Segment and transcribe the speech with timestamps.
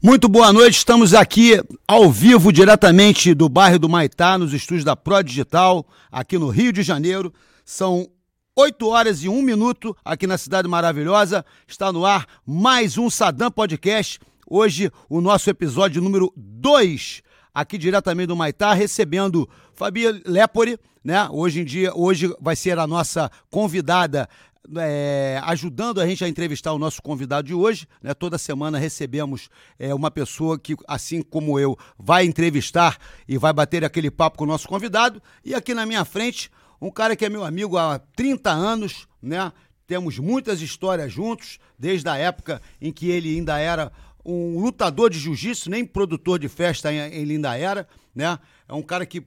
[0.00, 4.94] Muito boa noite, estamos aqui ao vivo, diretamente do bairro do Maitá, nos estúdios da
[4.94, 7.34] Pro Digital, aqui no Rio de Janeiro.
[7.64, 8.08] São
[8.54, 11.44] 8 horas e 1 minuto aqui na Cidade Maravilhosa.
[11.66, 14.20] Está no ar mais um Sadam Podcast.
[14.48, 17.20] Hoje, o nosso episódio número 2,
[17.52, 21.28] aqui diretamente do Maitá, recebendo Fabi Lepori, né?
[21.28, 24.28] Hoje em dia, hoje vai ser a nossa convidada
[24.76, 27.86] é, ajudando a gente a entrevistar o nosso convidado de hoje.
[28.02, 28.12] Né?
[28.14, 29.48] Toda semana recebemos
[29.78, 34.44] é, uma pessoa que, assim como eu, vai entrevistar e vai bater aquele papo com
[34.44, 35.22] o nosso convidado.
[35.44, 36.50] E aqui na minha frente,
[36.80, 39.52] um cara que é meu amigo há 30 anos, né?
[39.86, 43.90] Temos muitas histórias juntos, desde a época em que ele ainda era
[44.22, 48.38] um lutador de jiu-jitsu, nem produtor de festa ele ainda era, né?
[48.68, 49.24] É um cara que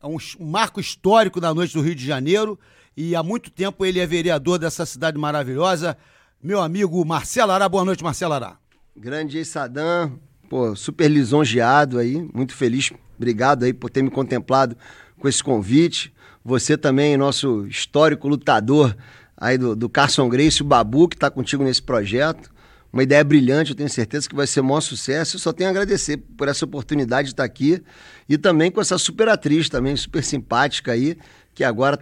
[0.00, 2.58] é um marco histórico da noite do Rio de Janeiro
[2.96, 5.96] e há muito tempo ele é vereador dessa cidade maravilhosa.
[6.42, 8.56] Meu amigo Marcelo Ará, boa noite, Marcelo Ará.
[8.96, 14.76] Grande Sadam, pô, super lisonjeado aí, muito feliz, obrigado aí por ter me contemplado
[15.18, 16.14] com esse convite.
[16.44, 18.94] Você também, nosso histórico lutador
[19.36, 22.52] aí do, do Carson Grace, o Babu, que está contigo nesse projeto.
[22.92, 25.34] Uma ideia brilhante, eu tenho certeza que vai ser um maior sucesso.
[25.34, 27.82] Eu só tenho a agradecer por essa oportunidade de estar aqui
[28.28, 31.18] e também com essa super atriz também, super simpática aí,
[31.52, 31.96] que agora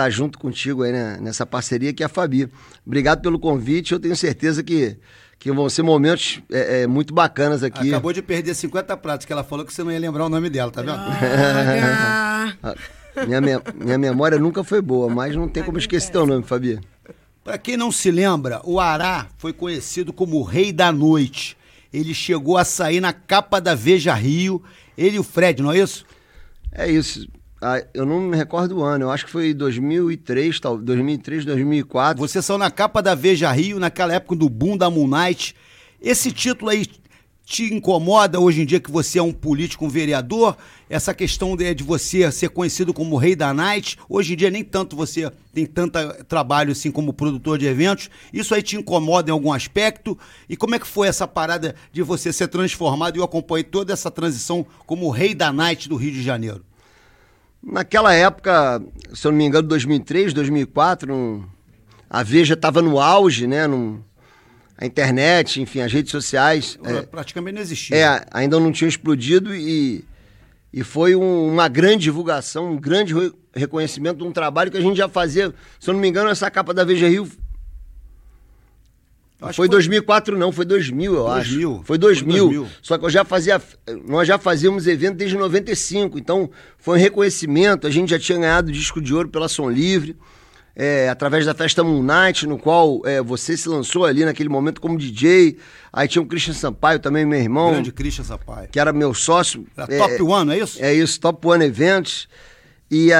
[0.00, 2.48] tá, tá junto contigo aí né, nessa parceria, que é a Fabi.
[2.86, 4.96] Obrigado pelo convite, eu tenho certeza que,
[5.38, 7.88] que vão ser momentos é, é, muito bacanas aqui.
[7.88, 10.48] Acabou de perder 50 pratos, que ela falou que você não ia lembrar o nome
[10.48, 10.98] dela, tá vendo?
[13.26, 16.80] minha, minha memória nunca foi boa, mas não tem como esquecer teu nome, Fabi.
[17.42, 21.56] Para quem não se lembra, o Ará foi conhecido como o Rei da Noite.
[21.92, 24.62] Ele chegou a sair na capa da Veja Rio,
[24.96, 26.04] ele e o Fred, não é isso?
[26.70, 27.26] É isso.
[27.62, 32.18] Ah, eu não me recordo o ano, eu acho que foi 2003, tal, 2003, 2004.
[32.18, 35.54] Você saiu na capa da Veja Rio, naquela época do boom da Moon Knight.
[36.00, 36.86] Esse título aí
[37.44, 40.56] te incomoda hoje em dia que você é um político, um vereador?
[40.88, 44.64] Essa questão de, de você ser conhecido como rei da night, hoje em dia nem
[44.64, 48.08] tanto você tem tanto trabalho assim como produtor de eventos.
[48.32, 50.16] Isso aí te incomoda em algum aspecto?
[50.48, 53.16] E como é que foi essa parada de você ser transformado?
[53.16, 56.69] E eu acompanhei toda essa transição como rei da night do Rio de Janeiro.
[57.62, 58.82] Naquela época,
[59.12, 61.48] se eu não me engano, 2003, 2004,
[62.08, 63.66] a Veja estava no auge, né?
[63.66, 64.02] Num,
[64.80, 66.78] a internet, enfim, as redes sociais.
[66.82, 67.96] É, praticamente não existia.
[67.96, 70.04] É, ainda não tinham explodido e,
[70.72, 74.80] e foi um, uma grande divulgação, um grande re reconhecimento de um trabalho que a
[74.80, 75.52] gente já fazia.
[75.80, 77.28] Se eu não me engano, essa capa da Veja Rio
[79.54, 81.72] Foi 2004 não, foi 2000, eu 2000.
[81.72, 81.82] acho.
[81.84, 82.36] Foi 2000.
[82.36, 82.68] Foi 2000.
[82.82, 83.60] Só que eu já fazia,
[84.06, 88.70] nós já fazíamos evento desde 95, então foi um reconhecimento, a gente já tinha ganhado
[88.70, 90.16] disco de ouro pela Som Livre,
[90.76, 94.80] é, através da festa Moon Night, no qual é, você se lançou ali naquele momento
[94.80, 95.56] como DJ,
[95.92, 97.72] aí tinha o Christian Sampaio também, meu irmão.
[97.72, 98.68] Grande Christian Sampaio.
[98.70, 99.66] Que era meu sócio.
[99.76, 100.82] Era é, Top One, é isso?
[100.82, 102.28] É isso, Top One Eventos.
[102.90, 103.10] E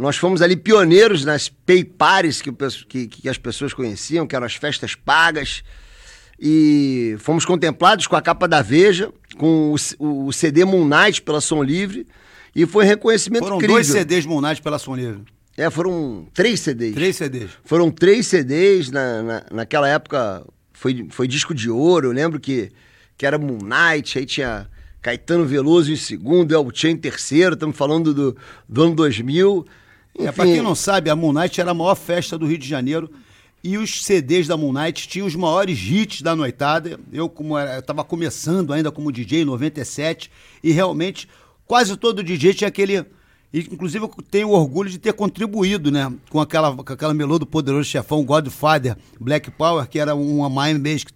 [0.00, 2.52] nós fomos ali pioneiros nas paypares que,
[2.88, 5.64] que, que, as pessoas conheciam, que eram as festas pagas.
[6.38, 11.40] E fomos contemplados com a capa da Veja, com o, o CD Moon Night pela
[11.40, 12.06] Som Livre.
[12.54, 13.76] E foi um reconhecimento Foram incrível.
[13.76, 15.24] dois CDs Moon Night pela Som Livre.
[15.56, 16.94] É, foram três CDs.
[16.94, 17.50] Três CDs.
[17.64, 18.90] Foram três CDs.
[18.90, 22.08] Na, na, naquela época foi, foi disco de ouro.
[22.08, 22.70] Eu lembro que,
[23.16, 24.68] que era Moon Night, aí tinha
[25.02, 28.36] Caetano Veloso em segundo, El Chen em terceiro, estamos falando do,
[28.68, 29.66] do ano 2000.
[30.14, 30.26] Enfim.
[30.26, 32.68] É, pra quem não sabe, a Moon Night era a maior festa do Rio de
[32.68, 33.10] Janeiro
[33.64, 36.98] e os CDs da Moon Night tinham os maiores hits da noitada.
[37.12, 40.30] Eu, como estava começando ainda como DJ em 97
[40.62, 41.28] e realmente
[41.66, 43.04] quase todo DJ tinha aquele
[43.52, 46.10] e, inclusive, eu tenho orgulho de ter contribuído, né?
[46.30, 50.78] Com aquela, com aquela melô do poderoso chefão Godfather, Black Power, que era uma mime
[50.78, 51.12] basic.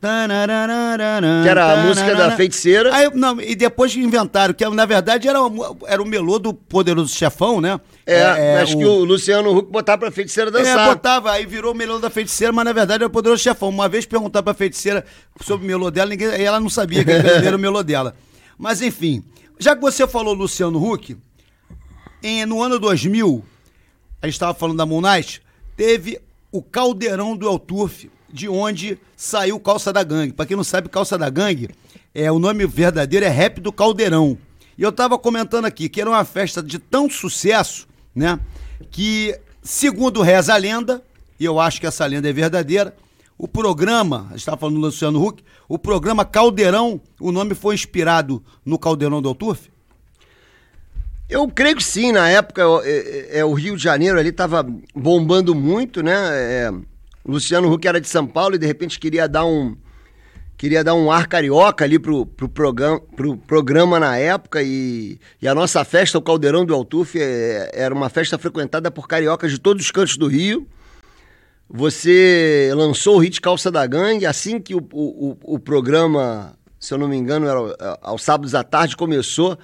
[1.43, 2.95] Que era a música da feiticeira.
[2.95, 5.39] Aí, não, e depois inventaram, que na verdade era,
[5.87, 7.81] era o melô do poderoso chefão, né?
[8.05, 8.79] É, é acho o...
[8.81, 10.89] que o Luciano Huck botava pra feiticeira dançar.
[10.89, 13.71] É, botava, aí virou o melô da feiticeira, mas na verdade era o poderoso chefão.
[13.71, 15.07] Uma vez perguntar pra feiticeira
[15.41, 18.15] sobre o melô dela, ninguém, ela não sabia que era o melô dela.
[18.59, 19.25] Mas enfim,
[19.59, 21.17] já que você falou Luciano Huck,
[22.23, 23.45] em, no ano 2000,
[24.23, 25.43] a gente estava falando da Moon Knight,
[25.77, 26.19] teve
[26.51, 30.33] o Caldeirão do El Turf, de onde saiu Calça da Gangue.
[30.33, 31.71] Para quem não sabe, Calça da Gangue,
[32.15, 34.39] é, o nome verdadeiro é Rap do Caldeirão.
[34.77, 38.39] E eu estava comentando aqui que era uma festa de tão sucesso, né?
[38.91, 41.03] Que, segundo reza a lenda,
[41.39, 42.95] e eu acho que essa lenda é verdadeira,
[43.39, 47.75] o programa, a gente estava falando do Luciano Huck, o programa Caldeirão, o nome foi
[47.75, 49.69] inspirado no Caldeirão do Turf?
[51.29, 54.65] Eu creio que sim, na época é, é, o Rio de Janeiro ali estava
[54.95, 56.13] bombando muito, né?
[56.15, 56.73] É,
[57.25, 59.77] Luciano Huck era de São Paulo e de repente queria dar um
[60.57, 65.47] queria dar um ar carioca ali pro, pro, programa, pro programa na época e, e
[65.47, 69.59] a nossa festa, o Caldeirão do Altuf, é, era uma festa frequentada por cariocas de
[69.59, 70.67] todos os cantos do Rio.
[71.69, 76.99] Você lançou o hit Calça da Gangue, assim que o, o, o programa, se eu
[76.99, 79.59] não me engano, era aos sábados à tarde começou,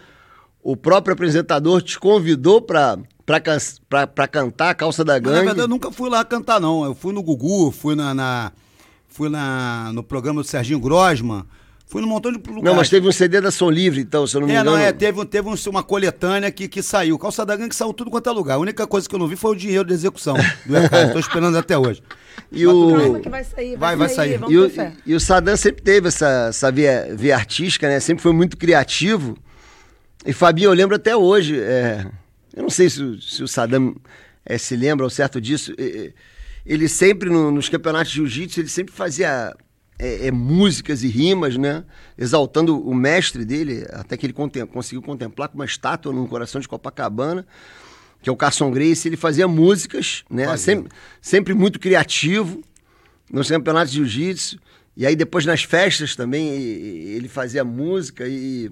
[0.63, 5.27] o próprio apresentador te convidou para para cantar a Calça da Gangue.
[5.27, 6.85] Mas, na verdade, eu nunca fui lá cantar, não.
[6.85, 8.53] Eu fui no Gugu, fui na, na
[9.09, 11.45] fui na, no programa do Serginho Grosman,
[11.87, 12.65] fui num montão de lugares.
[12.65, 14.77] Não, mas teve um CD da Som Livre, então, se eu não me é, engano.
[14.77, 17.19] Não, é, teve, teve um, uma coletânea que, que saiu.
[17.19, 18.57] Calça da Gangue saiu tudo quanto é lugar.
[18.57, 20.35] A única coisa que eu não vi foi o dinheiro de execução
[20.67, 20.77] do.
[20.77, 22.03] Estou esperando até hoje.
[22.51, 23.21] E mas o...
[23.21, 24.39] que vai sair, vai, vai sair.
[24.39, 24.93] Vai sair.
[25.07, 28.01] E, o, e o Saddam sempre teve essa, essa via, via artística, né?
[28.01, 29.39] Sempre foi muito criativo.
[30.25, 32.07] E Fabinho, eu lembro até hoje, é...
[32.55, 33.97] eu não sei se, se o Saddam
[34.45, 35.73] é, se lembra ao certo disso,
[36.65, 39.55] ele sempre, no, nos campeonatos de jiu-jitsu, ele sempre fazia
[39.99, 41.85] é, é, músicas e rimas, né?
[42.17, 46.61] Exaltando o mestre dele, até que ele contem conseguiu contemplar com uma estátua no coração
[46.61, 47.47] de Copacabana,
[48.21, 49.09] que é o Carson Grace.
[49.09, 50.57] Ele fazia músicas, né?
[50.57, 52.63] Sempre, sempre muito criativo
[53.31, 54.59] nos campeonatos de jiu-jitsu.
[54.97, 58.71] E aí depois nas festas também ele fazia música e,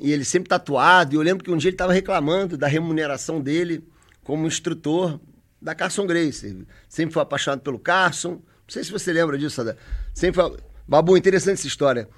[0.00, 1.14] e ele sempre tatuado.
[1.14, 3.84] E eu lembro que um dia ele estava reclamando da remuneração dele
[4.24, 5.20] como instrutor
[5.60, 6.66] da Carson Grace.
[6.88, 8.30] Sempre foi apaixonado pelo Carson.
[8.30, 9.76] Não sei se você lembra disso, Sada.
[10.14, 10.56] Sempre foi...
[10.88, 12.08] Babu, interessante essa história.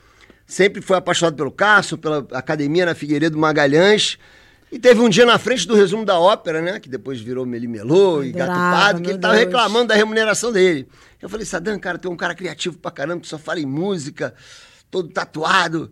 [0.47, 4.19] Sempre foi apaixonado pelo Cássio, pela academia na Figueiredo Magalhães.
[4.71, 6.81] E teve um dia na frente do resumo da ópera, né?
[6.81, 9.47] Que depois virou Melimelô e Gato Pato, que ele tava Deus.
[9.47, 10.89] reclamando da remuneração dele.
[11.21, 13.67] Eu falei, Sadam, cara, tu é um cara criativo pra caramba, que só fala em
[13.67, 14.35] música,
[14.91, 15.91] todo tatuado.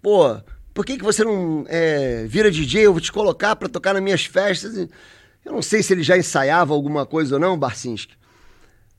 [0.00, 0.40] Pô,
[0.72, 2.86] por que, que você não é, vira DJ?
[2.86, 4.88] Eu vou te colocar pra tocar nas minhas festas.
[5.44, 8.14] Eu não sei se ele já ensaiava alguma coisa ou não, Barcinski.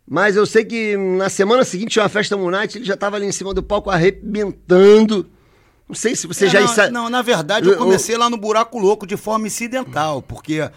[0.08, 3.26] Mas eu sei que na semana seguinte tinha uma festa Moonlight, ele já estava ali
[3.26, 5.30] em cima do palco arrebentando.
[5.88, 6.60] Não sei se você é, já...
[6.60, 6.92] Não, ensa...
[6.92, 8.20] não, na verdade eu comecei eu...
[8.20, 10.70] lá no Buraco Louco de forma incidental, porque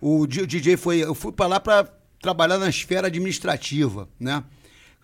[0.00, 0.98] o DJ foi...
[0.98, 1.88] Eu fui para lá para
[2.20, 4.42] trabalhar na esfera administrativa, né?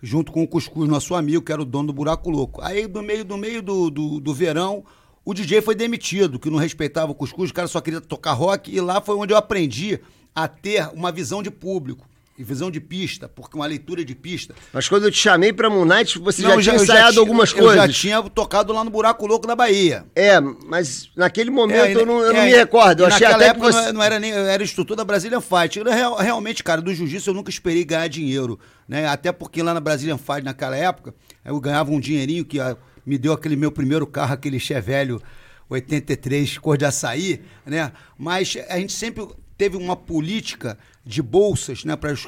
[0.01, 2.61] Junto com o Cuscuz, nosso amigo, que era o dono do Buraco Louco.
[2.61, 4.83] Aí, no meio, do, meio do, do, do verão,
[5.27, 8.73] o DJ foi demitido, que não respeitava o Cuscuz, o cara só queria tocar rock,
[8.73, 9.99] e lá foi onde eu aprendi
[10.33, 12.07] a ter uma visão de público
[12.37, 14.55] e visão de pista, porque uma leitura de pista.
[14.71, 17.51] Mas quando eu te chamei pra Moon Night, você não, já tinha ensaiado já algumas
[17.51, 17.75] eu coisas.
[17.75, 20.05] Eu já tinha tocado lá no Buraco Louco da Bahia.
[20.15, 23.03] É, mas naquele momento é, eu não, eu é, não me recordo.
[23.03, 23.91] Eu achei até que você...
[23.91, 25.83] não era nem, eu era instrutor da Brazilian Fight.
[25.83, 28.57] Real, realmente, cara, do jiu-jitsu eu nunca esperei ganhar dinheiro,
[28.87, 29.05] né?
[29.09, 31.13] Até porque lá na Brazilian Fight, naquela época,
[31.43, 32.61] eu ganhava um dinheirinho que
[33.07, 35.21] me deu aquele meu primeiro carro, aquele Chevelho
[35.69, 37.91] 83 cor de açaí, né?
[38.17, 39.25] Mas a gente sempre
[39.57, 42.27] teve uma política de bolsas né, para os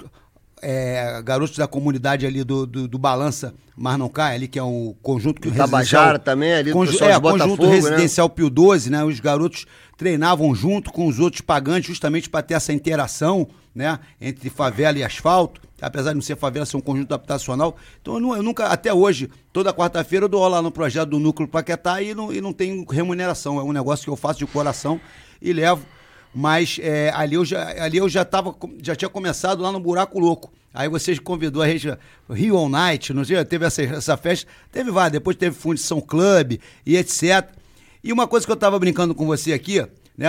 [0.61, 4.63] é, garotos da comunidade ali do, do, do, Balança Mas Não Cai, ali que é
[4.63, 7.75] um conjunto que Tabajara também, ali conju, do é, conjunto né?
[7.75, 8.33] residencial né?
[8.35, 9.03] Pio 12, né?
[9.03, 9.65] Os garotos
[9.97, 15.03] treinavam junto com os outros pagantes justamente para ter essa interação, né, entre favela e
[15.03, 17.75] asfalto, apesar de não ser favela, ser um conjunto habitacional.
[18.01, 21.19] Então eu, não, eu nunca, até hoje, toda quarta-feira eu dou aula no projeto do
[21.19, 24.45] Núcleo Paquetá e não, e não tenho remuneração, é um negócio que eu faço de
[24.45, 24.99] coração
[25.41, 25.85] e levo
[26.33, 30.19] mas é, ali eu já ali eu já tava, já tinha começado lá no buraco
[30.19, 30.51] louco.
[30.73, 31.91] Aí vocês convidou a gente
[32.29, 36.59] Rio All Night, não sei, teve essa, essa festa, teve várias, depois teve Fundição Club
[36.85, 37.49] e etc.
[38.03, 39.85] E uma coisa que eu tava brincando com você aqui,
[40.19, 40.27] né?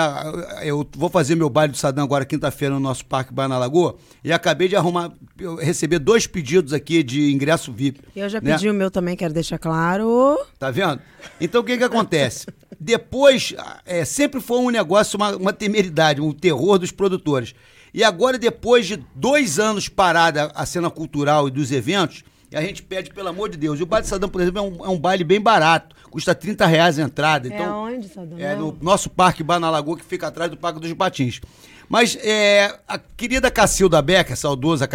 [0.62, 3.96] Eu vou fazer meu baile do Sadam agora quinta-feira no nosso Parque Baia na Lagoa
[4.22, 5.10] e acabei de arrumar,
[5.58, 8.00] receber dois pedidos aqui de ingresso VIP.
[8.14, 8.52] Eu já né?
[8.52, 10.38] pedi o meu também, quero deixar claro.
[10.60, 11.00] Tá vendo?
[11.40, 12.46] Então o que que acontece?
[12.78, 13.52] Depois,
[13.84, 17.52] é, sempre foi um negócio, uma, uma temeridade, um terror dos produtores.
[17.92, 22.22] E agora, depois de dois anos parada a cena cultural e dos eventos,
[22.56, 23.78] a gente pede, pelo amor de Deus.
[23.78, 25.94] E o baile de Sadam, por exemplo, é um, é um, baile bem barato.
[26.10, 27.48] Custa 30 reais a entrada.
[27.48, 28.38] É então, onde, Sadam?
[28.38, 31.40] É no nosso Parque Banalagoa, que fica atrás do Parque dos Patins.
[31.88, 34.88] Mas é, a querida Cacilda Becker, saudosa,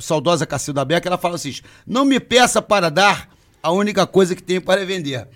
[0.00, 1.54] saudosa Cacilda Becker, ela fala assim:
[1.86, 3.28] não me peça para dar
[3.62, 5.28] a única coisa que tenho para vender.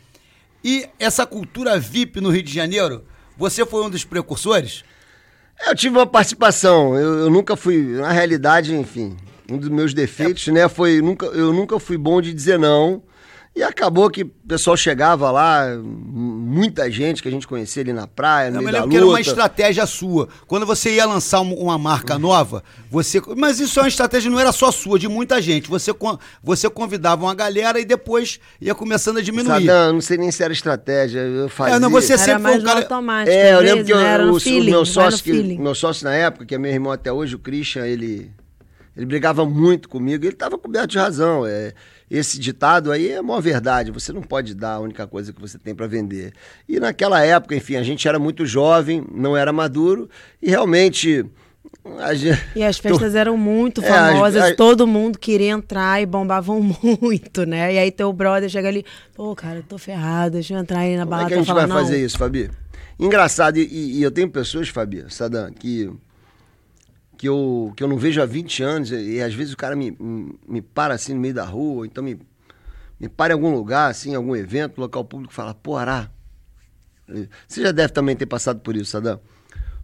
[0.65, 3.05] E essa cultura VIP no Rio de Janeiro,
[3.37, 4.83] você foi um dos precursores?
[5.67, 6.97] Eu tive uma participação.
[6.97, 9.17] Eu, eu nunca fui, na realidade, enfim,
[9.51, 10.53] um dos meus defeitos, é.
[10.53, 13.03] né, foi nunca, eu nunca fui bom de dizer não.
[13.57, 18.07] E acabou que o pessoal chegava lá, muita gente que a gente conhecia ali na
[18.07, 18.91] praia, no não, meio da luta.
[18.91, 20.29] que era uma estratégia sua.
[20.47, 23.19] Quando você ia lançar uma marca nova, você...
[23.35, 25.71] Mas isso é uma estratégia, não era só sua, de muita gente.
[25.71, 25.91] Você,
[26.43, 29.65] você convidava uma galera e depois ia começando a diminuir.
[29.65, 31.77] Não, não sei nem se era estratégia, eu fazia.
[31.77, 32.81] É, não, você era sempre foi um cara...
[32.81, 33.35] automático.
[33.35, 34.19] É, eu lembro que né?
[34.19, 36.93] o, o, feeling, o, meu sócio, que, meu sócio na época, que é meu irmão
[36.93, 38.31] até hoje, o Christian, ele...
[38.97, 41.47] Ele brigava muito comigo, ele estava coberto de razão.
[41.47, 41.75] É,
[42.11, 43.91] esse ditado aí é uma verdade.
[43.91, 46.33] Você não pode dar a única coisa que você tem para vender.
[46.69, 50.09] E naquela época, enfim, a gente era muito jovem, não era maduro
[50.41, 51.27] e realmente.
[52.15, 52.43] Gente...
[52.57, 54.57] E as festas eram muito famosas, é, a...
[54.57, 56.61] todo mundo queria entrar e bombavam
[57.03, 57.75] muito, né?
[57.75, 58.85] E aí teu brother chega ali,
[59.15, 61.25] pô, cara, eu tô ferrado, deixa eu entrar aí na balada.
[61.25, 62.51] Como é que a gente falar, vai fazer isso, Fabi?
[62.99, 65.91] Engraçado, e, e, eu tenho pessoas, Fabi, Sadam, que
[67.17, 69.75] que eu, que eu não vejo há 20 anos, e, e às vezes o cara
[69.75, 69.97] me,
[70.49, 72.19] me para assim no meio da rua, então me,
[72.99, 76.11] me para em algum lugar, assim, algum evento, local público, fala, pô, Ará,
[77.47, 79.21] você já deve também ter passado por isso, Sadam.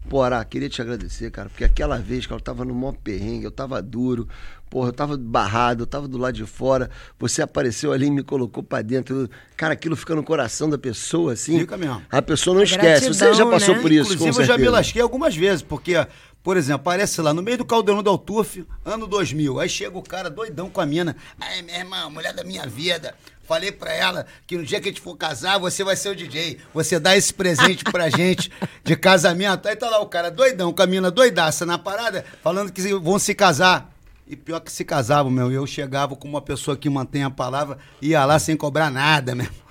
[0.09, 3.45] Pô, Ará, queria te agradecer, cara, porque aquela vez que eu tava no maior perrengue,
[3.45, 4.29] eu tava duro,
[4.69, 8.23] porra, eu tava barrado, eu tava do lado de fora, você apareceu ali e me
[8.23, 9.31] colocou para dentro.
[9.57, 11.61] Cara, aquilo fica no coração da pessoa, assim.
[11.61, 12.03] Fica mesmo.
[12.11, 13.07] A pessoa não é esquece.
[13.07, 13.81] Gratidão, você já passou né?
[13.81, 15.95] por isso, Inclusive, eu já me lasquei algumas vezes, porque
[16.43, 19.61] por exemplo, aparece lá no meio do caldeirão do Altuf, ano 2000.
[19.61, 21.17] Aí chega o cara doidão com a mina.
[21.41, 23.15] Aí, minha irmã, mulher da minha vida.
[23.45, 26.17] Falei pra ela que no dia que a gente for casar, você vai ser o
[26.17, 26.59] DJ.
[26.75, 28.51] Você dá esse presente pra gente
[28.83, 29.69] de casamento.
[29.69, 33.19] Aí tá lá o cara doidão, com a mina doidaça na parada, falando que vão
[33.19, 33.93] se casar.
[34.27, 35.53] E pior que se casavam, meu.
[35.53, 39.62] Eu chegava com uma pessoa que mantém a palavra, ia lá sem cobrar nada, meu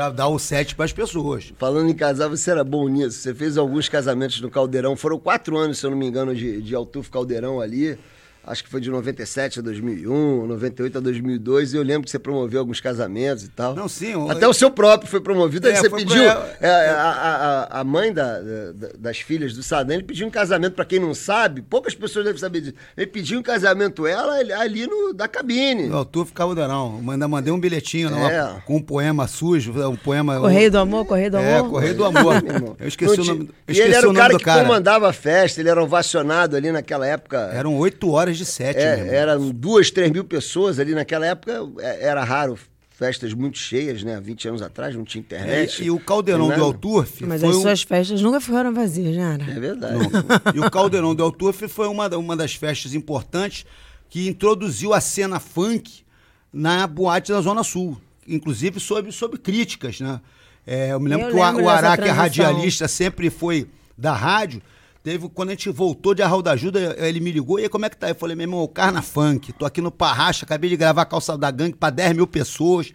[0.00, 1.52] para dar o set para as pessoas.
[1.58, 3.18] Falando em casar, você era bom nisso.
[3.18, 4.96] Você fez alguns casamentos no Caldeirão.
[4.96, 7.98] Foram quatro anos, se eu não me engano, de, de Altuf Caldeirão ali
[8.44, 12.18] acho que foi de 97 a 2001, 98 a 2002, e eu lembro que você
[12.18, 13.74] promoveu alguns casamentos e tal.
[13.74, 14.12] Não, sim.
[14.28, 14.50] Até eu...
[14.50, 16.22] o seu próprio foi promovido, é, você pediu.
[16.22, 16.56] Pra...
[16.60, 20.74] É, a, a, a, mãe da, da, das filhas do Sadam, ele pediu um casamento,
[20.74, 22.74] para quem não sabe, poucas pessoas devem saber disso.
[22.96, 25.88] Ele pediu um casamento ela ali no, da cabine.
[25.88, 27.00] Não, tu ficava não.
[27.10, 28.60] Ainda mandei um bilhetinho é.
[28.66, 30.38] com um poema sujo, um poema.
[30.40, 31.66] Correio do Amor, Correio do é, Amor.
[31.66, 32.34] É, Correio do Amor.
[32.80, 33.50] eu esqueci o nome.
[33.66, 34.62] Eu esqueci e ele era o, cara que cara.
[34.62, 37.50] comandava a festa, ele era ovacionado ali naquela época.
[37.52, 42.06] Eram oito horas de sete, é, Eram duas, três mil pessoas ali naquela época, é,
[42.06, 42.58] era raro
[43.00, 44.20] festas muito cheias, né?
[44.20, 45.80] 20 anos atrás, não tinha internet.
[45.80, 47.24] É, e o Caldeirão do Alturf.
[47.24, 47.62] Mas as um...
[47.62, 49.44] suas festas nunca foram vazias, já era.
[49.44, 50.04] É verdade.
[50.54, 53.64] e o Caldeirão do Alturf foi uma, uma das festas importantes
[54.10, 56.02] que introduziu a cena funk
[56.52, 57.98] na boate da Zona Sul.
[58.28, 60.20] Inclusive sob, sob críticas, né?
[60.66, 63.66] É, eu me lembro eu que lembro o, o Ará, que é radialista, sempre foi
[63.96, 64.60] da rádio.
[65.02, 67.86] Teve, quando a gente voltou de Arraul da Ajuda, ele me ligou, e aí, como
[67.86, 68.10] é que tá?
[68.10, 71.50] Eu falei, meu irmão, Carna Funk, tô aqui no Parracha, acabei de gravar Calça da
[71.50, 72.92] Gangue para 10 mil pessoas.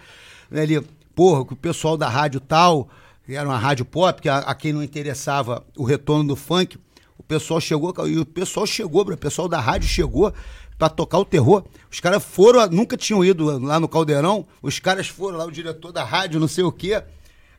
[0.52, 0.82] Ele,
[1.16, 2.88] porra, o pessoal da rádio tal,
[3.28, 6.78] era uma rádio pop, que a, a, quem não interessava o retorno do funk,
[7.18, 10.32] o pessoal chegou, e o pessoal chegou, o pessoal da rádio chegou
[10.78, 11.64] para tocar o terror.
[11.92, 15.92] Os caras foram, nunca tinham ido lá no Caldeirão, os caras foram lá, o diretor
[15.92, 17.02] da rádio, não sei o quê.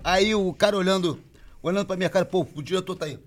[0.04, 1.18] Aí o cara olhando,
[1.60, 3.18] olhando pra minha cara, pô, o diretor tá aí.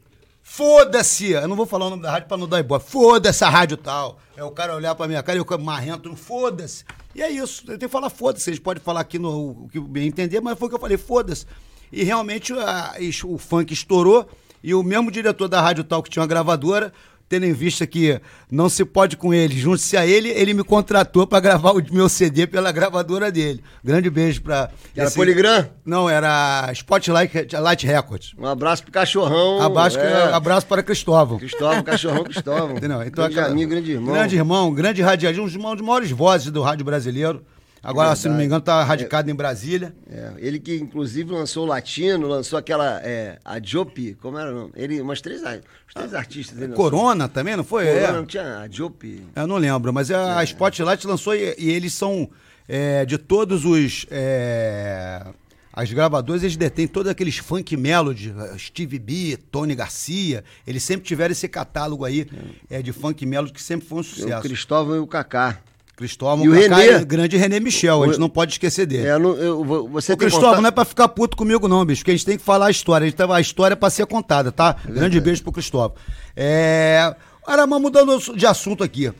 [0.52, 1.30] Foda-se!
[1.30, 2.84] Eu não vou falar o nome da rádio pra não dar ibope.
[2.90, 4.18] Foda-se a rádio tal.
[4.36, 6.84] É o cara olhar pra minha cara e eu marrento, foda-se.
[7.14, 7.62] E é isso.
[7.62, 8.50] Eu tenho que falar foda-se.
[8.50, 10.98] Eles podem falar aqui no o que bem entender, mas foi o que eu falei,
[10.98, 11.46] foda-se.
[11.92, 14.28] E realmente a, o funk estourou.
[14.62, 16.92] E o mesmo diretor da Rádio Tal, que tinha uma gravadora,
[17.30, 18.20] tendo em vista que
[18.52, 22.10] não se pode com ele, junte-se a ele, ele me contratou para gravar o meu
[22.10, 23.64] CD pela gravadora dele.
[23.84, 25.16] Grande beijo para Era esse...
[25.16, 25.70] Poligram?
[25.86, 28.34] Não, era Spotlight Light Records.
[28.38, 29.62] Um abraço pro cachorrão.
[29.62, 30.34] Abraço, é...
[30.34, 31.38] abraço para Cristóvão.
[31.38, 32.76] Cristóvão, cachorrão Cristóvão.
[32.82, 33.48] Não, então, grande aquela...
[33.48, 34.14] amigo, grande irmão.
[34.14, 37.46] Grande irmão, grande radialista, um dos maiores vozes do rádio brasileiro.
[37.82, 39.96] Agora, se não me engano, está radicado é, em Brasília.
[40.10, 43.02] É, ele que, inclusive, lançou o Latino, lançou aquela.
[43.04, 44.72] É, a Jopi, como era o nome?
[44.76, 46.62] Ele, umas três, uns três ah, artistas.
[46.62, 47.30] Ele Corona lançou.
[47.30, 47.86] também, não foi?
[47.86, 48.12] Corona, é.
[48.12, 49.24] não tinha a Jopi.
[49.36, 50.46] Eu não lembro, mas a, a é.
[50.46, 52.30] Spotlight lançou e, e eles são
[52.68, 54.06] é, de todos os.
[54.12, 55.26] É,
[55.72, 61.32] as gravadoras, eles detêm todos aqueles funk melody, Steve B, Tony Garcia, eles sempre tiveram
[61.32, 62.28] esse catálogo aí
[62.70, 62.82] é.
[62.82, 64.40] de funk melody que sempre foi um sucesso.
[64.40, 65.62] O Cristóvão e o Kaká.
[66.00, 69.06] Cristóvão, e o René, grande René Michel, a gente não pode esquecer dele.
[69.06, 70.62] É, eu, eu, você o Cristóvão contato...
[70.62, 72.72] não é pra ficar puto comigo não, bicho, porque a gente tem que falar a
[72.72, 74.78] história, a, gente tem, a história é pra ser contada, tá?
[74.88, 75.98] É grande beijo pro Cristóvão.
[76.38, 77.14] É...
[77.46, 79.12] Arama, mudando de assunto aqui,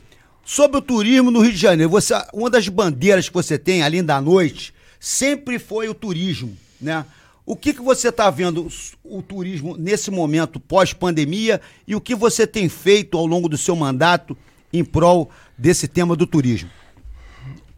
[0.42, 4.02] sobre o turismo no Rio de Janeiro, você, uma das bandeiras que você tem, além
[4.02, 7.04] da noite, sempre foi o turismo, né?
[7.44, 8.68] O que, que você está vendo
[9.04, 13.76] o turismo nesse momento pós-pandemia e o que você tem feito ao longo do seu
[13.76, 14.34] mandato
[14.72, 16.70] em prol desse tema do turismo?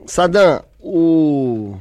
[0.07, 1.79] Sadam, o,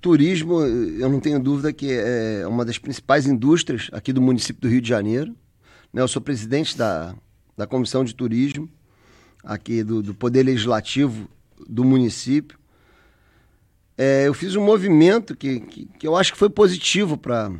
[0.00, 4.68] turismo, eu não tenho dúvida que é uma das principais indústrias aqui do município do
[4.68, 5.34] Rio de Janeiro.
[5.92, 6.02] Né?
[6.02, 7.14] Eu sou presidente da,
[7.56, 8.68] da Comissão de Turismo
[9.44, 11.28] aqui do, do Poder Legislativo
[11.68, 12.58] do município.
[13.96, 17.52] É, eu fiz um movimento que, que, que eu acho que foi positivo para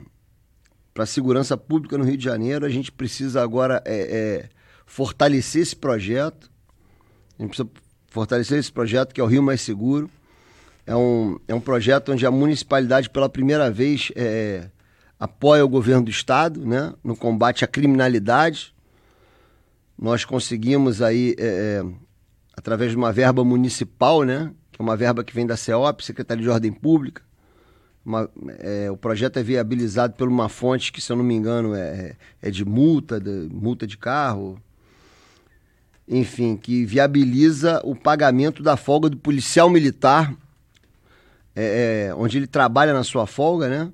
[0.99, 2.65] a segurança pública no Rio de Janeiro.
[2.65, 4.49] A gente precisa agora é, é,
[4.87, 6.51] fortalecer esse projeto.
[7.39, 7.82] A gente precisa
[8.13, 10.11] fortalecer esse projeto que é o Rio Mais Seguro.
[10.87, 14.69] é um, é um projeto onde a municipalidade, pela primeira vez, é,
[15.19, 18.75] apoia o governo do estado né, no combate à criminalidade.
[19.99, 21.85] Nós conseguimos aí, é, é
[22.55, 26.43] através de uma verba municipal, né, que é uma verba que vem da CEOP, Secretaria
[26.43, 27.23] de Ordem Pública,
[28.05, 28.29] uma,
[28.59, 32.17] é, o projeto é viabilizado por uma fonte que, se eu não me engano, é,
[32.43, 34.61] é de multa, de, multa de carro,
[36.07, 40.35] enfim, que viabiliza o pagamento da folga do policial militar,
[41.55, 43.93] é, é onde ele trabalha na sua folga, né?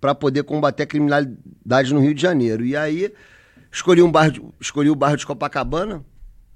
[0.00, 2.64] Para poder combater a criminalidade no Rio de Janeiro.
[2.64, 3.12] E aí
[3.70, 6.04] escolhi, um bairro, escolhi o bairro de Copacabana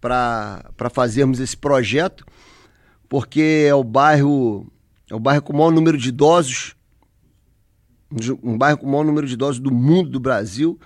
[0.00, 2.24] para fazermos esse projeto,
[3.08, 4.70] porque é o bairro
[5.08, 6.74] é o bairro com o maior número de idosos,
[8.42, 10.78] um bairro com o maior número de idosos do mundo, do Brasil.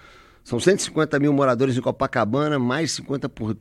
[0.44, 3.56] São 150 mil moradores em Copacabana, mais 50%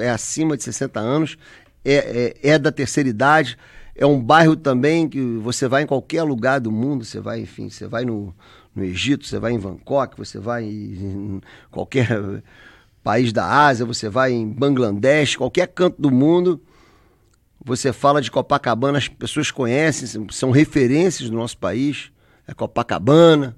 [0.00, 1.36] é acima de 60 anos,
[1.84, 3.58] é, é, é da terceira idade.
[3.94, 7.68] É um bairro também que você vai em qualquer lugar do mundo, você vai, enfim,
[7.68, 8.34] você vai no,
[8.74, 12.08] no Egito, você vai em Bangkok, você vai em qualquer
[13.02, 16.60] país da Ásia, você vai em Bangladesh, qualquer canto do mundo
[17.64, 22.10] você fala de Copacabana, as pessoas conhecem, são referências do nosso país.
[22.46, 23.56] É Copacabana,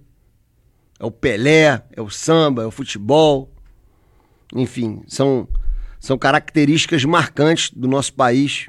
[0.99, 3.51] é o Pelé, é o samba, é o futebol.
[4.55, 5.49] Enfim, são,
[6.05, 8.67] são características marcantes do nosso país.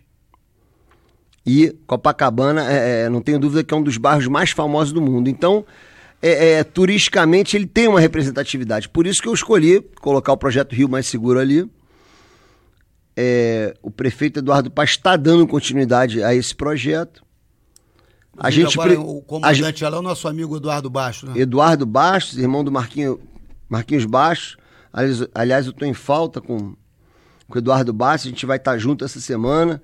[1.45, 5.01] E Copacabana, é, é, não tenho dúvida que é um dos bairros mais famosos do
[5.01, 5.29] mundo.
[5.29, 5.65] Então,
[6.21, 8.87] é, é, turisticamente, ele tem uma representatividade.
[8.87, 11.69] Por isso que eu escolhi colocar o projeto Rio Mais Seguro ali
[13.17, 17.23] é, o prefeito Eduardo Paz está dando continuidade a esse projeto.
[18.37, 21.41] A gente agora, o comandante a, lá é o nosso amigo Eduardo Bastos, né?
[21.41, 23.19] Eduardo Bastos, irmão do Marquinho,
[23.69, 24.57] Marquinhos Bastos.
[24.91, 26.75] Aliás, aliás eu estou em falta com,
[27.47, 29.81] com o Eduardo Bastos, a gente vai estar junto essa semana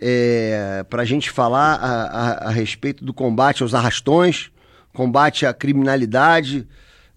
[0.00, 4.50] é, para a gente falar a, a, a, respeito do combate aos arrastões,
[4.92, 6.66] combate à criminalidade,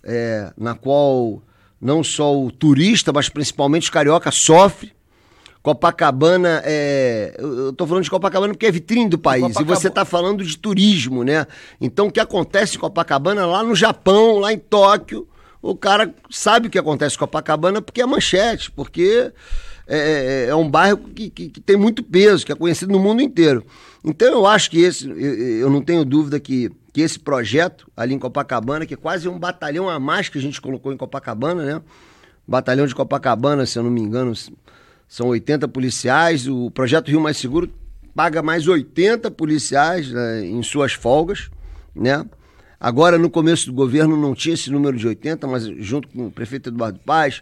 [0.04, 1.42] é, na qual
[1.82, 4.96] não só o turista, mas principalmente o carioca sofre.
[5.62, 7.36] Copacabana é.
[7.38, 9.54] Eu tô falando de Copacabana porque é vitrine do país.
[9.60, 11.46] E você tá falando de turismo, né?
[11.82, 15.28] Então o que acontece em Copacabana lá no Japão, lá em Tóquio,
[15.62, 19.32] o cara sabe o que acontece em Copacabana porque é manchete, porque
[19.88, 23.00] é, é, é um bairro que, que, que, tem muito peso, que é conhecido no
[23.00, 23.66] mundo inteiro.
[24.04, 28.14] Então eu acho que esse, eu, eu não tenho dúvida que, que esse projeto ali
[28.14, 31.64] em Copacabana, que é quase um batalhão a mais que a gente colocou em Copacabana,
[31.64, 31.82] né?
[32.48, 34.34] Batalhão de Copacabana, se eu não me engano,
[35.08, 36.48] são 80 policiais.
[36.48, 37.70] O projeto Rio Mais Seguro
[38.16, 41.50] paga mais 80 policiais né, em suas folgas,
[41.94, 42.26] né?
[42.80, 46.32] Agora, no começo do governo, não tinha esse número de 80, mas junto com o
[46.32, 47.42] prefeito Eduardo Paz,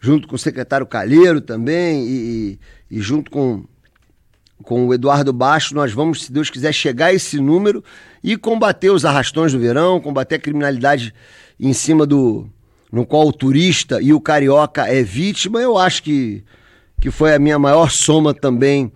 [0.00, 2.58] junto com o secretário Calheiro também, e,
[2.90, 3.64] e junto com,
[4.62, 7.82] com o Eduardo Baixo, nós vamos, se Deus quiser, chegar a esse número
[8.22, 11.12] e combater os arrastões do verão, combater a criminalidade
[11.58, 12.48] em cima do.
[12.92, 15.60] no qual o turista e o carioca é vítima.
[15.60, 16.44] Eu acho que
[17.00, 18.92] que foi a minha maior soma também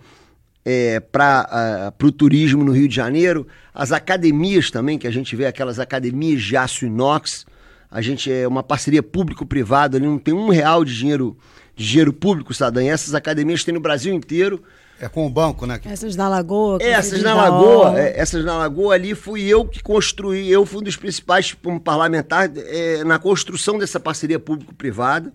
[0.65, 3.47] é, para uh, o turismo no Rio de Janeiro.
[3.73, 7.45] As academias também, que a gente vê aquelas academias de aço inox.
[7.91, 11.37] A gente é uma parceria público-privada, ali não tem um real de dinheiro,
[11.75, 12.83] de dinheiro público, Sadam.
[12.83, 14.63] E essas academias tem no Brasil inteiro.
[14.99, 15.81] É com o banco, né?
[15.83, 16.77] Essas na Lagoa.
[16.81, 20.83] Essas na Lagoa, é, essas na Lagoa ali fui eu que construí, eu fui um
[20.83, 25.33] dos principais como parlamentar é, na construção dessa parceria público-privada,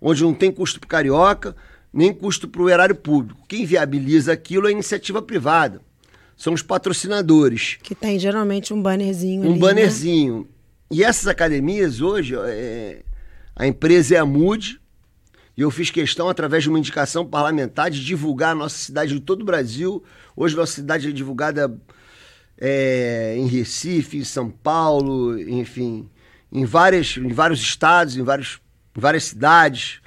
[0.00, 1.54] onde não tem custo para carioca,
[1.92, 3.40] nem custo para o erário público.
[3.48, 5.80] Quem viabiliza aquilo é a iniciativa privada.
[6.36, 7.78] São os patrocinadores.
[7.82, 9.42] Que tem geralmente um bannerzinho.
[9.42, 10.38] Um ali, bannerzinho.
[10.38, 10.44] Né?
[10.92, 13.02] E essas academias hoje, é,
[13.54, 14.80] a empresa é a MUD,
[15.56, 19.20] e eu fiz questão, através de uma indicação parlamentar, de divulgar a nossa cidade em
[19.20, 20.02] todo o Brasil.
[20.34, 21.76] Hoje nossa cidade é divulgada
[22.58, 26.08] é, em Recife, em São Paulo, enfim,
[26.50, 28.60] em, várias, em vários estados, em, vários,
[28.96, 30.00] em várias cidades,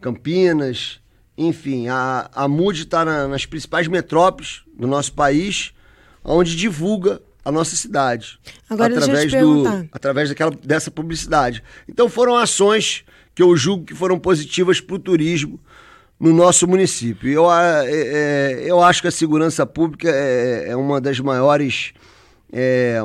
[0.00, 1.01] Campinas,
[1.46, 5.72] enfim, a, a MUD está na, nas principais metrópoles do nosso país,
[6.24, 8.38] onde divulga a nossa cidade.
[8.68, 11.62] Agora através do através daquela dessa publicidade.
[11.88, 15.58] Então foram ações que eu julgo que foram positivas para o turismo
[16.18, 17.28] no nosso município.
[17.28, 21.92] Eu, é, é, eu acho que a segurança pública é, é uma das maiores
[22.54, 22.98] é,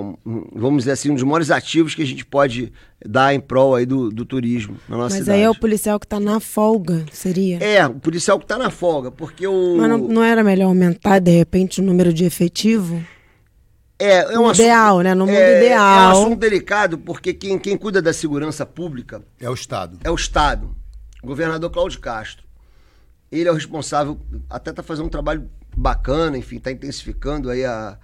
[0.54, 2.74] vamos dizer assim, um dos maiores ativos que a gente pode
[3.06, 5.40] dar em prol aí do, do turismo na nossa Mas cidade.
[5.40, 7.58] aí é o policial que está na folga, seria?
[7.64, 9.78] É, o policial que está na folga, porque o...
[9.78, 13.02] Mas não, não, era melhor aumentar, de repente, o número de efetivo?
[13.98, 15.16] É, é um ideal, né?
[15.16, 16.12] No mundo é, ideal.
[16.12, 19.24] É um assunto delicado, porque quem, quem cuida da segurança pública...
[19.40, 19.98] É o Estado.
[20.04, 20.76] É o Estado.
[21.24, 22.46] O governador Cláudio Castro.
[23.32, 27.98] Ele é o responsável, até está fazendo um trabalho bacana, enfim, está intensificando aí a.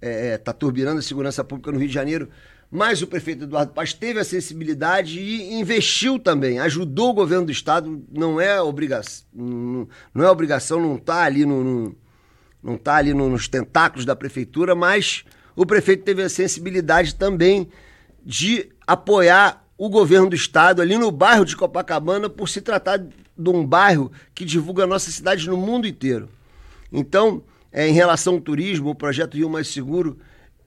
[0.00, 2.28] está é, tá turbinando a segurança pública no Rio de Janeiro.
[2.70, 7.52] Mas o prefeito Eduardo Paz teve a sensibilidade e investiu também, ajudou o governo do
[7.52, 11.96] estado, não é obrigação, não é obrigação, não está ali no, no
[12.62, 15.24] não está ali nos tentáculos da prefeitura, mas
[15.56, 17.68] o prefeito teve a sensibilidade também
[18.24, 23.48] de apoiar o governo do estado ali no bairro de Copacabana por se tratar de
[23.48, 26.28] um bairro que divulga a nossa cidade no mundo inteiro.
[26.92, 30.18] Então, é, em relação ao turismo, o projeto Rio Mais Seguro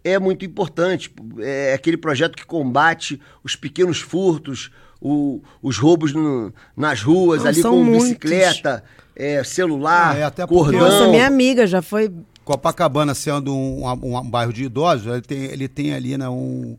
[0.04, 1.14] é muito importante.
[1.40, 7.50] É aquele projeto que combate os pequenos furtos, o, os roubos no, nas ruas, Não,
[7.50, 8.08] ali com muitos.
[8.08, 8.84] bicicleta,
[9.16, 10.80] é, celular, é, até cordão.
[10.80, 12.12] Nossa, minha amiga já foi.
[12.44, 16.78] Copacabana sendo um, um, um bairro de idosos, ele tem, ele tem ali né, um,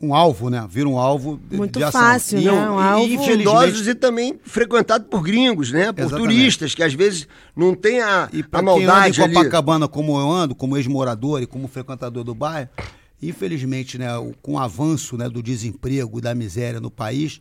[0.00, 0.66] um alvo, né?
[0.68, 2.00] Vira um alvo Muito de ação.
[2.00, 2.52] fácil, né?
[2.52, 3.06] Um alvo.
[3.06, 5.92] E de idosos e também frequentado por gringos, né?
[5.92, 6.28] Por Exatamente.
[6.28, 10.18] turistas, que às vezes não tem a, e a maldade quem anda em Copacabana, como
[10.18, 12.68] eu ando, como ex-morador e como frequentador do bairro,
[13.22, 14.08] infelizmente, né,
[14.42, 17.40] com o avanço né, do desemprego e da miséria no país,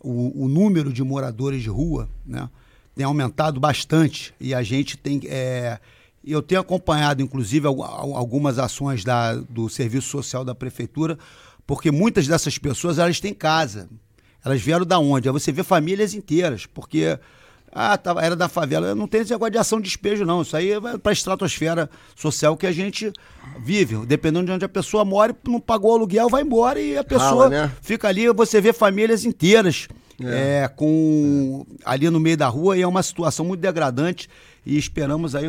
[0.00, 2.48] o, o número de moradores de rua, né?
[2.96, 5.20] tem aumentado bastante e a gente tem.
[5.26, 5.78] É,
[6.24, 11.16] eu tenho acompanhado, inclusive, algumas ações da, do Serviço Social da Prefeitura,
[11.66, 13.88] porque muitas dessas pessoas elas têm casa.
[14.44, 15.28] Elas vieram da onde?
[15.28, 17.18] Aí você vê famílias inteiras, porque
[17.72, 18.94] ah, tá, era da favela.
[18.94, 20.42] Não tem esse negócio de ação de despejo, não.
[20.42, 23.12] Isso aí é para a estratosfera social que a gente
[23.60, 24.06] vive.
[24.06, 27.48] Dependendo de onde a pessoa mora, não pagou o aluguel, vai embora e a pessoa
[27.48, 27.72] Rala, né?
[27.82, 28.32] fica ali.
[28.32, 29.88] Você vê famílias inteiras
[30.22, 30.62] é.
[30.62, 30.68] é.
[30.68, 34.28] com ali no meio da rua e é uma situação muito degradante
[34.66, 35.44] e esperamos aí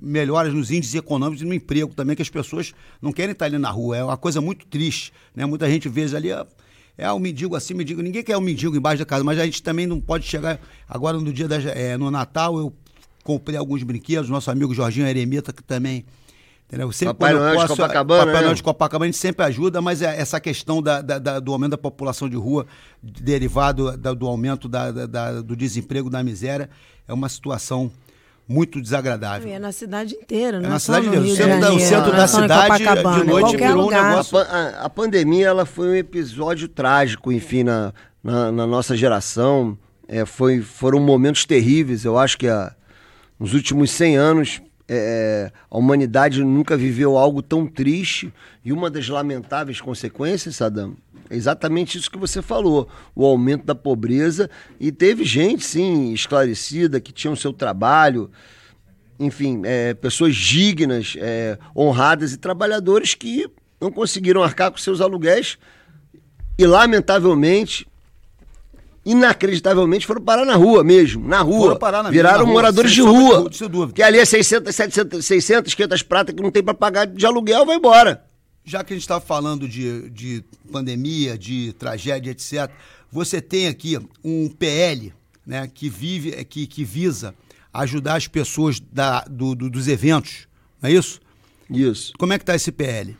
[0.00, 3.58] melhoras nos índices econômicos e no emprego também, que as pessoas não querem estar ali
[3.58, 3.98] na rua.
[3.98, 5.44] É uma coisa muito triste, né?
[5.44, 6.30] Muita gente vê ali,
[6.96, 8.00] é um mendigo assim, mendigo.
[8.00, 10.58] Ninguém quer um mendigo embaixo da casa, mas a gente também não pode chegar.
[10.88, 12.72] Agora no dia da, é, no Natal eu
[13.22, 16.06] comprei alguns brinquedos, nosso amigo Jorginho Eremita, que também
[16.66, 16.92] Entendeu?
[16.92, 18.26] Sempre Papai Noel posso, de Copacabana.
[18.26, 18.54] Papai Noel né?
[18.54, 21.72] de Copacabana a gente sempre ajuda, mas é essa questão da, da, da, do aumento
[21.72, 22.64] da população de rua,
[23.02, 24.70] derivado do aumento
[25.44, 26.70] do desemprego, da miséria,
[27.08, 27.90] é uma situação
[28.50, 29.48] muito desagradável.
[29.48, 30.66] É na cidade inteira, né?
[30.66, 31.24] É na cidade inteira.
[31.24, 34.04] O centro, da, o centro da cidade de noite virou lugar.
[34.04, 34.38] um negócio.
[34.38, 39.78] A, a, pandemia ela foi um episódio trágico, enfim, na, na, na nossa geração.
[40.08, 42.04] É, foi, foram momentos terríveis.
[42.04, 42.74] Eu acho que a,
[43.38, 48.34] nos últimos 100 anos é, a humanidade nunca viveu algo tão triste
[48.64, 50.96] e uma das lamentáveis consequências, Saddam,
[51.30, 57.00] é exatamente isso que você falou, o aumento da pobreza e teve gente, sim, esclarecida,
[57.00, 58.28] que tinha o seu trabalho,
[59.18, 63.48] enfim, é, pessoas dignas, é, honradas e trabalhadores que
[63.80, 65.56] não conseguiram arcar com seus aluguéis
[66.58, 67.86] e, lamentavelmente,
[69.06, 71.68] inacreditavelmente foram parar na rua mesmo, na rua.
[71.68, 71.76] Na
[72.10, 73.48] Viraram na moradores de rua.
[73.94, 77.64] Que ali é 600, 700, 600, 500 pratas que não tem para pagar de aluguel,
[77.64, 78.29] vai embora.
[78.64, 82.70] Já que a gente está falando de, de pandemia, de tragédia, etc.,
[83.10, 85.12] você tem aqui um PL
[85.44, 87.34] né, que, vive, que, que visa
[87.72, 90.46] ajudar as pessoas da, do, do, dos eventos,
[90.80, 91.20] não é isso?
[91.68, 92.12] Isso.
[92.18, 93.16] Como é que está esse PL?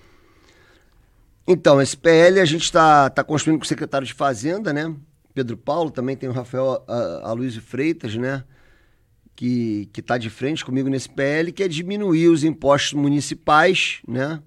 [1.46, 4.94] Então, esse PL a gente está tá construindo com o secretário de Fazenda, né?
[5.34, 6.84] Pedro Paulo, também tem o Rafael
[7.22, 8.44] Aloysio Freitas, né?
[9.34, 14.42] Que está de frente comigo nesse PL, que é diminuir os impostos municipais, né?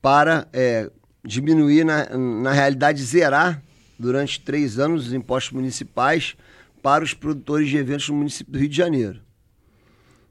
[0.00, 0.90] Para é,
[1.24, 3.62] diminuir, na, na realidade, zerar
[3.98, 6.36] durante três anos os impostos municipais
[6.82, 9.20] para os produtores de eventos no município do Rio de Janeiro.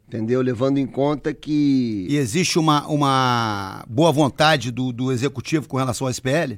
[0.07, 0.41] Entendeu?
[0.41, 2.07] Levando em conta que.
[2.09, 6.57] E existe uma, uma boa vontade do, do executivo com relação ao SPL?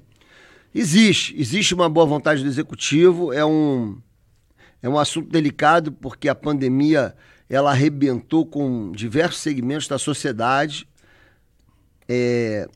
[0.74, 3.98] Existe, existe uma boa vontade do executivo, é um,
[4.82, 7.14] é um assunto delicado porque a pandemia
[7.50, 10.88] ela arrebentou com diversos segmentos da sociedade.
[12.08, 12.70] É,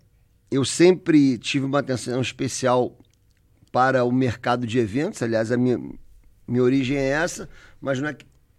[0.49, 2.97] eu sempre tive uma atenção especial
[3.71, 5.77] para o mercado de eventos, aliás, a minha,
[6.47, 7.49] minha origem é essa,
[7.81, 8.15] mas não é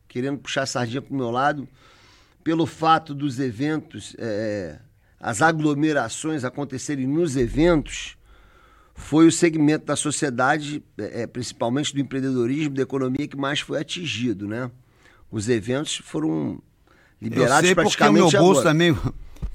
[0.09, 1.69] querendo puxar a sardinha para o meu lado,
[2.45, 4.79] pelo fato dos eventos, é,
[5.19, 8.17] as aglomerações acontecerem nos eventos,
[8.95, 13.81] foi o segmento da sociedade, é, é, principalmente do empreendedorismo, da economia, que mais foi
[13.81, 14.71] atingido, né?
[15.31, 16.63] Os eventos foram
[17.21, 18.73] liberados eu sei praticamente porque o meu bolso agora.
[18.73, 18.97] também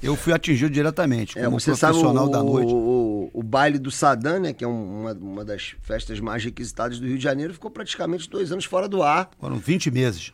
[0.01, 2.73] eu fui atingido diretamente é, como você profissional sabe, o, da noite.
[2.73, 6.99] O, o, o, baile do Sadam, né, que é uma, uma das festas mais requisitadas
[6.99, 9.29] do Rio de Janeiro, ficou praticamente dois anos fora do ar.
[9.39, 10.33] Foram 20 meses.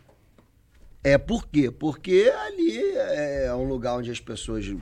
[1.03, 1.71] É, por quê?
[1.71, 4.73] Porque ali é um lugar onde as pessoas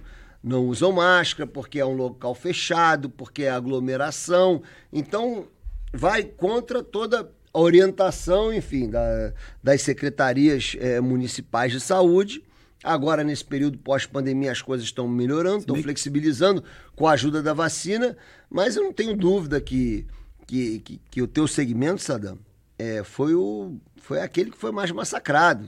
[0.44, 4.62] não usam máscara, porque é um local fechado, porque é aglomeração.
[4.94, 5.48] Então,
[5.92, 12.44] vai contra toda a orientação, enfim, da, das secretarias é, municipais de saúde.
[12.86, 16.64] Agora, nesse período pós-pandemia, as coisas estão melhorando, estão flexibilizando
[16.96, 18.16] com a ajuda da vacina,
[18.48, 20.06] mas eu não tenho dúvida que,
[20.46, 22.38] que, que, que o teu segmento, Sadam,
[22.78, 25.68] é, foi, o, foi aquele que foi mais massacrado.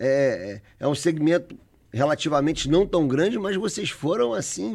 [0.00, 1.56] É, é, é um segmento
[1.92, 4.74] relativamente não tão grande, mas vocês foram assim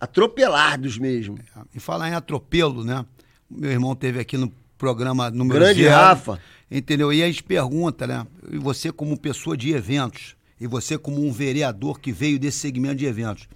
[0.00, 1.38] atropelados mesmo.
[1.56, 3.06] É, e falar em atropelo, né?
[3.48, 6.40] Meu irmão teve aqui no programa número Grande zero, Rafa.
[6.68, 7.12] Entendeu?
[7.12, 8.26] E a gente pergunta, né?
[8.50, 12.96] E você como pessoa de eventos, e você como um vereador que veio desse segmento
[12.96, 13.48] de eventos,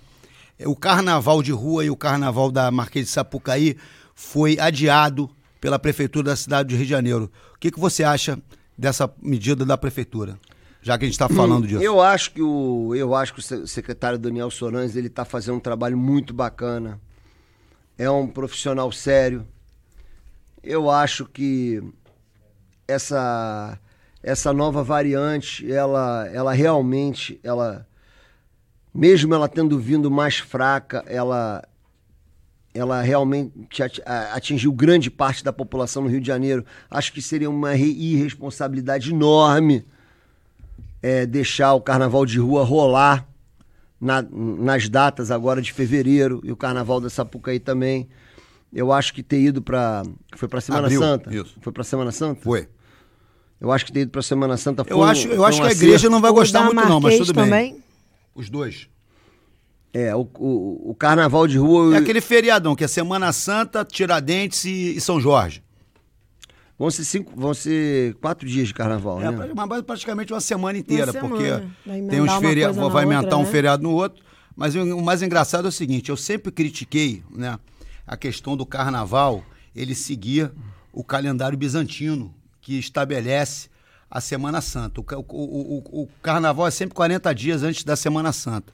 [0.58, 3.76] é, o carnaval de rua e o carnaval da Marquês de Sapucaí
[4.14, 7.30] foi adiado pela prefeitura da cidade de Rio de Janeiro.
[7.54, 8.38] O que, que você acha
[8.76, 10.38] dessa medida da prefeitura?
[10.82, 11.82] Já que a gente está falando disso.
[11.82, 15.60] Eu acho que o eu acho que o secretário Daniel Sorães ele está fazendo um
[15.60, 16.98] trabalho muito bacana.
[17.98, 19.46] É um profissional sério.
[20.62, 21.82] Eu acho que
[22.88, 23.78] essa
[24.22, 27.86] essa nova variante, ela, ela realmente, ela,
[28.94, 31.66] mesmo ela tendo vindo mais fraca, ela,
[32.74, 33.82] ela realmente
[34.32, 36.64] atingiu grande parte da população no Rio de Janeiro.
[36.90, 39.86] Acho que seria uma irresponsabilidade enorme
[41.02, 43.26] é, deixar o carnaval de rua rolar
[44.00, 48.08] na, nas datas agora de fevereiro e o carnaval da Sapucaí também.
[48.72, 50.04] Eu acho que ter ido para.
[50.36, 51.34] Foi para Semana Abril, Santa?
[51.34, 51.56] Isso.
[51.60, 52.40] Foi para Semana Santa?
[52.40, 52.68] Foi.
[53.60, 55.68] Eu acho que ter ido para Semana Santa foi Eu acho, eu acho um que
[55.68, 57.72] a igreja não vai gostar muito, não, mas tudo também.
[57.72, 57.84] bem.
[58.34, 58.88] Os dois.
[59.92, 61.96] É, o, o, o, carnaval de rua.
[61.96, 65.62] É aquele feriadão, que é Semana Santa, Tiradentes e, e São Jorge.
[66.78, 69.50] Vão ser, cinco, vão ser quatro dias de carnaval, é, né?
[69.54, 71.44] Mas praticamente uma semana inteira, uma porque
[72.08, 73.50] tem uns feriados, vai aumentar um né?
[73.50, 74.24] feriado no outro.
[74.56, 77.58] Mas o mais engraçado é o seguinte, eu sempre critiquei, né,
[78.06, 79.44] a questão do carnaval,
[79.74, 80.50] ele seguir
[80.92, 82.34] o calendário bizantino,
[82.70, 83.68] que estabelece
[84.08, 85.00] a Semana Santa.
[85.00, 88.72] O, o, o, o, carnaval é sempre 40 dias antes da Semana Santa.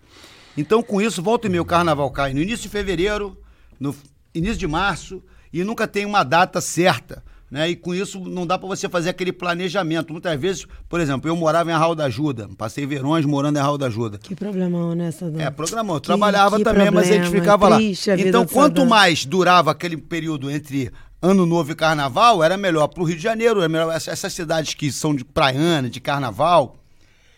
[0.54, 3.38] Então, com isso, volta e meio, o carnaval cai no início de fevereiro,
[3.80, 3.96] no
[4.34, 7.24] início de março, e nunca tem uma data certa.
[7.50, 7.70] Né?
[7.70, 10.12] E com isso não dá para você fazer aquele planejamento.
[10.12, 13.78] Muitas vezes, por exemplo, eu morava em Arral da Ajuda, passei verões morando em Arral
[13.78, 14.18] da Ajuda.
[14.18, 15.40] Que problemão, né, Sadão?
[15.40, 15.96] É, programão.
[15.96, 17.78] Eu que, trabalhava que também, problema, mas a gente ficava lá.
[18.18, 20.90] Então, quanto mais durava aquele período entre
[21.26, 24.74] Ano Novo e Carnaval, era melhor para o Rio de Janeiro, era melhor essas cidades
[24.74, 26.76] que são de praiana, de carnaval,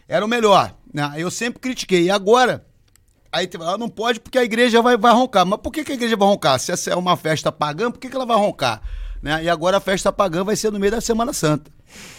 [0.07, 0.75] era o melhor.
[0.93, 1.11] Né?
[1.17, 2.03] Eu sempre critiquei.
[2.03, 2.67] E agora,
[3.33, 5.47] aí ela não pode porque a igreja vai, vai roncar.
[5.47, 6.61] Mas por que, que a igreja vai roncar?
[6.61, 8.83] Se essa é uma festa pagã, por que, que ela vai roncar?
[9.23, 9.45] Né?
[9.45, 11.71] E agora a festa pagã vai ser no meio da Semana Santa.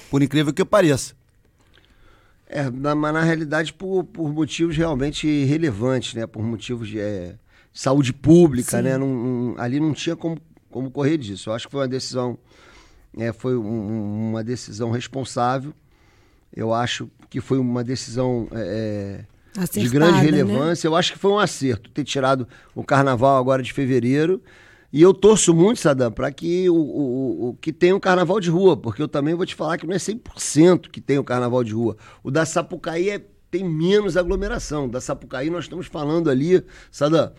[0.10, 1.14] Por incrível que pareça.
[2.48, 6.26] É, mas na realidade por, por motivos realmente relevantes, né?
[6.26, 7.36] Por motivos de é,
[7.72, 8.84] saúde pública, Sim.
[8.84, 8.98] né?
[8.98, 11.50] Não, não, ali não tinha como como correr disso.
[11.50, 12.38] Eu acho que foi uma decisão,
[13.18, 15.74] é, foi um, uma decisão responsável.
[16.56, 19.26] Eu acho que foi uma decisão é,
[19.58, 20.22] é de grande né?
[20.22, 20.90] relevância.
[20.90, 20.94] Né?
[20.94, 24.42] Eu acho que foi um acerto ter tirado o carnaval agora de fevereiro.
[24.92, 28.50] E eu torço muito, Sadam, para que o, o, o, que tenha o carnaval de
[28.50, 31.64] rua, porque eu também vou te falar que não é 100% que tem o carnaval
[31.64, 31.96] de rua.
[32.24, 34.90] O da Sapucaí é, tem menos aglomeração.
[34.90, 37.32] Da Sapucaí nós estamos falando ali, Sadam,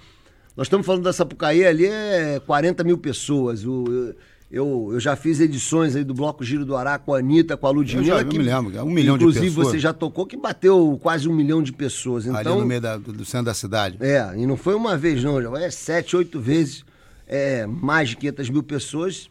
[0.57, 3.65] nós estamos falando da Sapucaí, ali é 40 mil pessoas.
[3.65, 4.15] O,
[4.51, 7.67] eu, eu já fiz edições aí do Bloco Giro do Ará com a Anitta, com
[7.69, 8.15] a Ludmilla.
[8.15, 9.37] Eu, já, que, eu me lembro, um milhão de pessoas.
[9.37, 12.27] Inclusive você já tocou que bateu quase um milhão de pessoas.
[12.27, 13.97] Então, ali no meio da, do centro da cidade.
[14.01, 16.85] É, e não foi uma vez não, já é sete, oito vezes
[17.29, 19.31] é, mais de 500 mil pessoas.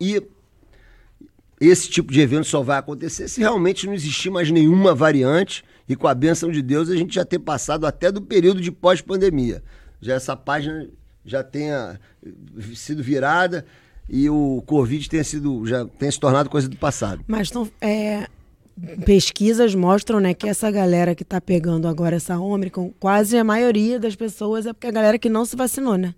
[0.00, 0.22] E
[1.60, 5.96] esse tipo de evento só vai acontecer se realmente não existir mais nenhuma variante e
[5.96, 9.62] com a benção de Deus a gente já ter passado até do período de pós-pandemia
[10.00, 10.88] já essa página
[11.24, 11.98] já tenha
[12.74, 13.64] sido virada
[14.08, 17.24] e o Covid tenha sido já tenha se tornado coisa do passado.
[17.26, 18.28] Mas então, é,
[19.04, 23.98] pesquisas mostram né, que essa galera que está pegando agora essa Ômicron, quase a maioria
[23.98, 26.14] das pessoas é porque a galera que não se vacinou, né?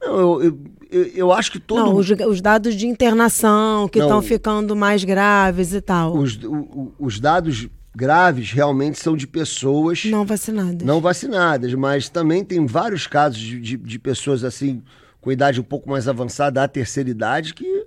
[0.00, 0.58] Não, eu,
[0.90, 1.78] eu, eu acho que todo.
[1.78, 6.16] Não, os, os dados de internação que estão ficando mais graves e tal.
[6.16, 10.82] Os, o, os dados graves realmente são de pessoas não vacinadas.
[10.82, 14.82] Não vacinadas, mas também tem vários casos de, de, de pessoas assim
[15.20, 17.86] com idade um pouco mais avançada, a terceira idade, que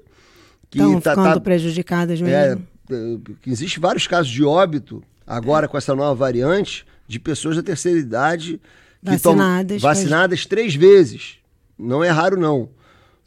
[0.69, 2.67] que estão tá, ficando tá, prejudicadas mesmo.
[2.89, 5.67] É, é existe vários casos de óbito agora é.
[5.67, 8.59] com essa nova variante de pessoas da terceira idade
[9.03, 11.37] que vacinadas, vacinadas três vezes.
[11.77, 12.69] Não é raro não.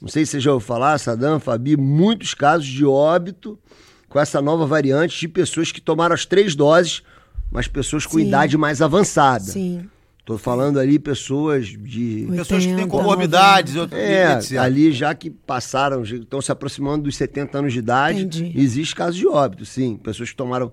[0.01, 3.59] Não sei se você já ouviu falar, Sadam, Fabi, muitos casos de óbito
[4.09, 7.03] com essa nova variante de pessoas que tomaram as três doses,
[7.51, 8.29] mas pessoas com Sim.
[8.29, 9.45] idade mais avançada.
[9.45, 9.89] Sim.
[10.25, 12.27] Tô falando ali pessoas de.
[12.29, 13.75] 80, pessoas que têm comorbidades.
[13.93, 18.21] É, ali já que passaram, estão se aproximando dos 70 anos de idade.
[18.25, 18.53] Entendi.
[18.55, 19.97] Existe casos de óbito, sim.
[19.97, 20.71] Pessoas que tomaram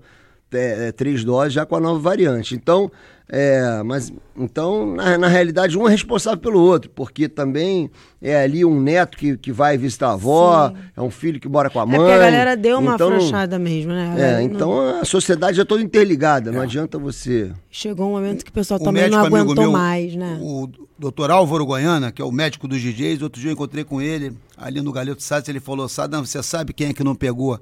[0.58, 2.54] é, três doses já com a nova variante.
[2.54, 2.90] Então,
[3.28, 7.90] é, mas então, na, na, realidade, um é responsável pelo outro, porque também
[8.22, 10.76] é ali um neto que, que vai visitar a avó, Sim.
[10.96, 11.96] é um filho que mora com a mãe.
[11.96, 14.14] É porque a galera deu uma então, afrouxada mesmo, né?
[14.16, 16.64] É, então a sociedade é toda interligada, não é.
[16.64, 17.50] adianta você.
[17.68, 20.38] Chegou um momento que o pessoal o também não aguentou meu, mais, né?
[20.40, 24.00] O doutor Álvaro Goiana, que é o médico dos DJs, outro dia eu encontrei com
[24.00, 27.58] ele ali no Galeto Sá, ele falou: Sadam, você sabe quem é que não pegou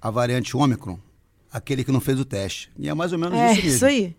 [0.00, 0.98] a variante Ômicron?
[1.52, 2.70] Aquele que não fez o teste.
[2.78, 3.76] E é mais ou menos é, isso mesmo.
[3.76, 4.16] Isso aí.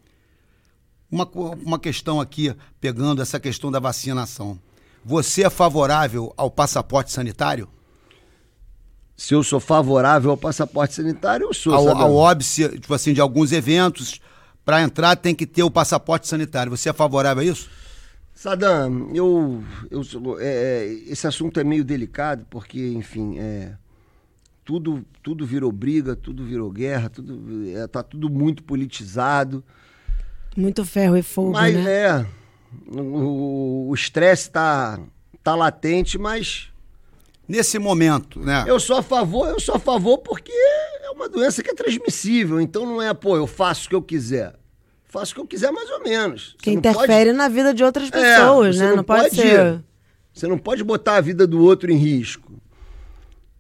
[1.09, 1.29] Uma,
[1.65, 4.59] uma questão aqui, pegando essa questão da vacinação.
[5.03, 7.67] Você é favorável ao passaporte sanitário?
[9.17, 11.73] Se eu sou favorável ao passaporte sanitário, eu sou.
[11.73, 14.19] Ao, ao óbice, tipo assim, de alguns eventos,
[14.65, 16.71] para entrar tem que ter o passaporte sanitário.
[16.75, 17.69] Você é favorável a isso?
[18.33, 20.01] Sadam, eu, eu
[20.39, 23.73] é, esse assunto é meio delicado porque, enfim, é,
[24.63, 29.63] tudo, tudo virou briga, tudo virou guerra, tudo é, tá tudo muito politizado.
[30.55, 31.91] Muito ferro e fogo, mas, né?
[31.91, 32.25] É,
[32.89, 34.99] o estresse está
[35.43, 36.69] tá latente, mas...
[37.47, 38.63] Nesse momento, né?
[38.65, 42.61] Eu sou a favor, eu sou a favor porque é uma doença que é transmissível,
[42.61, 44.55] então não é, pô, eu faço o que eu quiser.
[45.03, 46.55] Faço o que eu quiser mais ou menos.
[46.61, 47.33] Que interfere pode...
[47.33, 48.89] na vida de outras é, pessoas, é, né?
[48.91, 49.83] Não, não pode, pode ser...
[50.33, 52.60] Você não pode botar a vida do outro em risco.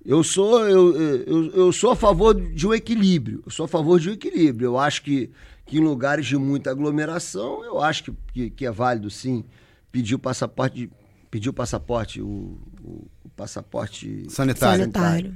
[0.03, 3.43] Eu sou, eu, eu, eu sou a favor de um equilíbrio.
[3.45, 4.67] Eu sou a favor de um equilíbrio.
[4.67, 5.29] Eu acho que
[5.71, 9.45] que em lugares de muita aglomeração, eu acho que, que, que é válido sim
[9.89, 10.91] pedir o passaporte,
[11.29, 14.81] pedir o passaporte, o, o, o passaporte sanitário.
[14.81, 15.33] sanitário.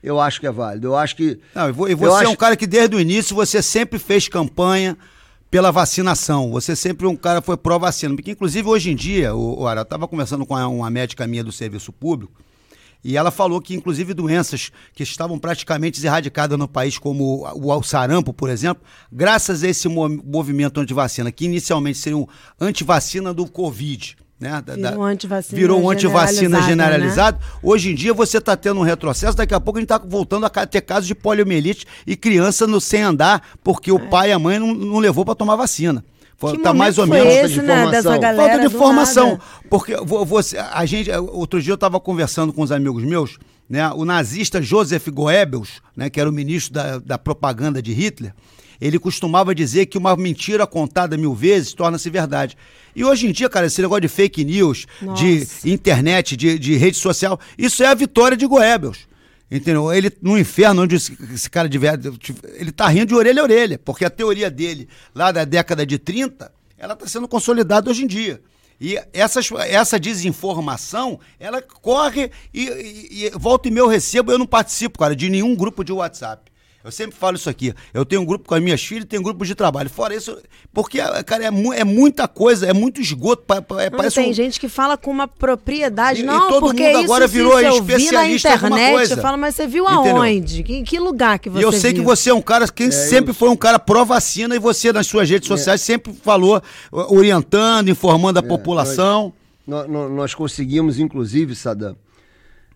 [0.00, 0.86] Eu acho que é válido.
[0.86, 1.40] Eu acho que.
[1.52, 2.30] Não, e você é acho...
[2.30, 4.96] um cara que desde o início você sempre fez campanha
[5.50, 6.52] pela vacinação.
[6.52, 8.14] Você sempre um cara foi pró-vacina.
[8.14, 11.50] Porque, inclusive, hoje em dia, o, o eu estava conversando com uma médica minha do
[11.50, 12.32] serviço público,
[13.04, 18.32] e ela falou que, inclusive, doenças que estavam praticamente erradicadas no país, como o sarampo,
[18.32, 22.26] por exemplo, graças a esse movimento antivacina, que inicialmente seria um
[22.60, 24.60] antivacina do Covid, né?
[24.66, 27.38] Virou um antivacina virou um antivacina generalizado.
[27.38, 27.46] Né?
[27.62, 30.44] Hoje em dia você está tendo um retrocesso, daqui a pouco a gente está voltando
[30.44, 33.92] a ter casos de poliomielite e criança no, sem andar, porque é.
[33.92, 36.04] o pai e a mãe não, não levou para tomar vacina.
[36.50, 39.38] Que tá mais ou menos esse, de né, galera falta de formação.
[39.70, 43.90] Porque você, a gente, outro dia eu estava conversando com os amigos meus, né?
[43.92, 48.34] O nazista Joseph Goebbels, né, que era o ministro da, da propaganda de Hitler,
[48.80, 52.56] ele costumava dizer que uma mentira contada mil vezes torna-se verdade.
[52.96, 55.22] E hoje em dia, cara, esse negócio de fake news, Nossa.
[55.22, 59.06] de internet, de, de rede social, isso é a vitória de Goebbels.
[59.54, 59.92] Entendeu?
[59.92, 61.78] Ele, no inferno, onde esse, esse cara de
[62.54, 65.98] ele tá rindo de orelha a orelha, porque a teoria dele, lá da década de
[65.98, 68.40] 30, ela está sendo consolidada hoje em dia.
[68.80, 74.38] E essas, essa desinformação, ela corre e, e, e volta e meia eu recebo, eu
[74.38, 76.50] não participo, cara, de nenhum grupo de WhatsApp.
[76.84, 77.72] Eu sempre falo isso aqui.
[77.94, 79.88] Eu tenho um grupo com as minhas filhas e tenho um grupo de trabalho.
[79.88, 80.36] Fora isso,
[80.72, 83.44] porque, cara, é, mu é muita coisa, é muito esgoto.
[83.44, 84.32] Pa, pa, é, não, tem um...
[84.32, 86.22] gente que fala com uma propriedade.
[86.22, 89.14] E, não, e todo porque mundo agora isso, virou especialista na internet, coisa.
[89.14, 90.64] Eu falo, mas você viu aonde?
[90.68, 92.02] Em que lugar que você E eu sei viu?
[92.02, 93.34] que você é um cara que é, sempre eu...
[93.34, 95.56] foi um cara pró-vacina e você, nas suas redes é.
[95.56, 95.84] sociais, é.
[95.84, 99.32] sempre falou, orientando, informando a é, população.
[99.64, 101.96] Nós, nós, nós, conseguimos, inclusive, Sadam,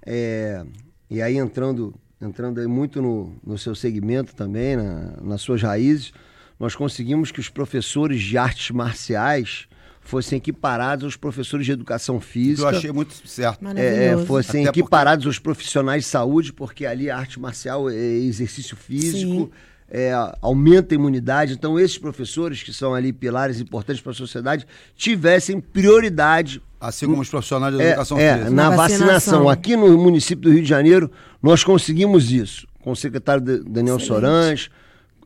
[0.04, 0.62] é,
[1.10, 6.12] e aí entrando entrando aí muito no, no seu segmento também, na, nas suas raízes,
[6.58, 9.68] nós conseguimos que os professores de artes marciais
[10.00, 12.62] fossem equiparados aos professores de educação física.
[12.62, 13.66] Eu achei muito certo.
[13.76, 15.36] É, é fossem Até equiparados porque...
[15.36, 19.50] aos profissionais de saúde, porque ali a arte marcial é exercício físico.
[19.88, 21.52] É, aumenta a imunidade.
[21.52, 26.60] Então, esses professores, que são ali pilares importantes para a sociedade, tivessem prioridade.
[26.80, 28.50] Assim como os profissionais de é, educação é, física.
[28.50, 29.06] Na, na vacinação.
[29.06, 29.48] vacinação.
[29.48, 31.10] Aqui no município do Rio de Janeiro,
[31.42, 32.66] nós conseguimos isso.
[32.80, 34.06] Com o secretário Daniel Excelente.
[34.06, 34.70] Sorange,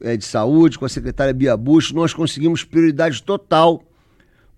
[0.01, 3.83] é, de saúde, com a secretária Bia Bush, nós conseguimos prioridade total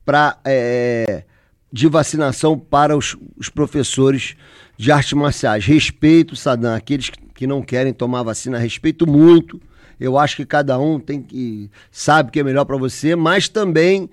[0.05, 1.25] para é,
[1.73, 4.37] de vacinação para os, os, professores
[4.77, 5.65] de artes marciais.
[5.65, 9.61] Respeito, Sadam, aqueles que não querem tomar vacina, respeito muito.
[9.99, 13.49] Eu acho que cada um tem que sabe o que é melhor para você, mas
[13.49, 14.09] também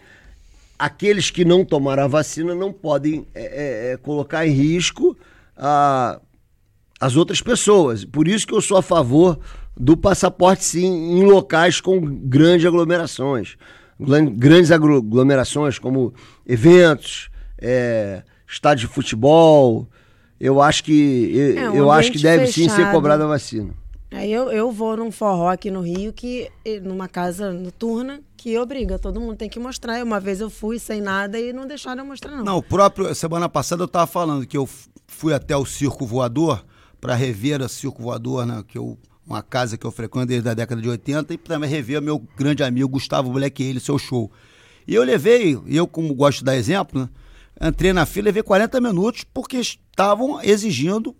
[0.77, 5.17] aqueles que não tomaram a vacina não podem é, é, é colocar em risco
[5.57, 6.19] a
[6.99, 8.03] as outras pessoas.
[8.03, 9.39] Por isso que eu sou a favor
[9.75, 13.55] do passaporte sim em locais com grandes aglomerações.
[14.36, 16.13] Grandes aglomerações como
[16.45, 19.88] eventos, é, estádio de futebol.
[20.39, 22.69] Eu acho que eu, é, um eu acho que deve fechado.
[22.69, 23.73] sim ser cobrada a vacina.
[24.12, 26.51] Eu, eu vou num forró aqui no Rio, que
[26.82, 30.03] numa casa noturna, que obriga, todo mundo tem que mostrar.
[30.03, 32.43] Uma vez eu fui sem nada e não deixaram eu mostrar, não.
[32.43, 34.68] Não, próprio, semana passada eu estava falando que eu
[35.07, 36.66] fui até o circo voador
[36.99, 40.55] para rever a circo voador, né, que eu uma casa que eu frequento desde a
[40.55, 44.32] década de 80, e também rever meu grande amigo Gustavo Black ele seu show.
[44.88, 47.10] E eu levei, eu como gosto de dar exemplo, né,
[47.70, 51.16] entrei na fila e levei 40 minutos porque estavam exigindo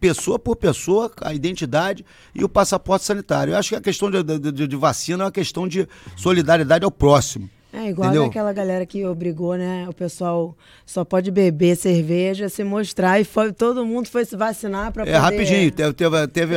[0.00, 3.52] pessoa por pessoa, a identidade e o passaporte sanitário.
[3.52, 6.90] Eu acho que a questão de, de, de vacina é uma questão de solidariedade ao
[6.90, 7.48] próximo.
[7.70, 8.24] É igual Entendeu?
[8.24, 9.86] aquela galera que obrigou, né?
[9.88, 14.90] O pessoal só pode beber cerveja, se mostrar e foi, todo mundo foi se vacinar
[14.90, 15.16] para é, poder...
[15.16, 16.54] É, rapidinho, teve, teve, teve,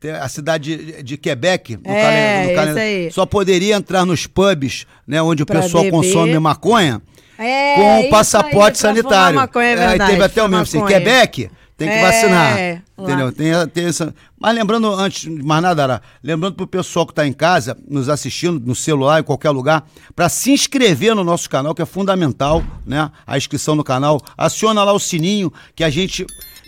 [0.00, 3.10] teve a cidade de Quebec, no é, calendário, aí.
[3.10, 5.98] só poderia entrar nos pubs, né, onde o pra pessoal beber.
[5.98, 7.02] consome maconha,
[7.38, 9.36] é, com o passaporte aí, sanitário.
[9.36, 12.82] Maconha, é verdade, aí teve até o mesmo assim, Quebec tem que é, vacinar.
[12.96, 13.32] Entendeu?
[13.32, 14.14] Tem, tem essa...
[14.38, 18.08] Mas lembrando, antes de mais nada, Ara, lembrando pro pessoal que está em casa, nos
[18.08, 22.62] assistindo, no celular, em qualquer lugar, para se inscrever no nosso canal, que é fundamental,
[22.86, 23.10] né?
[23.26, 24.20] A inscrição no canal.
[24.36, 26.26] Aciona lá o sininho, que a gente.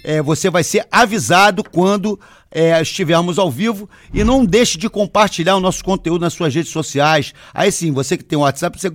[0.09, 2.17] É, você vai ser avisado quando
[2.49, 6.71] é, estivermos ao vivo e não deixe de compartilhar o nosso conteúdo nas suas redes
[6.71, 7.35] sociais.
[7.53, 8.89] Aí sim, você que tem WhatsApp, você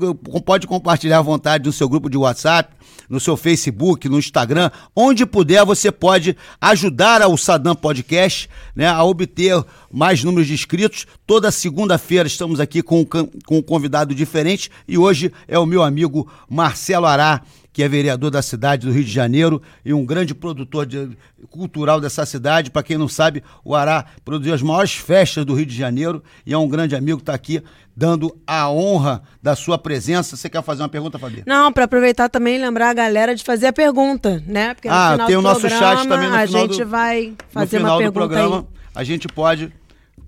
[0.45, 2.74] pode compartilhar à vontade no seu grupo de WhatsApp,
[3.09, 9.03] no seu Facebook, no Instagram, onde puder, você pode ajudar ao Sadam Podcast né, a
[9.03, 11.05] obter mais números de inscritos.
[11.28, 16.26] Toda segunda-feira estamos aqui com, com um convidado diferente e hoje é o meu amigo
[16.49, 17.41] Marcelo Ará
[17.74, 21.17] que é vereador da cidade do Rio de Janeiro e um grande produtor de,
[21.49, 22.69] cultural dessa cidade.
[22.69, 26.53] Para quem não sabe, o Ará produziu as maiores festas do Rio de Janeiro e
[26.53, 27.63] é um grande amigo que está aqui
[27.95, 30.36] dando a honra da sua presença.
[30.36, 31.43] Você quer fazer uma pergunta, Fabi?
[31.45, 34.74] Não, para aproveitar também lembrar a galera de fazer a pergunta, né?
[34.74, 37.86] Porque ah, tem o nosso chat também no a final gente do, vai fazer no
[37.86, 38.57] final uma do programa.
[38.57, 38.82] Aí.
[38.93, 39.72] A gente pode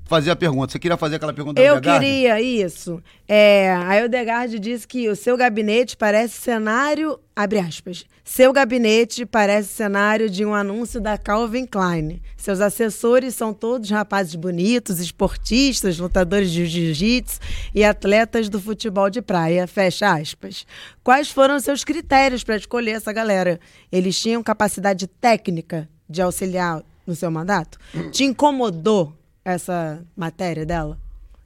[0.06, 0.72] fazer a pergunta.
[0.72, 3.01] Você queria fazer aquela pergunta Eu queria, isso.
[3.28, 9.70] É, a Eudegard disse que o seu gabinete parece cenário, abre aspas, seu gabinete parece
[9.70, 12.22] cenário de um anúncio da Calvin Klein.
[12.38, 17.39] Seus assessores são todos rapazes bonitos, esportistas, lutadores de jiu-jitsu
[17.74, 20.66] e atletas do futebol de praia, fecha aspas.
[21.04, 23.60] Quais foram os seus critérios para escolher essa galera?
[23.91, 27.78] Eles tinham capacidade técnica de auxiliar no seu mandato?
[28.12, 29.14] Te incomodou
[29.44, 31.00] essa matéria dela?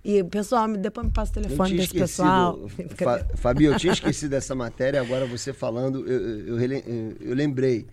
[0.03, 2.67] E, pessoal, depois me passa o telefone desse pessoal.
[2.95, 7.85] Fa Fabio, eu tinha esquecido dessa matéria, agora você falando, eu, eu, eu, lembrei.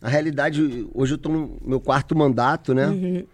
[0.00, 2.86] Na realidade, hoje eu estou no meu quarto mandato, né?
[2.86, 3.26] Uhum.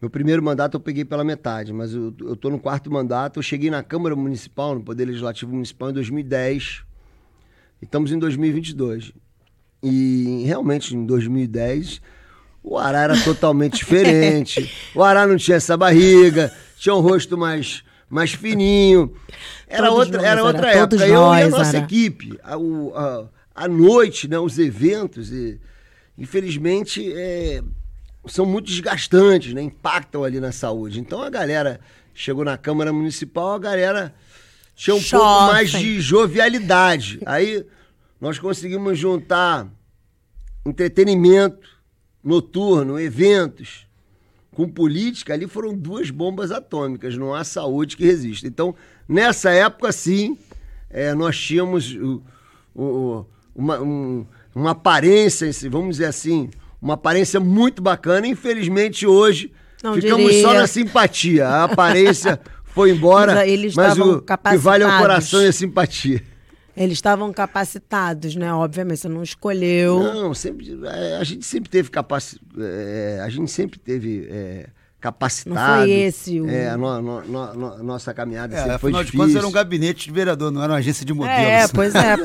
[0.00, 3.38] Meu primeiro mandato eu peguei pela metade, mas eu, tô no quarto mandato.
[3.38, 6.82] Eu cheguei na Câmara Municipal, no Poder Legislativo Municipal, em 2010.
[7.82, 9.12] E estamos em 2022.
[9.82, 12.00] E realmente, em 2010
[12.70, 14.72] o Ará era totalmente diferente.
[14.94, 19.12] O Ará não tinha essa barriga, tinha um rosto mais, mais fininho.
[19.66, 21.04] Era todos outra, era outra época.
[21.04, 21.84] Eu nós, e a nossa Ará.
[21.84, 23.24] equipe, a, a,
[23.64, 25.60] a, noite, né, os eventos, e,
[26.16, 27.60] infelizmente, é,
[28.26, 31.00] são muito desgastantes, né, impactam ali na saúde.
[31.00, 31.80] Então a galera
[32.14, 34.14] chegou na Câmara Municipal, a galera
[34.76, 35.18] tinha um Chofem.
[35.18, 37.18] pouco mais de jovialidade.
[37.26, 37.66] Aí
[38.20, 39.66] nós conseguimos juntar
[40.64, 41.79] entretenimento
[42.22, 43.86] noturno, eventos,
[44.52, 48.46] com política, ali foram duas bombas atômicas, não há saúde que resista.
[48.46, 48.74] Então,
[49.08, 50.36] nessa época, sim,
[50.90, 52.22] é, nós tínhamos o,
[52.74, 56.50] o, uma, um, uma aparência, vamos dizer assim,
[56.82, 58.26] uma aparência muito bacana.
[58.26, 59.52] Infelizmente, hoje,
[59.82, 60.42] não ficamos diria.
[60.42, 61.46] só na simpatia.
[61.46, 66.22] A aparência foi embora, mas, mas o que vale é o coração e a simpatia.
[66.80, 68.50] Eles estavam capacitados, né?
[68.54, 70.02] Obviamente, você não escolheu.
[70.02, 72.42] Não, sempre, é, a gente sempre teve capacidade.
[72.58, 74.66] É, a gente sempre teve é,
[75.00, 75.56] capacitado.
[75.56, 76.48] Não foi esse o...
[76.48, 79.10] É, a no, no, no, nossa caminhada é, sempre foi difícil.
[79.12, 81.38] de contas era um gabinete de vereador, não era uma agência de modelos.
[81.38, 82.16] É, pois é.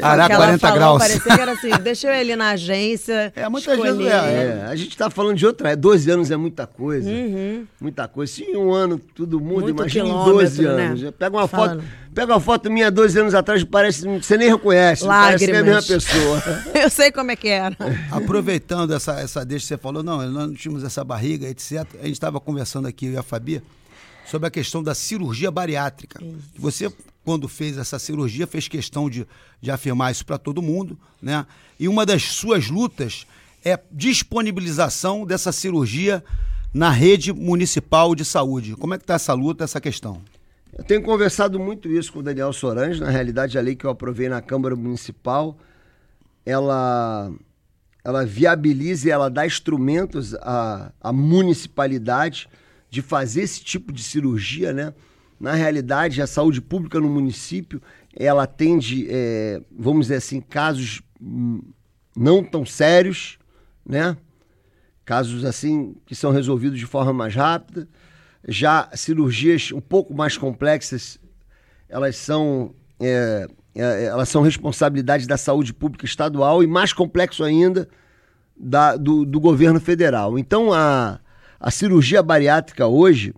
[0.02, 0.98] Ará 40 falou, graus.
[0.98, 4.06] Parecia que era assim, deixa eu ir na agência É, muita gente...
[4.06, 5.76] É, é, a gente tá falando de outra...
[5.76, 7.08] 12 anos é muita coisa.
[7.08, 7.66] Uhum.
[7.80, 8.32] Muita coisa.
[8.32, 10.68] Se em um ano tudo muda, Muito imagina em 12 né?
[10.68, 11.02] anos.
[11.02, 11.10] Né?
[11.10, 11.80] Pega uma Falando.
[11.82, 12.09] foto...
[12.14, 15.26] Pega uma foto minha 12 anos atrás, parece você nem reconhece, Lágrimas.
[15.26, 16.42] parece que é a mesma pessoa.
[16.82, 17.76] eu sei como é que era.
[18.10, 21.86] Aproveitando essa, essa deixa que você falou, não, nós não tínhamos essa barriga, etc.
[22.00, 23.62] A gente estava conversando aqui, eu e a Fabi,
[24.26, 26.22] sobre a questão da cirurgia bariátrica.
[26.22, 26.48] Isso.
[26.58, 26.92] Você,
[27.24, 29.26] quando fez essa cirurgia, fez questão de,
[29.60, 31.46] de afirmar isso para todo mundo, né?
[31.78, 33.24] E uma das suas lutas
[33.64, 36.24] é disponibilização dessa cirurgia
[36.72, 38.74] na rede municipal de saúde.
[38.74, 40.22] Como é que está essa luta, essa questão?
[40.80, 43.02] Eu tenho conversado muito isso com o Daniel Sorange.
[43.02, 45.58] Na realidade, a lei que eu aprovei na Câmara Municipal,
[46.44, 47.30] ela,
[48.02, 52.48] ela viabiliza e ela dá instrumentos à, à municipalidade
[52.88, 54.94] de fazer esse tipo de cirurgia, né?
[55.38, 57.82] Na realidade, a saúde pública no município,
[58.16, 61.02] ela atende, é, vamos dizer assim, casos
[62.16, 63.38] não tão sérios,
[63.84, 64.16] né?
[65.04, 67.86] casos assim que são resolvidos de forma mais rápida.
[68.46, 71.18] Já cirurgias um pouco mais complexas,
[71.88, 77.88] elas são, é, é, elas são responsabilidade da saúde pública estadual e mais complexo ainda
[78.56, 80.38] da, do, do governo federal.
[80.38, 81.20] Então a,
[81.58, 83.34] a cirurgia bariátrica hoje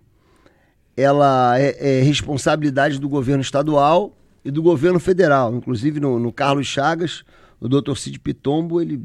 [0.95, 5.55] ela é, é, responsabilidade do governo estadual e do governo federal.
[5.55, 7.23] Inclusive no, no Carlos Chagas,
[7.59, 9.01] o doutor Cid Pitombo, ele,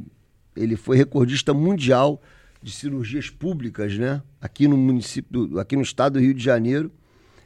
[0.57, 2.21] ele foi recordista mundial
[2.63, 4.23] de cirurgias públicas, né?
[4.41, 6.91] Aqui no município, aqui no estado do Rio de Janeiro.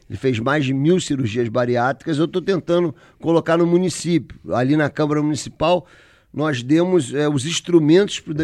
[0.08, 2.18] Ele fez mais de mil cirurgias bariátricas.
[2.18, 4.38] Eu estou tentando colocar no município.
[4.52, 5.86] Ali na Câmara Municipal,
[6.32, 8.34] nós demos é, os instrumentos para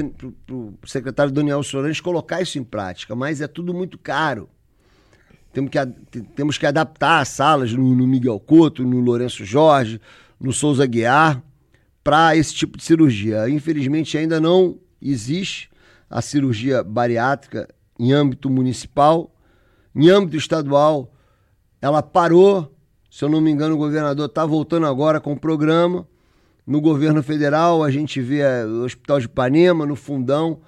[0.51, 4.49] o secretário Daniel Sorange colocar isso em prática, mas é tudo muito caro.
[5.53, 10.01] Temos que, temos que adaptar as salas no, no Miguel Couto, no Lourenço Jorge,
[10.39, 11.43] no Souza Guiar,
[12.05, 13.49] para esse tipo de cirurgia.
[13.49, 15.71] Infelizmente, ainda não existe
[16.09, 19.35] a cirurgia bariátrica em âmbito municipal.
[19.95, 21.13] Em âmbito estadual,
[21.81, 22.75] ela parou.
[23.11, 26.07] Se eu não me engano, o governador está voltando agora com o programa.
[26.67, 30.61] No governo federal, a gente vê é, o Hospital de Ipanema, no Fundão,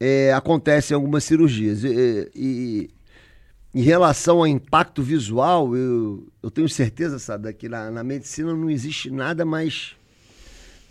[0.00, 1.84] é, acontecem algumas cirurgias.
[1.84, 2.90] E, e,
[3.74, 8.70] em relação ao impacto visual, eu, eu tenho certeza, sabe, que na, na medicina não
[8.70, 9.96] existe nada mais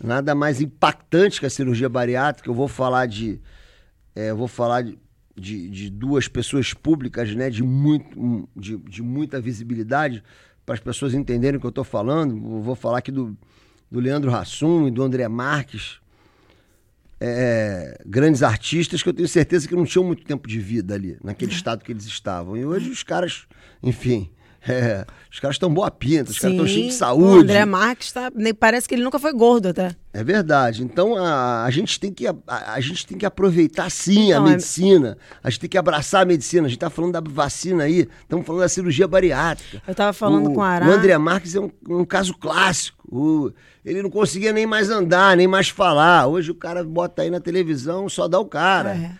[0.02, 2.48] nada mais impactante que a cirurgia bariátrica.
[2.48, 3.40] Eu vou falar de
[4.14, 4.98] é, eu vou falar de,
[5.34, 10.22] de, de, duas pessoas públicas, né, de, muito, de, de muita visibilidade
[10.66, 12.36] para as pessoas entenderem o que eu estou falando.
[12.36, 13.36] Eu vou falar aqui do,
[13.90, 15.98] do Leandro Hassum e do André Marques,
[17.18, 21.16] é, grandes artistas que eu tenho certeza que não tinham muito tempo de vida ali,
[21.22, 22.56] naquele estado que eles estavam.
[22.56, 23.46] E hoje os caras,
[23.82, 24.30] enfim,
[24.66, 27.38] é, os caras estão boa pinta, os Sim, caras estão cheios de saúde.
[27.38, 29.96] O André Marques tá, parece que ele nunca foi gordo até.
[30.12, 30.84] É verdade.
[30.84, 34.48] Então a, a gente tem que a, a, gente tem que aproveitar sim então, a
[34.48, 35.18] é medicina.
[35.42, 36.66] A gente tem que abraçar a medicina.
[36.66, 39.82] A gente está falando da vacina aí, estamos falando da cirurgia bariátrica.
[39.86, 40.86] Eu estava falando o, com o Ará.
[40.86, 42.98] O André Marques é um, um caso clássico.
[43.10, 43.52] O,
[43.84, 46.26] ele não conseguia nem mais andar, nem mais falar.
[46.26, 48.94] Hoje o cara bota aí na televisão, só dá o cara.
[48.94, 49.10] É.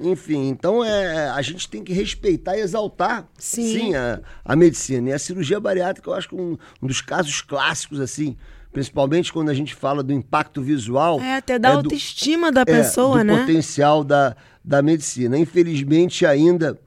[0.00, 5.10] Enfim, então é, a gente tem que respeitar e exaltar, sim, sim a, a, medicina.
[5.10, 8.36] E a cirurgia bariátrica, eu acho que um, um, dos casos clássicos, assim,
[8.72, 11.20] principalmente quando a gente fala do impacto visual.
[11.20, 13.40] É, até da é autoestima do, da pessoa, é, do né?
[13.40, 15.38] potencial da, da medicina.
[15.38, 16.78] Infelizmente, ainda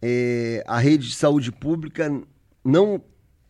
[0.00, 2.10] é, a rede de saúde pública
[2.64, 3.02] não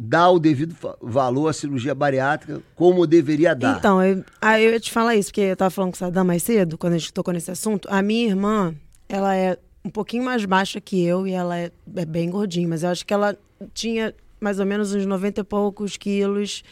[0.03, 3.79] dá o devido valor à cirurgia bariátrica como deveria dar.
[3.79, 6.25] Então, eu, aí eu ia te falar isso, porque eu estava falando com o Sadam
[6.25, 7.89] mais cedo, quando a gente tocou nesse assunto.
[7.91, 8.75] A minha irmã,
[9.09, 12.83] ela é um pouquinho mais baixa que eu e ela é, é bem gordinha, mas
[12.83, 13.37] eu acho que ela
[13.75, 16.63] tinha mais ou menos uns 90 e poucos quilos.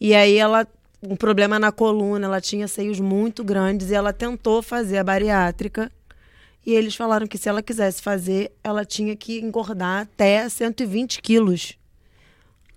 [0.00, 0.66] E aí ela
[1.02, 5.90] um problema na coluna, ela tinha seios muito grandes e ela tentou fazer a bariátrica.
[6.64, 11.78] E eles falaram que se ela quisesse fazer, ela tinha que engordar até 120 quilos.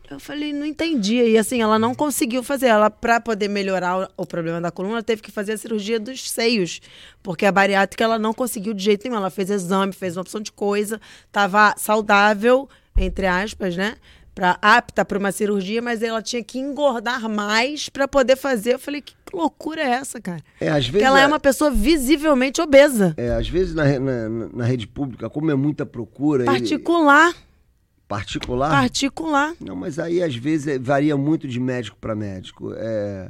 [0.09, 1.17] Eu falei, não entendi.
[1.17, 2.65] E assim, ela não conseguiu fazer.
[2.65, 6.31] Ela, para poder melhorar o, o, problema da coluna, teve que fazer a cirurgia dos
[6.31, 6.81] seios.
[7.21, 9.17] Porque a bariátrica ela não conseguiu de jeito nenhum.
[9.17, 13.97] Ela fez exame, fez uma opção de coisa, estava saudável, entre aspas, né?
[14.33, 18.75] Pra, apta para uma cirurgia, mas ela tinha que engordar mais para poder fazer.
[18.75, 20.41] Eu falei, que loucura é essa, cara?
[20.59, 20.91] É, às vezes.
[20.91, 21.23] Porque ela é...
[21.23, 23.13] é uma pessoa visivelmente obesa.
[23.15, 26.45] É, às vezes na, na, na rede pública, como é muita procura.
[26.45, 27.29] Particular.
[27.29, 27.48] Ele
[28.09, 28.71] Particular?
[28.71, 29.53] Particular.
[29.61, 32.73] Não, mas aí às vezes é, varia muito de médico para médico.
[32.75, 33.29] É,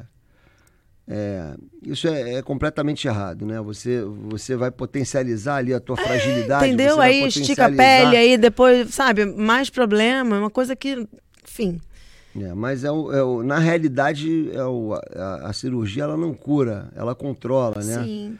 [1.06, 1.54] é,
[1.84, 3.60] isso é, é, completamente errado, né?
[3.60, 6.68] Você, você vai potencializar ali a tua é, fragilidade.
[6.68, 7.02] Entendeu?
[7.02, 11.06] Aí estica a pele, aí depois, sabe, mais problema, é uma coisa que,
[11.44, 11.82] enfim.
[12.40, 16.34] É, mas é o, é o, na realidade é o, a, a cirurgia ela não
[16.34, 18.02] cura, ela controla, né?
[18.02, 18.40] Sim.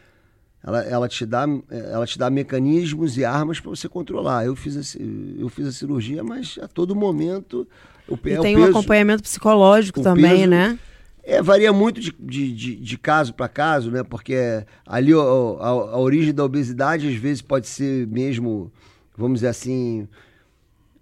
[0.64, 4.46] Ela, ela, te dá, ela te dá mecanismos e armas para você controlar.
[4.46, 5.00] Eu fiz, a,
[5.38, 7.68] eu fiz a cirurgia, mas a todo momento.
[8.08, 10.80] O, e é tem o peso, um acompanhamento psicológico também, peso, né?
[11.24, 14.04] É, varia muito de, de, de, de caso para caso, né?
[14.04, 18.72] Porque ali a, a, a, origem da obesidade às vezes pode ser mesmo,
[19.16, 20.08] vamos dizer assim,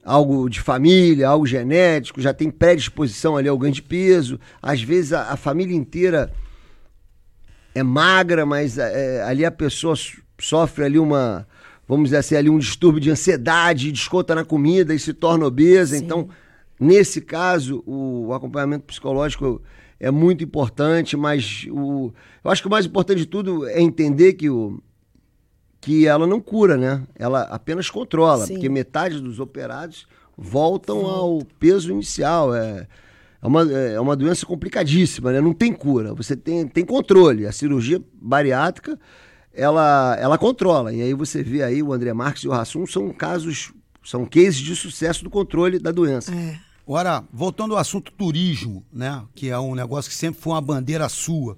[0.03, 4.39] algo de família, algo genético, já tem predisposição ali ao ganho de peso.
[4.61, 6.31] Às vezes a, a família inteira
[7.77, 9.95] é magra, mas é, ali a pessoa
[10.39, 11.47] sofre ali uma,
[11.87, 15.95] vamos dizer assim, ali um distúrbio de ansiedade, desconta na comida e se torna obesa.
[15.95, 16.03] Sim.
[16.03, 16.29] Então,
[16.79, 19.61] nesse caso, o, o, acompanhamento psicológico
[19.99, 22.11] é muito importante, mas o,
[22.43, 24.81] eu acho que o mais importante de tudo é entender que o
[25.79, 27.03] que ela não cura, né?
[27.15, 28.53] Ela apenas controla, Sim.
[28.55, 31.05] porque metade dos operados voltam Sim.
[31.05, 32.53] ao peso inicial.
[32.53, 32.87] É,
[33.41, 35.41] é uma, é uma doença complicadíssima, né?
[35.41, 36.13] Não tem cura.
[36.13, 37.45] Você tem, tem controle.
[37.45, 38.99] A cirurgia bariátrica
[39.57, 40.93] ela, ela controla.
[40.93, 43.73] E aí você vê aí o André Marques e o Rassum são casos,
[44.03, 46.33] são cases de sucesso do controle da doença.
[46.33, 46.59] É.
[46.87, 51.09] Agora, voltando ao assunto turismo, né, que é um negócio que sempre foi uma bandeira
[51.09, 51.57] sua.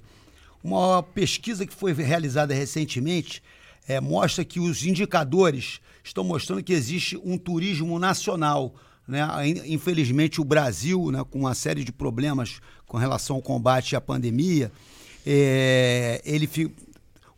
[0.64, 3.44] Uma pesquisa que foi realizada recentemente
[3.88, 8.74] é, mostra que os indicadores estão mostrando que existe um turismo nacional.
[9.10, 9.28] Né?
[9.66, 14.72] Infelizmente, o Brasil, né, com uma série de problemas com relação ao combate à pandemia,
[15.26, 16.48] é, ele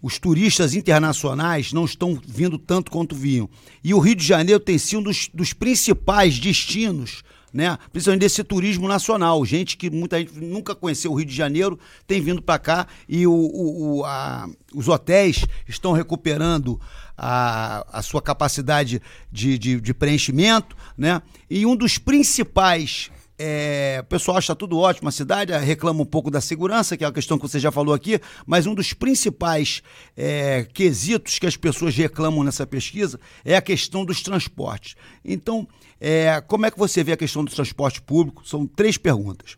[0.02, 3.50] os turistas internacionais não estão vindo tanto quanto vinham.
[3.82, 7.78] E o Rio de Janeiro tem sido um dos, dos principais destinos né?
[7.92, 9.44] Principalmente desse turismo nacional.
[9.46, 13.28] Gente que muita gente nunca conheceu o Rio de Janeiro tem vindo para cá e
[13.28, 16.80] o, o, o a, os hotéis estão recuperando
[17.24, 19.00] a, a sua capacidade
[19.32, 21.22] de, de, de preenchimento, né?
[21.48, 26.30] E um dos principais é, o pessoal acha tudo ótimo, a cidade reclama um pouco
[26.30, 29.82] da segurança, que é a questão que você já falou aqui, mas um dos principais
[30.16, 34.96] é, quesitos que as pessoas reclamam nessa pesquisa é a questão dos transportes.
[35.26, 35.68] Então,
[36.00, 38.48] é, como é que você vê a questão do transporte público?
[38.48, 39.58] São três perguntas.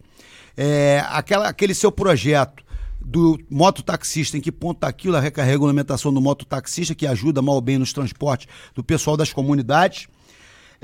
[0.55, 2.62] É, aquela, aquele seu projeto
[3.03, 7.61] do mototaxista, em que ponto está aquilo, a regulamentação do mototaxista, que ajuda mal ou
[7.61, 10.07] bem nos transportes do pessoal das comunidades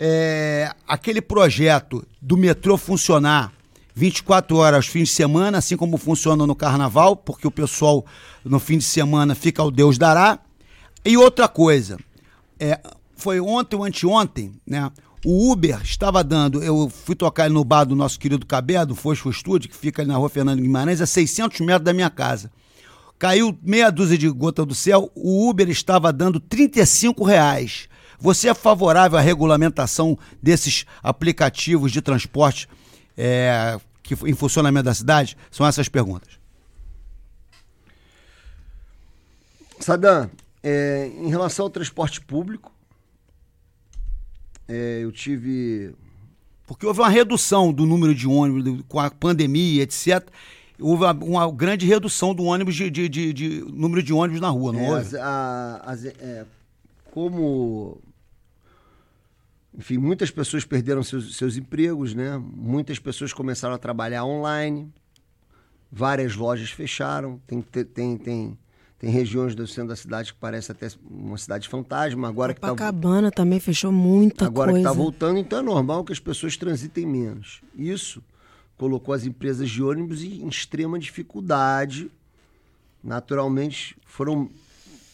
[0.02, 3.52] é, aquele projeto do metrô funcionar
[3.94, 8.06] 24 horas fins de semana, assim como funciona no carnaval, porque o pessoal
[8.46, 10.40] no fim de semana fica ao Deus dará.
[11.04, 12.00] E outra coisa,
[12.58, 12.80] é,
[13.14, 14.90] foi ontem ou anteontem, né?
[15.26, 19.30] O Uber estava dando, eu fui tocar no bar do nosso querido Cabé, do Fosfo
[19.30, 22.50] Estúdio, que fica ali na rua Fernando Guimarães, a 600 metros da minha casa.
[23.18, 27.90] Caiu meia dúzia de gota do céu, o Uber estava dando 35 reais.
[28.18, 32.68] Você é favorável à regulamentação desses aplicativos de transporte
[33.18, 35.38] é, que, em funcionamento da cidade?
[35.52, 36.40] São essas perguntas.
[39.82, 40.30] Sadam,
[40.64, 42.72] é, em relação ao transporte público,
[44.70, 45.94] é, eu tive.
[46.68, 50.30] Porque houve uma redução do número de ônibus com a pandemia, etc.
[50.80, 54.72] Houve uma, grande redução do ônibus de, de, de, de, número de ônibus na rua,
[54.72, 55.00] não é?
[55.02, 56.46] As, a, as, é,
[57.12, 58.00] como
[59.78, 62.38] enfim, muitas pessoas perderam seus, seus empregos, né?
[62.38, 64.92] Muitas pessoas começaram a trabalhar online,
[65.92, 68.58] várias lojas fecharam, tem, tem, tem,
[69.00, 72.28] tem regiões do centro da cidade que parece até uma cidade fantasma.
[72.28, 74.90] Agora que tá Copacabana tá, também fechou muita agora coisa.
[74.90, 77.62] Agora que está voltando, então é normal que as pessoas transitem menos.
[77.74, 78.22] Isso
[78.78, 82.12] colocou as empresas de ônibus em extrema dificuldade.
[83.02, 84.50] Naturalmente, foram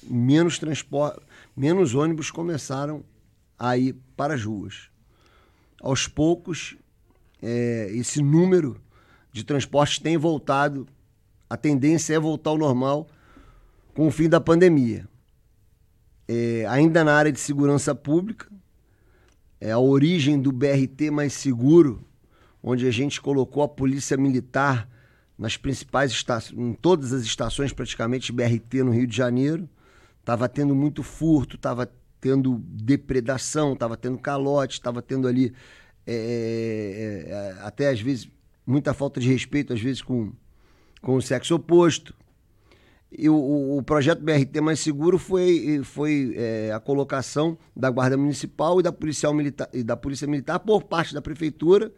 [0.01, 1.21] menos transporte,
[1.55, 3.03] menos ônibus começaram
[3.57, 4.89] a ir para as ruas.
[5.79, 6.75] Aos poucos,
[7.39, 8.81] é, esse número
[9.31, 10.87] de transportes tem voltado,
[11.47, 13.07] a tendência é voltar ao normal
[13.95, 15.07] com o fim da pandemia.
[16.27, 18.47] É, ainda na área de segurança pública,
[19.59, 22.05] é a origem do BRT mais seguro,
[22.61, 24.87] onde a gente colocou a polícia militar
[25.37, 29.67] nas principais estações, em todas as estações praticamente BRT no Rio de Janeiro.
[30.19, 31.89] Estava tendo muito furto, estava
[32.19, 35.53] tendo depredação, estava tendo calote, estava tendo ali
[36.05, 38.27] é, é, é, até às vezes
[38.65, 40.33] muita falta de respeito, às vezes com,
[41.01, 42.13] com o sexo oposto.
[43.17, 48.79] E o, o projeto BRT Mais Seguro foi, foi é, a colocação da Guarda Municipal
[48.79, 51.91] e da, Policial Militar, e da Polícia Militar por parte da Prefeitura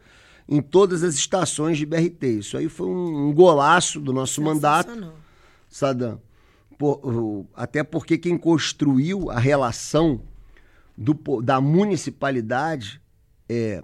[0.47, 2.39] em todas as estações de BRT.
[2.39, 5.11] Isso aí foi um, um golaço do nosso mandato,
[5.70, 6.22] Sadam
[6.78, 10.22] por, até porque quem construiu a relação
[10.95, 13.01] do, da municipalidade
[13.49, 13.82] é,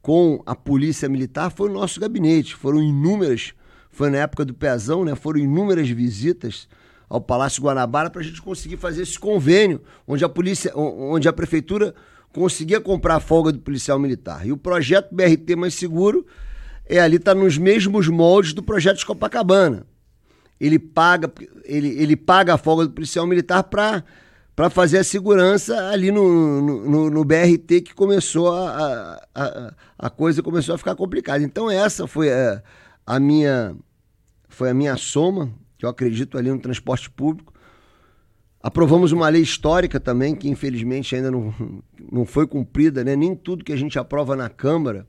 [0.00, 2.54] com a polícia militar foi o nosso gabinete.
[2.54, 3.52] Foram inúmeras,
[3.90, 5.14] foi na época do Pezão, né?
[5.14, 6.68] Foram inúmeras visitas
[7.08, 11.32] ao Palácio Guanabara para a gente conseguir fazer esse convênio, onde a polícia, onde a
[11.32, 11.94] prefeitura
[12.32, 14.46] conseguia comprar a folga do policial militar.
[14.46, 16.24] E o projeto BRT Mais Seguro
[16.86, 19.86] é ali está nos mesmos moldes do projeto de Copacabana
[20.60, 21.32] ele paga,
[21.64, 24.04] ele, ele paga a folga do policial militar para
[24.54, 30.42] para fazer a segurança ali no, no, no, BRT que começou a, a, a coisa
[30.42, 31.42] começou a ficar complicada.
[31.42, 32.62] Então essa foi a,
[33.06, 33.76] a minha
[34.48, 37.54] foi a minha soma, que eu acredito ali no transporte público.
[38.62, 41.54] Aprovamos uma lei histórica também, que infelizmente ainda não,
[42.12, 43.16] não foi cumprida, né?
[43.16, 45.06] Nem tudo que a gente aprova na Câmara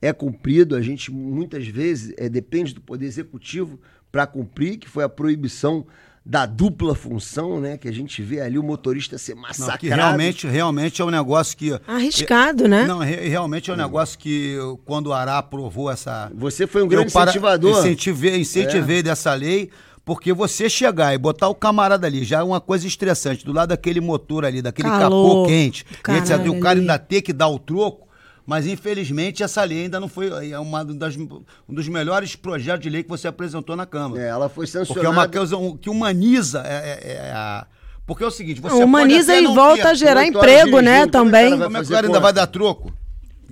[0.00, 0.74] é cumprido.
[0.74, 3.78] A gente muitas vezes é, depende do Poder Executivo
[4.10, 5.86] para cumprir, que foi a proibição
[6.30, 7.76] da dupla função, né?
[7.76, 9.72] Que a gente vê ali o motorista ser massacrado.
[9.72, 11.76] Não, que realmente, realmente é um negócio que.
[11.88, 12.84] Arriscado, é, né?
[12.86, 16.30] Não, realmente é um negócio que quando o Ará aprovou essa.
[16.32, 17.80] Você foi um grande incentivador.
[17.80, 19.02] Incentivei, incentivei é.
[19.02, 19.70] dessa lei,
[20.04, 23.70] Porque você chegar e botar o camarada ali já é uma coisa estressante, do lado
[23.70, 25.84] daquele motor ali, daquele Calor, capô quente,
[26.16, 26.46] etc.
[26.46, 28.06] E o cara ainda ter que dar o troco.
[28.50, 30.50] Mas infelizmente essa lei ainda não foi.
[30.50, 31.28] É uma das, um
[31.68, 34.20] dos melhores projetos de lei que você apresentou na Câmara.
[34.20, 34.86] É, ela foi Porque é uma
[35.22, 35.38] sancionada.
[35.38, 36.60] coisa que humaniza.
[36.66, 37.64] É, é- é a...
[38.04, 41.12] Porque é o seguinte, você Não, humaniza e volta ter- a gerar emprego, né, dirigindo,
[41.18, 41.50] como é que também.
[41.62, 42.20] Como é que o cara ainda conta?
[42.20, 42.92] vai dar troco?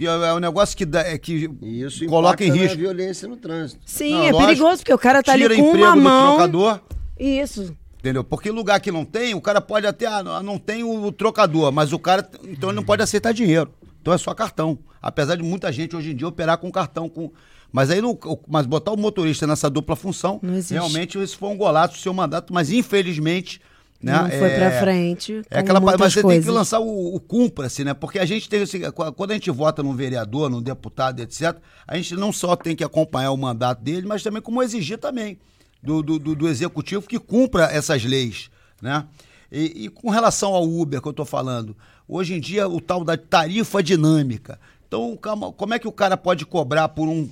[0.01, 2.78] É, é um negócio que, dá, é que isso coloca em impacta risco.
[2.78, 3.80] violência no trânsito.
[3.86, 4.46] Sim, Não, é lógico.
[4.49, 6.28] perigoso, porque o cara tá ali com emprego uma do mão.
[6.34, 6.80] trocador.
[7.16, 7.72] Isso.
[8.01, 8.24] Entendeu?
[8.24, 10.07] Porque lugar que não tem, o cara pode até.
[10.07, 12.28] Ah, não- não tem o trocador, mas o cara.
[12.49, 13.70] Então ele não pode aceitar dinheiro.
[14.09, 14.79] Então é só cartão.
[15.03, 17.09] Apesar de muita gente hoje em dia operar com cartão.
[17.11, 17.31] Com...
[17.71, 18.13] Mas aí não.
[18.13, 20.41] o- Mas botar o motorista nessa dupla função,
[20.71, 23.61] realmente isso foi um golaço do seu mandato, mas infelizmente.
[24.01, 25.43] Né, Não foi é- frente.
[25.51, 26.45] É aquela mas você coisas.
[26.45, 27.93] tem que lançar o, o cumpra-se, né?
[27.95, 31.97] Porque a gente tem esse, quando a gente vota num vereador, num deputado, etc., a
[31.97, 35.37] gente não só tem que acompanhar o mandato dele, mas também como exigir também
[35.83, 38.49] do, do, do- do executivo que cumpra essas leis,
[38.81, 39.05] né?
[39.51, 41.77] E, e com relação ao Uber que eu tô falando,
[42.09, 44.59] hoje em dia o tal da tarifa dinâmica.
[44.87, 45.17] Então,
[45.57, 47.29] como é que o cara pode cobrar por um,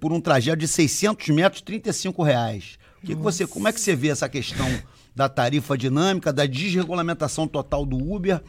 [0.00, 2.78] por um trajeto de 600 metros 35 reais?
[3.00, 4.66] Que que você, como é que você vê essa questão
[5.14, 8.42] da tarifa dinâmica, da desregulamentação total do Uber?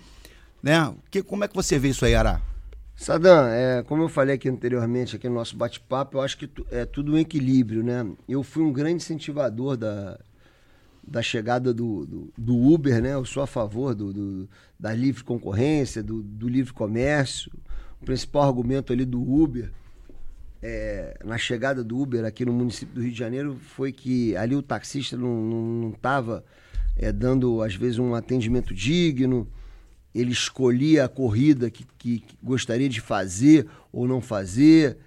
[0.64, 0.92] Né?
[1.12, 2.42] Que, como é que você vê isso aí, Ará?
[2.96, 6.66] Sadam, é, como eu falei aqui anteriormente, aqui no nosso bate-papo, eu acho que tu-
[6.72, 8.04] é tudo um equilíbrio, né?
[8.28, 10.20] Eu fui um grande incentivador da,
[11.08, 13.14] da chegada do, do, do Uber, né?
[13.14, 14.49] Eu sou a favor do, do-
[14.80, 17.51] da livre concorrência, do, do livre comércio.
[18.01, 19.72] O principal argumento ali do Uber,
[20.62, 24.55] é, na chegada do Uber aqui no município do Rio de Janeiro, foi que ali
[24.55, 26.43] o taxista não estava
[27.16, 29.47] dando, às vezes, um atendimento digno
[30.16, 34.97] ele escolhia a corrida que, que- que gostaria de fazer ou não fazer,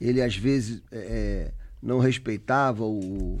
[0.00, 1.52] ele às vezes é,
[1.82, 3.38] não respeitava o,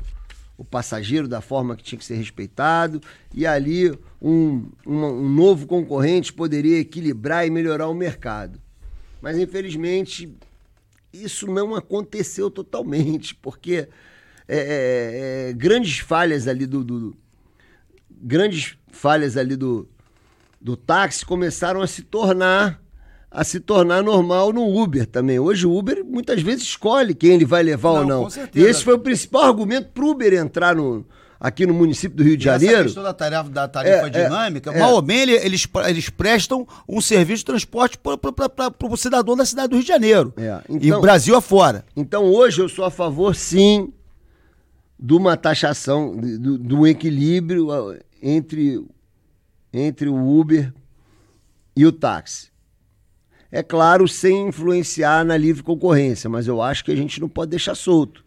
[0.56, 3.00] o passageiro da forma que tinha que ser respeitado,
[3.32, 3.90] e ali
[4.22, 8.60] um, uma- um novo concorrente poderia equilibrar e melhorar o mercado.
[9.20, 10.32] Mas infelizmente
[11.12, 13.88] isso não aconteceu totalmente, porque
[14.46, 17.16] é, é, é, grandes falhas ali do, do-
[18.10, 19.88] grandes falhas ali do,
[20.60, 22.80] do táxi começaram a se tornar
[23.34, 25.38] a se tornar normal no Uber também.
[25.40, 28.22] Hoje o Uber muitas vezes escolhe quem ele vai levar ou Não, não.
[28.24, 28.64] com certeza.
[28.64, 31.04] E esse foi o principal argumento para o Uber entrar no,
[31.40, 32.84] aqui no município do Rio de E Essa Janeiro.
[32.84, 34.78] questão da tarifa, da tarifa É, é, dinâmica, é.
[34.78, 39.44] mal ou bem, ele- eles, eles prestam um serviço de transporte para o cidadão da
[39.44, 40.32] cidade do Rio de Janeiro.
[40.36, 41.84] É, e então- o Brasil afora.
[41.96, 43.92] Então hoje eu sou a favor, sim,
[44.96, 48.80] de uma taxação, de, do- um equilíbrio ah, entre,
[49.72, 50.72] entre o Uber
[51.76, 52.53] e o táxi.
[53.56, 57.50] É claro, sem influenciar na livre concorrência, mas eu acho que a gente não pode
[57.52, 58.24] deixar solto.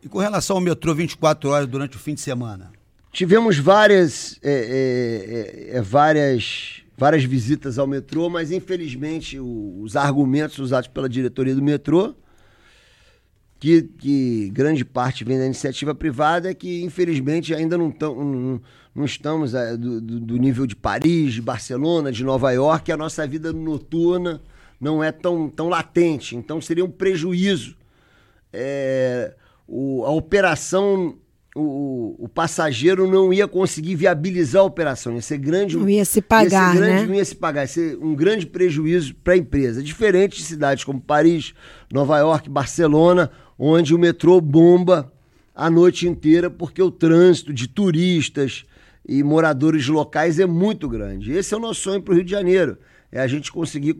[0.00, 2.70] E com relação ao metrô 24 horas durante o fim de semana?
[3.12, 9.96] Tivemos várias, é, é, é, é, várias, várias visitas ao metrô, mas infelizmente o- os
[9.96, 12.14] argumentos usados pela diretoria do metrô,
[13.58, 18.60] que, que grande parte vem da iniciativa privada, é que infelizmente ainda não, tão, não,
[18.94, 22.96] não estamos é, do, do- do nível de Paris, de Barcelona, de Nova York, a
[22.96, 24.40] nossa vida noturna
[24.80, 26.34] não é tão, tão latente.
[26.36, 27.76] Então seria um prejuízo
[28.52, 29.34] é,
[29.66, 31.16] o- a operação,
[31.54, 35.14] o, o passageiro não ia conseguir viabilizar a operação.
[35.14, 35.76] Ia ser grande.
[35.76, 37.06] Não ia se pagar, ia grande, né?
[37.06, 37.60] Não ia se pagar.
[37.62, 39.82] Ia ser um grande prejuízo para a empresa.
[39.82, 41.54] Diferente de cidades como Paris,
[41.92, 45.12] Nova York, Barcelona, onde o metrô bomba
[45.54, 48.64] a noite inteira porque o trânsito de turistas
[49.06, 51.32] e moradores locais é muito grande.
[51.32, 52.78] Esse é o nosso sonho para o Rio de Janeiro.
[53.12, 53.96] É a gente conseguir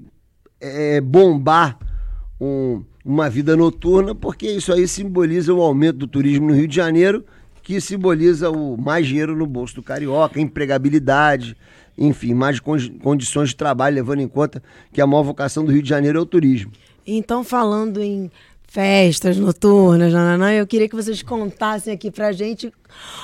[0.61, 1.79] é, bombar
[2.41, 6.77] um- uma vida noturna, porque isso aí simboliza o aumento do turismo no Rio de
[6.77, 7.25] Janeiro,
[7.63, 11.57] que simboliza o mais dinheiro no bolso do carioca, empregabilidade,
[11.97, 15.83] enfim, mais condi- condições de trabalho, levando em conta que a maior vocação do Rio
[15.83, 16.73] de Janeiro é o turismo.
[17.07, 18.31] Então, falando em
[18.71, 22.73] festas noturnas, nananã, eu queria que vocês contassem aqui pra gente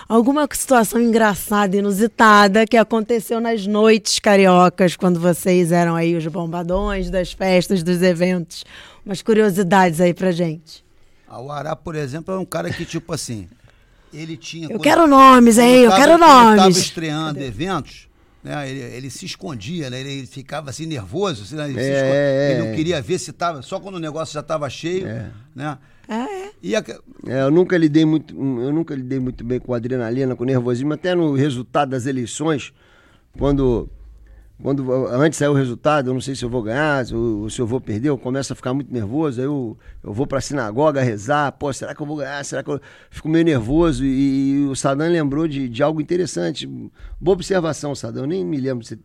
[0.09, 7.11] alguma situação engraçada, inusitada, que aconteceu nas noites cariocas, quando vocês eram aí os bombadões
[7.11, 8.65] das festas, dos eventos.
[9.05, 10.85] Umas curiosidades aí pra gente.
[11.29, 13.47] Ah, O Ará, por exemplo, é um cara que, tipo assim,
[14.13, 14.67] ele tinha.
[14.69, 15.77] Eu quero nomes, hein?
[15.77, 16.57] Eu quando quero quando nomes.
[16.57, 18.06] Estava estreando eventos,
[18.47, 18.71] né?
[18.71, 20.01] Ele, ele se escondia, né?
[20.01, 21.65] Ele ficava assim nervoso, assim, né?
[21.69, 22.65] ele, se É, é, ele é.
[22.65, 23.61] não queria ver se tava.
[23.63, 25.07] Só quando o negócio já estava cheio,
[25.55, 25.79] né?
[26.09, 26.51] É, é.
[26.63, 26.85] E a-
[27.27, 31.15] É, eu nunca lidei muito, eu nunca lidei muito bem com adrenalina, com nervosismo, até
[31.15, 32.73] no resultado das eleições,
[33.37, 33.91] quando
[34.63, 37.61] quando antes sair o resultado, eu não sei se eu vou ganhar, se eu, se
[37.61, 41.03] eu vou perder, eu começo a ficar muito nervoso, aí eu, eu vou pra sinagoga
[41.03, 42.43] rezar, pô, será que eu vou ganhar?
[42.45, 42.81] Será que eu
[43.11, 44.05] fico meio nervoso?
[44.05, 46.67] E, e o Sadam lembrou de, de algo interessante.
[47.21, 48.85] Boa observação, Sadam, eu nem me lembro.
[48.85, 48.99] Se,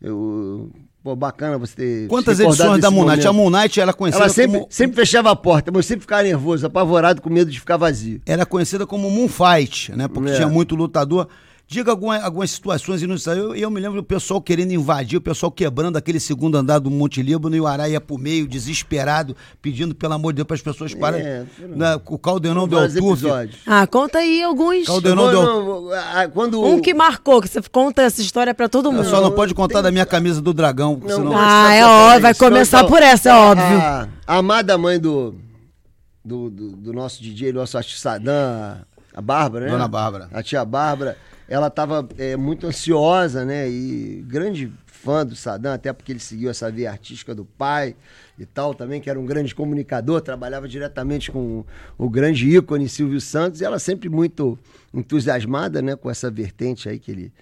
[0.00, 0.70] eu,
[1.02, 2.08] pô, bacana você ter.
[2.08, 3.26] Quantas edições da Moon Knight?
[3.26, 4.66] A Moon Knight era conhecida Ela sempre, como.
[4.70, 8.20] sempre fechava a porta, mas eu sempre ficava nervoso, apavorado, com medo de ficar vazio.
[8.26, 10.06] Era conhecida como Moonfight, né?
[10.08, 10.36] Porque É.
[10.36, 11.26] tinha muito lutador.
[11.70, 13.42] Diga alguma, algumas situações inusitadas.
[13.42, 16.90] Eu, eu me lembro do pessoal querendo invadir, o pessoal quebrando aquele segundo andar do
[16.90, 20.54] Monte Líbano e o Ará ia pro meio, desesperado, pedindo, pelo amor de Deus, para
[20.56, 21.26] as pessoas pararem.
[21.26, 21.44] É,
[21.76, 22.96] Na- o Caldeirão Alturf.
[22.96, 23.58] episódios.
[23.66, 24.86] Ah, conta aí alguns.
[24.86, 29.04] Caldeirão deu- ah, quando Um que marcou, que você conta essa história pra todo mundo.
[29.04, 31.32] Só não pode contar da minha camisa do dragão, Não, senão.
[31.32, 33.78] não, Ah, é óbvio, vai começar então, por essa, é óbvio.
[33.78, 35.34] A, a amada mãe do,
[36.24, 38.78] do, do, do nosso DJ, nosso artista Sadam,
[39.14, 39.70] a Bárbara, né?
[39.72, 40.28] Dona Bárbara.
[40.32, 41.16] A tia Bárbara,
[41.48, 42.06] ela estava
[42.38, 43.68] muito ansiosa, né?
[43.68, 47.94] E grande fã do Sadam, até porque ele seguiu essa via artística do pai
[48.38, 51.64] e tal também, que era um grande comunicador, trabalhava diretamente com
[51.96, 54.58] o grande ícone Silvio Santos, e ela sempre muito
[54.92, 57.32] entusiasmada, né, com essa vertente aí que ele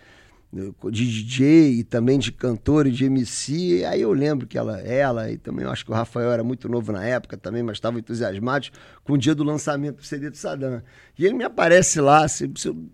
[0.53, 3.85] de DJ e também de cantor e de MC.
[3.85, 6.69] Aí eu lembro que ela, ela e também eu acho que o Rafael era muito
[6.69, 8.71] novo na época também, mas estavam entusiasmados
[9.05, 10.83] com o dia do lançamento do CD do Sadam.
[11.19, 12.27] E ele me aparece lá,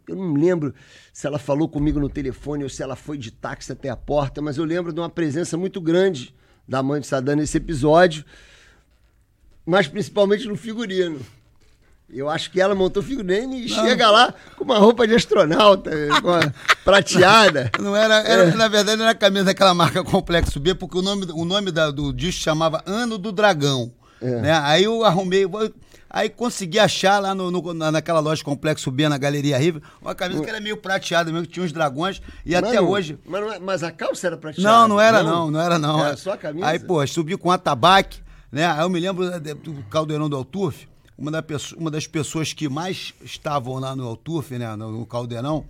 [0.08, 0.74] eu, não lembro
[1.12, 4.40] se ela falou comigo no telefone ou se ela foi de táxi até a porta,
[4.40, 6.34] mas eu lembro de uma presença muito grande
[6.66, 8.24] da mãe de Sadam nesse episódio,
[9.64, 11.20] mas principalmente no figurino.
[12.12, 15.90] Eu acho que ela montou figurino e chega lá com uma roupa de astronauta,
[16.84, 17.70] prateada.
[17.80, 18.54] Não era, era- É.
[18.54, 21.70] na verdade, não era a camisa daquela marca Complexo B, porque o nome, o nome
[21.70, 23.92] da- do disco chamava Ano do Dragão.
[24.20, 24.26] É.
[24.40, 24.52] Né?
[24.62, 25.44] Aí eu arrumei,
[26.08, 30.14] aí consegui achar lá no, no- na- naquela loja Complexo B, na Galeria River, uma
[30.14, 33.18] camisa que era meio prateada mesmo, que tinha uns dragões, e até Mano, hoje.
[33.26, 34.68] Mas, não é- mas a calça era prateada?
[34.68, 36.04] Não, não era não, não era não.
[36.04, 36.66] Era só a camisa?
[36.66, 38.66] Aí, pô, subi com atabaque, né?
[38.66, 40.86] Aí eu me lembro do Caldeirão do Alturf,
[41.16, 41.44] uma, da
[41.76, 45.64] uma das pessoas que mais estavam lá no Alturf, né, no, no Caldeirão,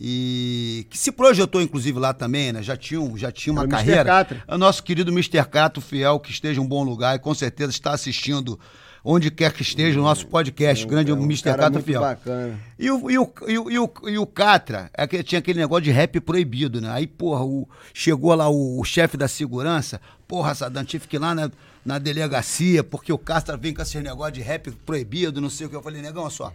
[0.00, 2.62] e que se projetou inclusive lá também, né?
[2.62, 3.76] Já tinha, já tinha uma Mr.
[3.76, 4.04] carreira.
[4.04, 4.44] Catra.
[4.48, 5.44] É o nosso querido Mr.
[5.44, 8.58] Cato Fiel, que esteja em um bom lugar e com certeza está assistindo
[9.04, 11.56] onde quer que esteja o nosso podcast, o grande é um Mr.
[11.70, 12.00] muito Fiel.
[12.00, 12.58] bacana.
[12.78, 15.58] E o, e, o, e, o, e, o, e o Catra, é que tinha aquele
[15.58, 16.90] negócio de rap proibido, né?
[16.90, 21.18] Aí, porra, o, chegou lá o, o chefe da segurança, porra, Sadam, tive que ir
[21.18, 21.50] lá na,
[21.84, 25.70] na delegacia, porque o Catra vem com esse negócio de rap proibido, não sei o
[25.70, 25.76] que.
[25.76, 26.52] Eu falei, negão, só,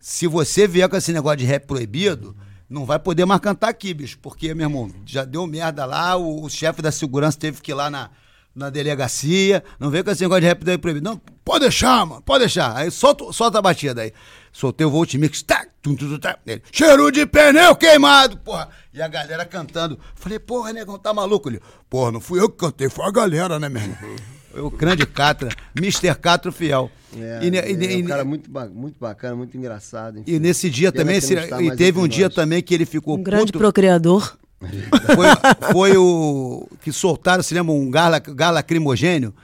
[0.00, 2.36] se você vier com esse negócio de rap proibido,
[2.68, 6.44] não vai poder mais cantar aqui, bicho, porque, meu irmão, já deu merda lá, o,
[6.44, 8.10] o chefe da segurança teve que ir lá na,
[8.54, 11.04] na delegacia, não vem com esse negócio de rap proibido.
[11.04, 12.76] Não, pode deixar, mano, pode deixar.
[12.76, 14.12] Aí solta, solta a batida aí.
[14.52, 18.68] Soltei o Volt Mix, tá, tum, tum, tum, tá, ele, cheiro de pneu queimado, porra.
[18.92, 19.98] E a galera cantando.
[20.14, 21.48] Falei, porra, negão, tá maluco?
[21.48, 23.96] Ele, porra, não fui eu que cantei, foi a galera, né, meu irmão?
[24.54, 26.14] O grande Catra, Mr.
[26.14, 26.90] Catro Fiel.
[27.18, 30.18] É, E ne- é, e ne- um e- cara muito, ba- muito bacana, muito engraçado.
[30.18, 30.30] enfim.
[30.30, 32.34] e nesse dia Pena também, se- e mais teve um entre dia nós.
[32.34, 33.58] também que ele ficou Um grande puto.
[33.60, 34.36] procriador.
[34.60, 39.34] Foi, foi o que soltaram, se lembra, um gás lac- gás lacrimogênio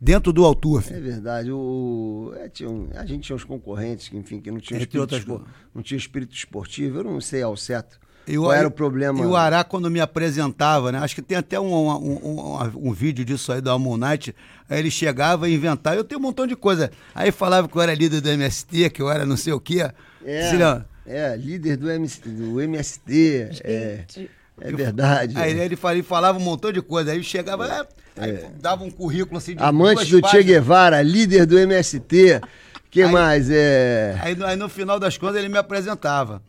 [0.00, 0.92] dentro do Alturf.
[0.92, 1.50] É verdade.
[1.50, 4.98] O, é, tinha um- a gente tinha uns concorrentes que, enfim, que não tinham Entre
[4.98, 6.98] espírito, não tinha espírito esportivo.
[6.98, 9.20] Eu não sei ao certo E o- qual era o problema.
[9.20, 10.98] E o Ará, quando me apresentava, né?
[10.98, 14.34] Acho que tem até um, um, um- um vídeo disso aí do Amon Night.
[14.68, 15.96] Aí ele chegava e inventava.
[15.96, 16.90] Eu tenho um montão de coisa.
[17.14, 19.90] Aí falava que eu era líder do MST, que eu era não sei o quê.
[20.24, 20.50] É,
[21.06, 23.48] é, líder do, MC, do MST.
[23.62, 24.04] É,
[24.60, 25.34] é verdade.
[25.36, 27.12] Aí ele falava, ele falava um montão de coisa.
[27.12, 27.86] Aí chegava, é,
[28.22, 30.44] aí dava um currículo assim de Amante do Che páginas.
[30.46, 32.40] Guevara, líder do MST.
[32.90, 33.48] que Aí- mais?
[33.50, 34.16] É...
[34.22, 36.40] Aí, no- aí no final das contas ele me apresentava.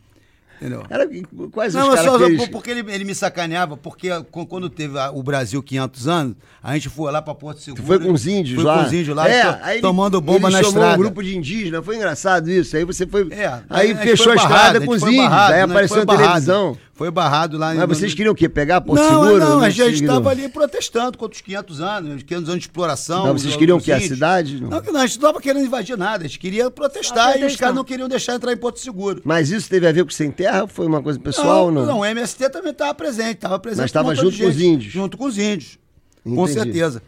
[0.60, 0.82] Entendeu?
[0.90, 1.06] Era,
[1.52, 2.18] quais Não, os mas só
[2.50, 6.74] porque ele, ele me sacaneava, porque qu- quando teve a- o Brasil 500 anos, a
[6.74, 7.80] gente foi lá pra Porto Seguro.
[7.80, 8.78] Tu foi com os índios lá?
[8.80, 10.94] com os índios lá, é, aí ele- tomando bomba na chamou estrada.
[10.94, 12.76] um grupo de indígenas, foi engraçado isso.
[12.76, 13.28] Aí você foi.
[13.30, 15.28] É, aí a gente fechou foi a barrado, estrada a com os foi índios.
[15.28, 16.26] barrado, aí apareceu Foi na barrado.
[16.28, 16.76] televisão.
[16.98, 18.48] Foi barrado lá Mas vocês queriam o quê?
[18.48, 19.38] Pegar Porto não, Seguro?
[19.38, 23.32] Não, a gente estava ali protestando contra os 500 anos, os 500 anos de exploração.
[23.32, 23.92] Mas vocês queriam o quê?
[23.92, 24.60] A cidade?
[24.60, 27.38] Não, que não, a gente não estava querendo invadir nada, a gente queria protestar Só
[27.38, 29.22] e os caras não queriam deixar entrar em Porto Seguro.
[29.24, 30.66] Mas isso teve a ver com Sem Terra?
[30.66, 31.86] Foi uma coisa pessoal ou não?
[31.86, 33.82] não, o MST também estava presente, estava presente.
[33.82, 34.92] Mas com tava montão de junto com os índios.
[34.92, 35.78] Junto com os índios.
[36.24, 36.52] Com Entendi.
[36.52, 37.02] certeza.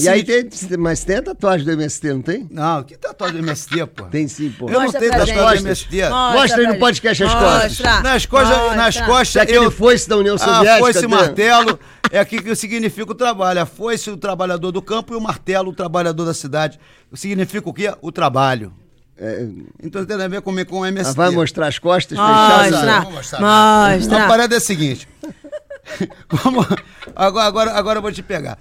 [0.00, 0.48] E aí tem,
[0.78, 2.46] mas tem a tatuagem do MST, não tem?
[2.48, 4.04] Não, que tatuagem do MST, pô?
[4.04, 4.68] Tem sim, pô.
[4.68, 5.68] Eu não Mostra tenho pra tatuagem do.
[5.68, 6.08] MST.
[6.32, 7.62] Mostra aí no podcast as costas.
[7.80, 8.00] Mostra.
[8.02, 9.04] Nas costas, nas Mostra.
[9.06, 10.78] costas Se aquele foice da União Ah, Soviética.
[10.78, 11.78] foice e tem- martelo
[12.12, 13.60] é aqui que significa o trabalho.
[13.60, 16.78] A foice, o trabalhador do campo, e o martelo, o trabalhador da cidade.
[17.12, 17.92] Significa o quê?
[18.00, 18.72] O trabalho.
[19.18, 19.46] É,
[19.82, 21.16] Então tem a ver com, com o ah, MST.
[21.16, 22.70] vai mostrar as costas Mostra.
[22.70, 23.10] Não nada.
[23.10, 24.24] Mostra.
[24.24, 25.08] A parada é a seguinte.
[26.30, 26.66] Vamos,
[27.14, 28.58] agora, agora, agora eu vou te pegar.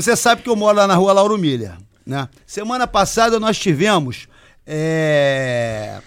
[0.00, 1.76] Você sabe que eu moro lá na rua Lauro Miller,
[2.06, 2.28] né?
[2.46, 4.28] Semana passada nós tivemos
[4.64, 6.00] é,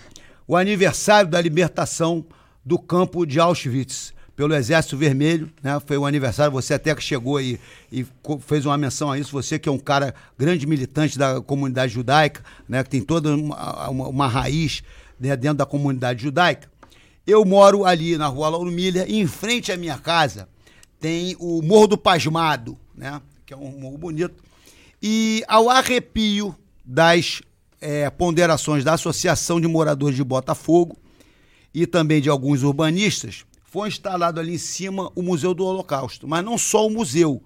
[0.47, 2.25] o aniversário da libertação
[2.63, 5.77] do campo de Auschwitz pelo Exército Vermelho, né?
[5.85, 7.59] Foi o aniversário, você até que chegou aí
[7.91, 8.07] e
[8.39, 12.41] fez uma menção a isso, você que é um cara grande militante da comunidade judaica,
[12.69, 12.81] né?
[12.85, 14.83] Que tem toda uma, uma, uma raiz
[15.19, 15.35] né?
[15.35, 16.71] dentro da comunidade judaica.
[17.27, 20.47] Eu moro ali na rua Lauro Milha em frente à minha casa
[21.01, 23.19] tem o Morro do Pasmado, né?
[23.51, 24.41] Que é um morro bonito.
[25.03, 27.41] E ao arrepio das
[27.81, 30.97] é, ponderações da Associação de Moradores de Botafogo
[31.73, 36.29] e também de alguns urbanistas, foi instalado ali em cima o Museu do Holocausto.
[36.29, 37.43] Mas não só o museu.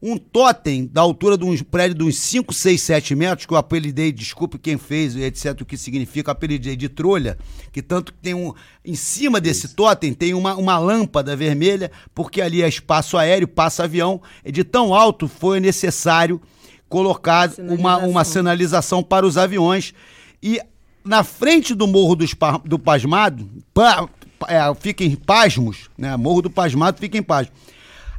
[0.00, 3.58] Um totem da altura de um prédio de uns 5, 6, 7 metros, que eu
[3.58, 7.36] apelidei, desculpe quem fez, etc., o que significa, apelidei de trolha,
[7.72, 8.54] que tanto tem um.
[8.84, 13.84] Em cima desse totem tem uma, uma lâmpada vermelha, porque ali é espaço aéreo, passa
[13.84, 16.40] avião, e de tão alto foi necessário
[16.88, 19.92] colocar uma, uma sinalização para os aviões.
[20.40, 20.60] E
[21.04, 22.24] na frente do Morro do,
[22.64, 24.08] do Pasmado, pa,
[24.46, 26.16] é, fica em pasmos, né?
[26.16, 27.52] Morro do Pasmado fica em pasmos.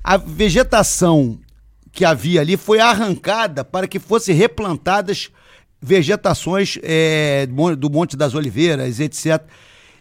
[0.04, 1.40] A vegetação
[1.92, 5.30] que havia ali foi arrancada para que fossem replantadas
[5.82, 9.42] vegetações é, do Monte das Oliveiras, etc.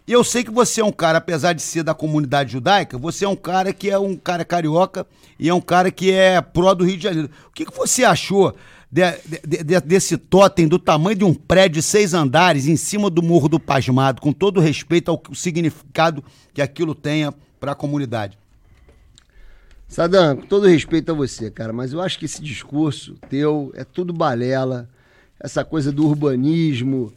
[0.07, 3.29] Eu sei que você é um cara, apesar de ser da comunidade judaica, você é
[3.29, 5.05] um cara que é um cara carioca
[5.37, 7.29] e é um cara que é pró do Rio de Janeiro.
[7.47, 8.55] O que, que você achou
[8.91, 9.03] de,
[9.45, 13.21] de, de, desse totem do tamanho de um prédio de seis andares em cima do
[13.21, 16.23] Morro do Pasmado, com todo respeito ao significado
[16.53, 18.35] que aquilo tenha para a comunidade?
[19.89, 23.83] Sadam, com todo respeito a você, cara, mas eu acho que esse discurso teu é
[23.83, 24.87] tudo balela,
[25.39, 27.11] essa coisa do urbanismo,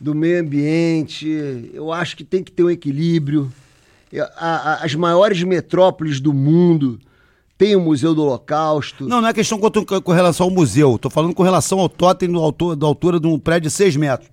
[0.00, 3.52] do meio ambiente, eu acho que tem que ter um equilíbrio.
[4.36, 6.98] As maiores metrópoles do mundo
[7.56, 9.08] tem o Museu do Holocausto.
[9.08, 10.96] Não, não é questão com, relação ao museu.
[10.96, 12.28] Estou falando com relação ao totem
[12.76, 14.30] da altura de um prédio de 6 metros,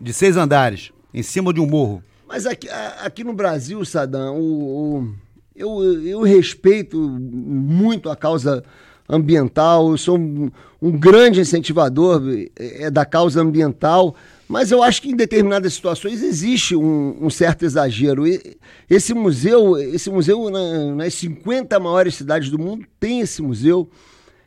[0.00, 2.02] de seis andares, em cima de um morro.
[2.26, 5.14] Mas aqui, aqui no Brasil, Sadam, o, o,
[5.60, 8.64] eu, eu respeito muito a causa
[9.08, 10.50] ambiental, eu sou um,
[10.80, 12.22] um grande incentivador
[12.56, 14.14] é, da causa ambiental,
[14.48, 18.26] mas eu acho que em determinadas situações existe um, um certo exagero.
[18.26, 18.56] E
[18.88, 23.88] esse museu, esse museu na, nas 50 maiores cidades do mundo tem esse museu.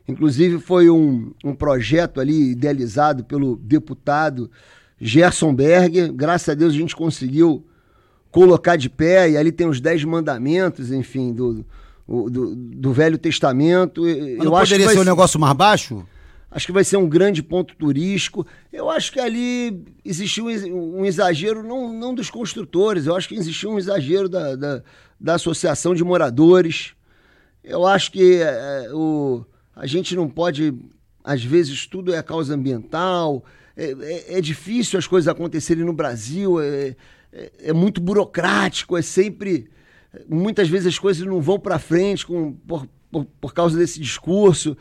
[0.07, 4.49] Inclusive foi um, um projeto ali idealizado pelo deputado
[4.99, 6.11] Gerson Berger.
[6.11, 7.65] Graças a Deus a gente conseguiu
[8.33, 11.63] colocar de pé, e ali tem os Dez Mandamentos, enfim, do,
[12.07, 14.01] do, do Velho Testamento.
[14.01, 16.03] Mas eu acho poderia que ser um negócio mais baixo?
[16.49, 18.45] Acho que vai ser um grande ponto turístico.
[18.71, 23.69] Eu acho que ali existiu um exagero, não, não dos construtores, eu acho que existiu
[23.71, 24.83] um exagero da, da,
[25.19, 26.93] da associação de moradores.
[27.63, 30.73] Eu acho que é, o, a gente não pode,
[31.23, 33.43] às vezes, tudo é causa ambiental.
[33.77, 36.57] É, é, é difícil as coisas acontecerem no Brasil,
[37.33, 39.67] é, é, muito burocrático, é sempre.
[40.29, 44.77] Muitas vezes as coisas não vão para frente com, por, por, por causa desse discurso.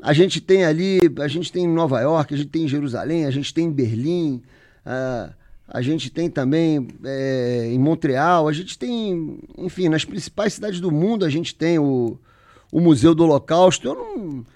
[0.00, 3.26] A gente tem ali, a gente tem em Nova York, a gente tem em Jerusalém,
[3.26, 4.42] a gente tem em Berlim,
[4.86, 5.34] uh,
[5.68, 10.90] a gente tem também é, em Montreal, a gente tem, enfim, nas principais cidades do
[10.90, 12.18] mundo a gente tem o,
[12.72, 13.86] o Museu do Holocausto.
[13.86, 14.46] Eu não,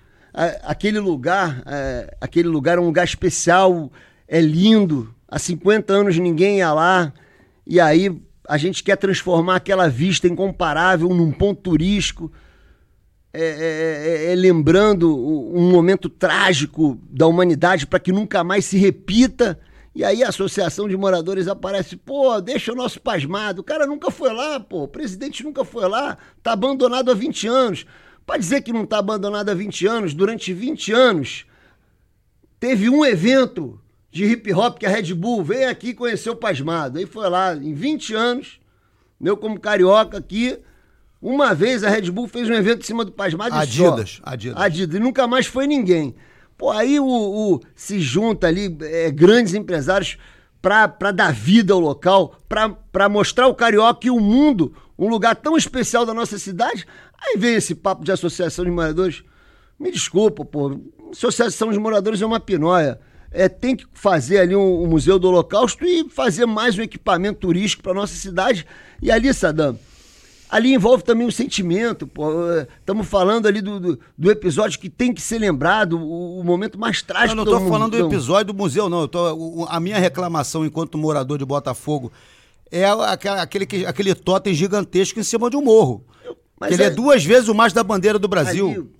[0.62, 3.92] aquele lugar, é, aquele lugar é um lugar especial,
[4.26, 5.13] é lindo.
[5.28, 7.12] Há 50 anos ninguém ia lá
[7.66, 12.30] e aí a gente quer transformar aquela vista incomparável num ponto turístico.
[13.32, 18.76] É, é, é, é, lembrando um momento trágico da humanidade para que nunca mais se
[18.78, 19.58] repita.
[19.94, 23.60] E aí a associação de moradores aparece, pô, deixa o nosso pasmado.
[23.60, 27.46] O cara nunca foi lá, pô, o presidente nunca foi lá, tá abandonado há 20
[27.46, 27.86] anos.
[28.26, 31.46] Para dizer que não tá abandonado há 20 anos, durante 20 anos,
[32.58, 33.80] teve um evento
[34.14, 36.98] de hip hop que a Red Bull veio aqui conhecer o pasmado.
[36.98, 38.60] Aí foi lá, em 20 anos,
[39.20, 40.56] eu como carioca aqui,
[41.20, 44.22] uma vez a Red Bull fez um evento em cima do Pasmado Adidas, só.
[44.24, 44.62] Adidas.
[44.62, 44.96] Adidas.
[44.96, 46.14] E nunca mais foi ninguém.
[46.56, 50.16] Pô, aí o, o se junta ali é, grandes empresários
[50.62, 55.56] para dar vida ao local, para mostrar o carioca e o mundo um lugar tão
[55.56, 56.86] especial da nossa cidade.
[57.20, 59.24] Aí vem esse papo de associação de moradores.
[59.76, 60.80] Me desculpa, pô.
[61.10, 63.00] Associação de moradores é uma pinóia.
[63.36, 67.40] É, tem que fazer ali um, um museu do Holocausto e fazer mais um equipamento
[67.40, 68.64] turístico para nossa cidade.
[69.02, 69.76] E ali, Sadam,
[70.48, 72.08] ali envolve também o sentimento,
[72.78, 76.78] Estamos falando ali do, do, do, episódio que tem que ser lembrado, o, o momento
[76.78, 79.08] mais trágico Eu não estou falando do episódio do museu, não.
[79.08, 82.12] Tô, a minha reclamação enquanto morador de Botafogo
[82.70, 82.84] é
[83.40, 86.04] aquele, aquele totem gigantesco em cima de um morro.
[86.58, 88.68] Mas ele é, é duas vezes o mais da bandeira do Brasil.
[88.68, 88.90] Ali,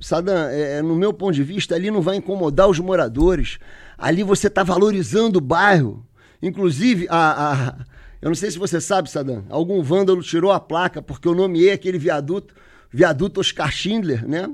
[0.00, 3.58] Sadam, é, é, no meu ponto de vista, ali não vai incomodar os moradores.
[3.96, 6.06] Ali você está valorizando o bairro.
[6.40, 7.84] Inclusive, a, a,
[8.22, 11.72] eu não sei se você sabe, Sadam, algum vândalo tirou a placa porque eu nomeei
[11.72, 12.54] aquele viaduto,
[12.90, 14.48] viaduto Oscar Schindler, né?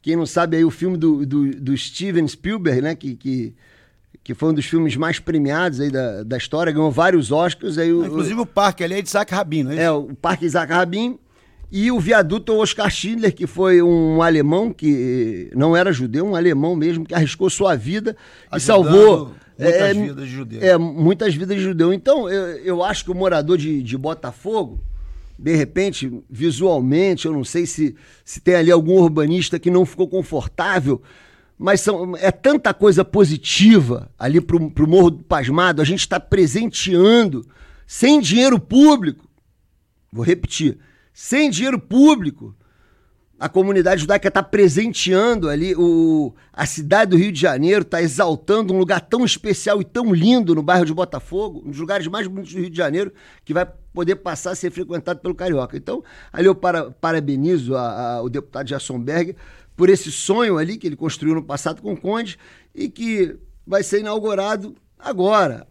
[0.00, 2.94] Quem não sabe aí o filme do, do, do Steven Spielberg, né?
[2.94, 3.54] Que, que,
[4.22, 7.76] que foi um dos filmes mais premiados aí da, da história, ganhou vários Oscars.
[7.76, 9.82] Aí o, Inclusive o parque ali é de Isaac Rabin, não é isso?
[9.82, 11.18] É, o Parque Isaac Rabin.
[11.70, 16.76] E o viaduto Oscar Schindler, que foi um alemão que não era judeu, um alemão
[16.76, 18.16] mesmo, que arriscou sua vida
[18.50, 19.34] Ajudando e salvou.
[19.58, 20.62] Muitas é, vidas de judeu.
[20.62, 21.92] É, muitas vidas de judeu.
[21.92, 24.80] Então, eu, eu acho que o morador de, de Botafogo,
[25.38, 30.06] de repente, visualmente, eu não sei se, se tem ali algum urbanista que não ficou
[30.06, 31.02] confortável,
[31.58, 36.20] mas são, é tanta coisa positiva ali para o Morro do Pasmado, a gente está
[36.20, 37.46] presenteando,
[37.86, 39.26] sem dinheiro público,
[40.12, 40.78] vou repetir,
[41.16, 42.54] sem dinheiro público.
[43.38, 48.74] A comunidade judaica está presenteando ali, o, a cidade do Rio de Janeiro está exaltando
[48.74, 52.26] um lugar tão especial e tão lindo no bairro de Botafogo, um dos lugares mais
[52.26, 53.12] bonitos do Rio de Janeiro,
[53.46, 55.74] que vai poder passar a ser frequentado pelo Carioca.
[55.74, 59.34] Então, ali eu para, parabenizo a, a, o deputado Jassonberg
[59.74, 62.38] por esse sonho ali que ele construiu no passado com o Conde
[62.74, 63.36] e que
[63.66, 65.66] vai ser inaugurado agora.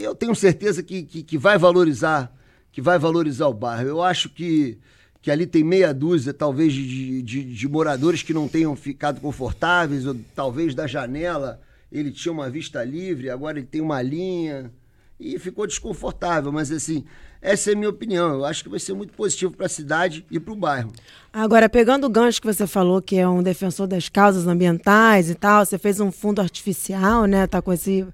[0.00, 2.36] Eu tenho certeza que, que, que vai valorizar
[2.76, 3.88] que vai valorizar o bairro.
[3.88, 4.76] Eu acho que,
[5.22, 10.06] que ali tem meia dúzia, talvez, de, de, de moradores que não tenham ficado confortáveis,
[10.06, 11.58] ou talvez da janela
[11.90, 14.70] ele tinha uma vista livre, agora ele tem uma linha
[15.18, 16.52] e ficou desconfortável.
[16.52, 17.06] Mas assim,
[17.40, 18.34] essa é a minha opinião.
[18.34, 20.92] Eu acho que vai ser muito positivo para a cidade e para o bairro.
[21.32, 25.34] Agora, pegando o gancho que você falou, que é um defensor das causas ambientais e
[25.34, 27.46] tal, você fez um fundo artificial, né?
[27.46, 28.06] Tá com esse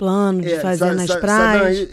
[0.00, 1.88] plano de é, fazer sa, nas sa, praias.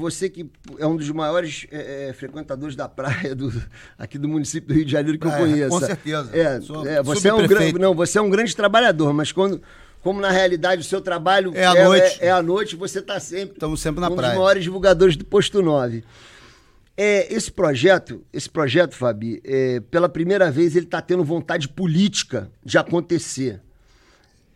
[0.00, 0.50] você que
[0.80, 3.52] é um dos maiores é, é, frequentadores da praia do,
[3.96, 5.70] aqui do município do Rio de Janeiro que eu conheço.
[5.70, 6.30] Com certeza.
[6.32, 9.62] É, é você é um grande, não, você é um grande trabalhador, mas quando
[10.02, 13.20] como na realidade o seu trabalho é à é, noite, é, à noite você está
[13.20, 14.32] sempre, Estamos sempre na um praia.
[14.32, 16.02] dos maiores divulgadores do Posto 9.
[16.96, 22.50] É, esse projeto, esse projeto, Fabi, é, pela primeira vez ele está tendo vontade política
[22.64, 23.60] de acontecer.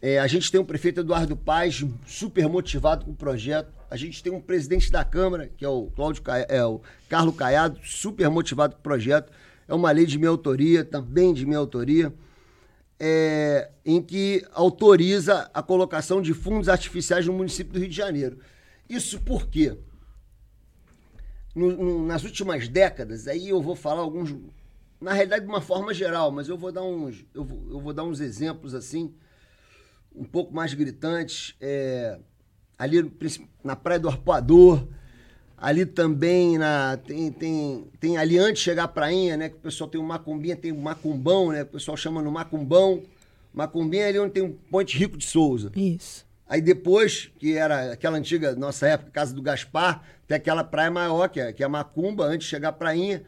[0.09, 3.75] É, a gente tem um prefeito Eduardo Paz, super motivado com o projeto.
[3.91, 7.81] A gente tem um presidente da Câmara, que é o, Cláudio, é o Carlos Caiado,
[7.83, 9.33] super motivado com o projeto.
[9.67, 12.15] É uma lei de minha autoria, também de minha autoria,
[13.01, 18.39] é, em que autoriza a colocação de fundos artificiais no município do Rio de Janeiro.
[18.89, 19.77] Isso por quê?
[21.53, 24.33] No, no, nas últimas décadas, aí eu vou falar alguns,
[25.01, 27.93] na realidade de uma forma geral, mas eu vou dar uns, eu vou, eu vou
[27.93, 29.13] dar uns exemplos assim
[30.17, 32.19] um pouco mais gritantes, é,
[32.79, 33.11] ali
[33.63, 34.87] na Praia do Arpoador,
[35.57, 39.61] ali também na, tem, tem, tem ali antes de chegar à prainha, né, que o
[39.61, 43.03] pessoal tem um macumbinha, tem um macumbão, né, o pessoal chama no macumbão,
[43.53, 45.73] macumbinha é ali onde tem um Ponte Rico de Souza.
[45.75, 46.27] Isso.
[46.49, 51.29] Aí depois, que era aquela antiga, nossa época, Casa do Gaspar, tem aquela praia maior,
[51.29, 53.25] que é, que é a Macumba, antes de chegar à prainha,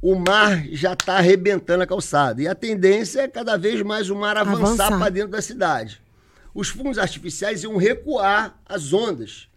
[0.00, 2.40] o mar já está arrebentando a calçada.
[2.40, 6.00] E a tendência é cada vez mais o mar avançar, para dentro da cidade.
[6.54, 9.48] Os fundos artificiais iam recuar as ondas,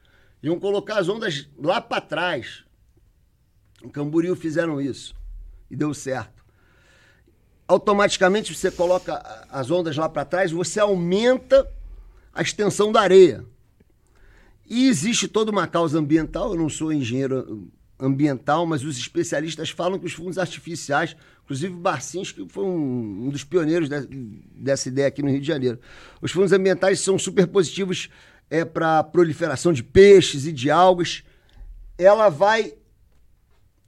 [0.42, 2.64] iam colocar as ondas lá para trás.
[3.84, 5.16] Em Camboriú fizeram isso
[5.70, 6.42] e deu certo.
[7.68, 11.68] Automaticamente você coloca as ondas lá para trás, você aumenta
[12.34, 13.46] a extensão da areia.
[14.68, 17.72] E existe toda uma causa ambiental, eu não sou engenheiro
[18.02, 23.30] ambiental, mas os especialistas falam que os fundos artificiais, inclusive Barcins, que foi um, um
[23.30, 24.08] dos pioneiros de,
[24.56, 25.80] dessa ideia aqui no Rio de Janeiro,
[26.20, 28.10] os fundos ambientais são super positivos
[28.50, 31.24] é, para proliferação de peixes e de algas.
[31.98, 32.74] Ela vai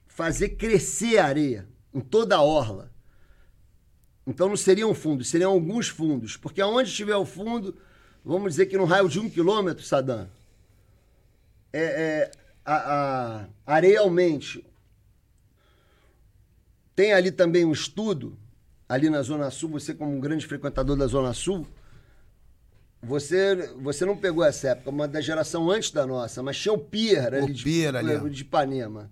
[0.06, 2.92] fazer crescer a areia em toda a orla.
[4.26, 7.76] Então não seriam fundos, seriam alguns fundos, porque aonde tiver o fundo,
[8.24, 10.30] vamos dizer que no raio de um quilômetro, Sadam,
[11.72, 14.64] é, é a, a arealmente.
[16.94, 18.38] Tem ali também um estudo,
[18.88, 21.66] ali na Zona Sul, você como um grande frequentador da Zona Sul,
[23.02, 26.78] você, você não pegou essa época, uma da geração antes da nossa, mas tinha o
[26.78, 29.10] pier o ali, pier de, ali de Ipanema.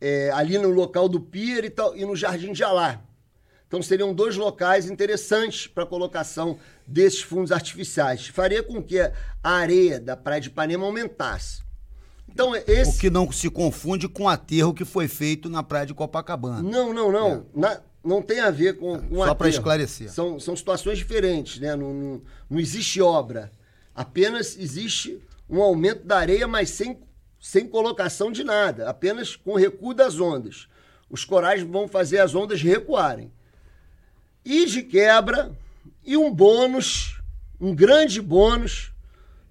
[0.00, 3.02] É, ali no local do pier e, tal, e no Jardim de Alá.
[3.66, 8.26] Então seriam dois locais interessantes para a colocação desses fundos artificiais.
[8.26, 9.12] Faria com que a
[9.42, 11.61] areia da Praia de Ipanema aumentasse.
[12.32, 12.96] Então, esse...
[12.96, 16.62] O que não se confunde com o aterro que foi feito na praia de Copacabana.
[16.62, 17.32] Não, não, não.
[17.32, 17.42] É.
[17.54, 20.10] Na, não tem a ver com, com Só para esclarecer.
[20.10, 21.76] São, são situações diferentes, né?
[21.76, 23.52] Não, não, não, existe obra.
[23.94, 26.98] Apenas existe um aumento da areia, mas sem,
[27.40, 28.88] sem colocação de nada.
[28.88, 30.68] Apenas com recuo das ondas.
[31.08, 33.30] os corais vão fazer as ondas recuarem.
[34.44, 35.52] E de quebra,
[36.04, 37.20] e um bônus,
[37.60, 38.91] um grande bônus,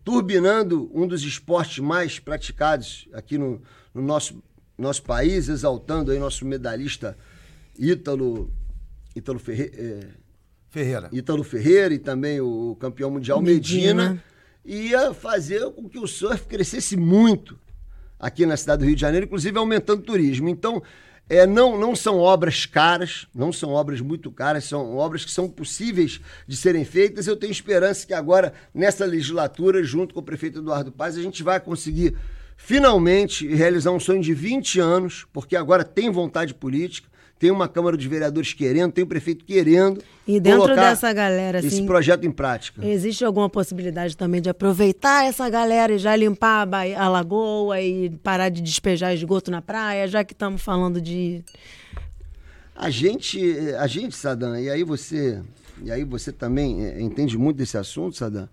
[0.03, 3.61] turbinando um dos esportes mais praticados aqui no,
[3.93, 4.41] no nosso,
[4.77, 7.17] nosso país, exaltando aí nosso medalhista
[7.77, 8.51] Ítalo,
[9.15, 10.07] Ítalo Ferre, é,
[10.69, 11.09] Ferreira.
[11.11, 14.03] Ítalo Ferreira e também o campeão mundial Medina.
[14.03, 14.23] Medina.
[14.63, 17.59] ia fazer com que o surf crescesse muito
[18.19, 20.47] aqui na cidade do Rio de Janeiro, inclusive aumentando o turismo.
[20.47, 20.81] Então,
[21.31, 25.47] é, não, não são obras caras, não são obras muito caras, são obras que são
[25.47, 27.25] possíveis de serem feitas.
[27.25, 31.41] Eu tenho esperança que agora, nessa legislatura, junto com o prefeito Eduardo Paz, a gente
[31.41, 32.17] vai conseguir
[32.57, 37.07] finalmente realizar um sonho de 20 anos, porque agora tem vontade política,
[37.41, 39.99] tem uma Câmara dos Vereadores querendo, tem o prefeito querendo.
[40.27, 42.85] E dentro colocar dessa galera, esse assim, projeto em prática.
[42.85, 47.81] Existe alguma possibilidade também de aproveitar essa galera e já limpar a, baía- a lagoa
[47.81, 51.43] e parar de despejar esgoto na praia, já que estamos falando de.
[52.75, 53.41] A gente,
[53.79, 55.41] a gente, Sadam, e aí você,
[55.83, 58.47] e aí você também é, entende muito desse assunto, Sadam.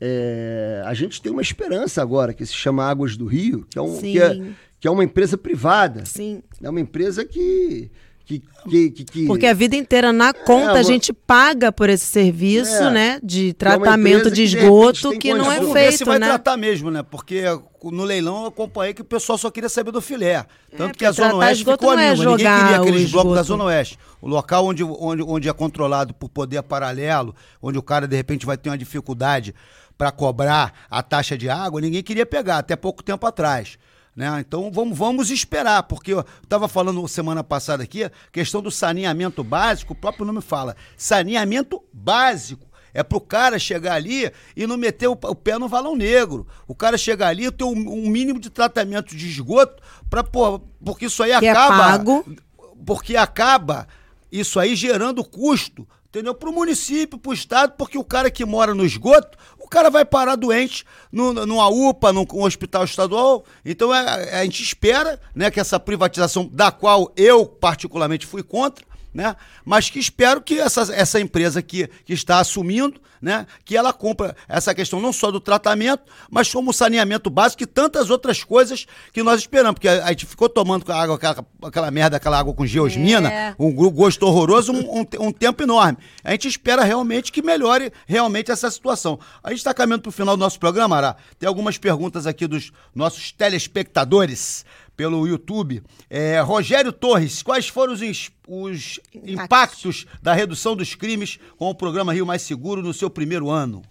[0.00, 3.82] É, a gente tem uma esperança agora que se chama Águas do Rio, que é,
[3.82, 4.42] um, que é.
[4.82, 6.04] Que é uma empresa privada.
[6.04, 6.42] Sim.
[6.60, 7.88] É uma empresa que.
[8.26, 11.88] que, que, que- que- Porque a vida inteira na conta uma- a gente paga por
[11.88, 12.90] esse serviço, É.
[12.90, 13.20] né?
[13.22, 15.60] De Que é tratamento empresa de que, esgoto tem que não é.
[15.60, 16.26] Vamos ver se feito, vai né?
[16.26, 17.04] tratar mesmo, né?
[17.08, 17.44] Porque
[17.84, 20.44] no leilão eu acompanhei que o pessoal só queria saber do filé.
[20.76, 22.24] Tanto que a É, porque Zona Oeste ficou não é anima.
[22.30, 23.42] Ninguém queria o aqueles blocos da.
[23.44, 23.96] Zona Oeste.
[24.20, 28.44] O local onde, onde, onde é controlado por poder paralelo, onde o cara de repente
[28.44, 29.54] vai ter uma dificuldade
[29.96, 33.78] para cobrar a taxa de água, ninguém queria pegar, até pouco tempo atrás.
[34.14, 34.28] Né?
[34.40, 39.94] Então vamos, vamos esperar, porque eu estava falando semana passada aqui, questão do saneamento básico,
[39.94, 42.66] o próprio nome fala, saneamento básico.
[42.94, 46.46] É pro cara chegar ali e não meter o, o pé no valão negro.
[46.68, 51.06] O cara chegar ali e ter um, um mínimo de tratamento de esgoto para porque
[51.06, 52.36] isso aí Que é acaba pago.
[52.84, 53.88] porque acaba
[54.30, 56.34] isso aí gerando custo, entendeu?
[56.34, 59.88] Para o município, para o estado, porque o cara que mora no esgoto, o cara
[59.88, 63.44] vai parar doente no, numa UPA, num, num hospital estadual.
[63.64, 68.84] Então é- a gente espera né, que essa privatização, da qual eu particularmente fui contra,
[69.12, 69.36] né?
[69.64, 73.46] Mas que espero que essa, essa empresa que, que está assumindo, né?
[73.64, 77.66] Que ela compra essa questão não só do tratamento, mas como o saneamento básico e
[77.66, 79.74] tantas outras coisas que nós esperamos.
[79.74, 83.54] Porque a, a gente ficou tomando água, aquela, aquela merda, aquela água com geosmina, É.
[83.58, 85.98] um gosto horroroso, um, um um tempo enorme.
[86.24, 89.18] A gente espera realmente que melhore realmente essa situação.
[89.42, 91.16] A gente está caminhando para o final do nosso programa, Ará.
[91.38, 94.64] Tem algumas perguntas aqui dos nossos telespectadores
[95.02, 95.82] pelo YouTube.
[96.08, 102.14] É, Rogério Torres, quais foram os, os impactos da redução dos crimes com o programa
[102.14, 103.82] Rio Mais Seguro no seu primeiro ano?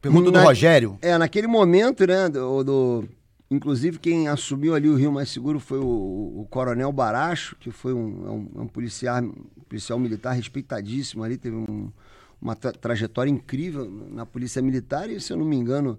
[0.00, 0.96] Pergunta do Na- Rogério.
[1.02, 3.08] É, naquele momento, né, do, do-
[3.50, 5.82] inclusive quem assumiu ali o Rio Mais Seguro foi o,
[6.42, 9.20] o Coronel Baracho, que foi um, é um, é um policial,
[9.68, 11.90] policial militar respeitadíssimo ali, teve um-
[12.40, 15.98] uma tra- trajetória incrível na Polícia Militar e, se eu não me engano,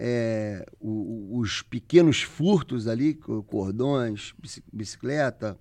[0.00, 5.58] é, o- os pequenos furtos ali, co- cordões, bici- bicicleta,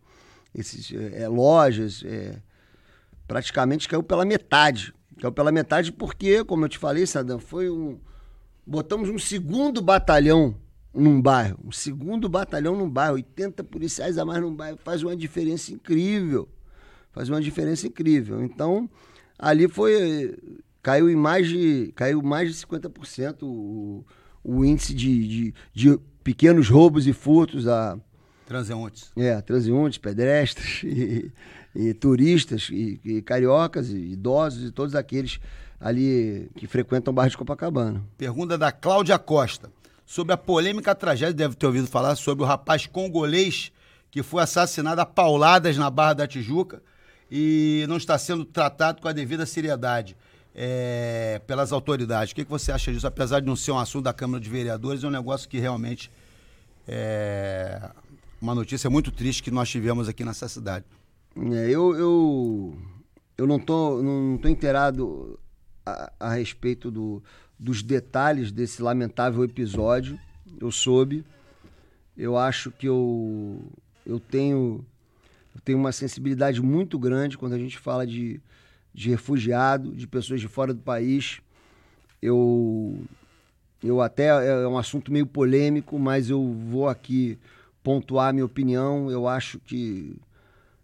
[0.53, 2.39] esses, é, é, lojas, é,
[3.27, 4.93] praticamente caiu pela metade.
[5.19, 7.99] Caiu pela metade porque, como eu te falei, Sadam, foi um.
[8.65, 10.55] Botamos um segundo batalhão
[10.93, 11.57] num bairro.
[11.65, 13.15] Um segundo batalhão num bairro.
[13.15, 14.77] 80 policiais a mais num bairro.
[14.83, 16.47] Faz uma diferença incrível.
[17.11, 18.43] Faz uma diferença incrível.
[18.43, 18.87] Então,
[19.39, 20.37] ali foi.
[20.83, 21.91] Caiu em mais de.
[21.95, 24.05] Caiu mais de 50% o,
[24.47, 27.99] o índice de, de, de pequenos roubos e furtos a,
[28.45, 29.11] Transeuntes.
[29.17, 31.31] é, transeuntes, pedestres e,
[31.75, 35.37] e turistas e, e cariocas e idosos e todos aqueles
[35.79, 38.01] ali que frequentam o bairro de Copacabana.
[38.17, 39.69] Pergunta da Cláudia Costa.
[40.05, 43.73] Sobre a polêmica tragédia, deve ter ouvido falar sobre o rapaz congolês
[44.09, 46.81] que foi assassinado a pauladas na Barra da Tijuca
[47.29, 50.15] e não está sendo tratado com a devida seriedade
[50.59, 52.31] é, pelas autoridades.
[52.31, 53.05] O que, que você acha disso?
[53.05, 56.11] Apesar de não ser um assunto da Câmara de Vereadores, é um negócio que realmente
[56.87, 57.91] é
[58.41, 60.83] uma notícia muito triste que nós tivemos aqui nessa cidade.
[61.35, 62.77] É, eu, eu,
[63.37, 65.39] eu não tô, não tô inteirado
[65.85, 67.21] a, a respeito do,
[67.59, 70.19] dos detalhes desse lamentável episódio.
[70.59, 71.23] Eu soube.
[72.17, 73.61] Eu acho que eu,
[74.03, 74.83] eu tenho
[75.53, 78.39] eu tenho uma sensibilidade muito grande quando a gente fala de,
[78.97, 81.39] de refugiado, de pessoas de fora do país.
[82.19, 82.99] Eu,
[83.83, 87.37] eu até é um assunto meio polêmico, mas eu vou aqui
[87.83, 89.11] pontuar a minha opinião.
[89.11, 90.15] Eu acho que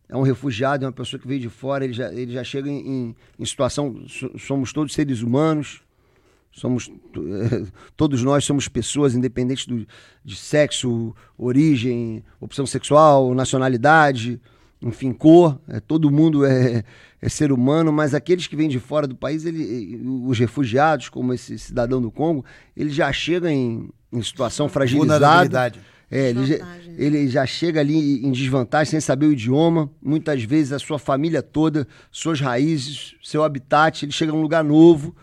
[0.07, 2.69] é um refugiado, é uma pessoa que veio de fora, ele já, ele já chega
[2.69, 4.05] em, em, situação.
[4.07, 5.81] so- Somos todos seres humanos,
[6.51, 6.91] Somos
[7.97, 9.87] todos nós somos pessoas independentes do,
[10.23, 14.39] de sexo, origem, opção sexual, nacionalidade,
[14.79, 15.59] enfim, cor.
[15.67, 16.83] É, todo mundo é,
[17.23, 21.33] é ser humano, mas aqueles que vêm de fora do país, ele, os refugiados, como
[21.33, 22.43] esse cidadão do Congo,
[22.75, 25.71] ele já chega em, em situação fragilizada.
[26.11, 29.89] É, ele, já, ele já chega ali em desvantagem, sem saber o idioma.
[30.01, 35.15] Muitas vezes a sua família toda, suas raízes, seu habitat, ele chega num lugar novo.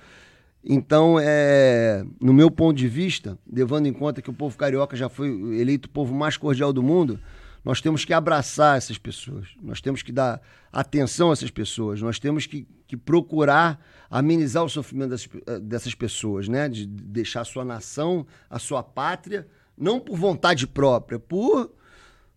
[0.65, 5.11] Então, é, no meu ponto de vista, levando em conta que o povo carioca já
[5.11, 5.29] foi
[5.61, 7.21] eleito o povo mais cordial do mundo,
[7.65, 10.41] nós temos que abraçar essas pessoas, nós temos que dar
[10.73, 15.29] atenção a essas pessoas, nós temos que, que procurar amenizar o sofrimento dessas,
[15.63, 16.69] dessas pessoas, né?
[16.69, 19.47] de deixar a sua nação, a sua pátria,
[19.77, 21.71] não por vontade própria, por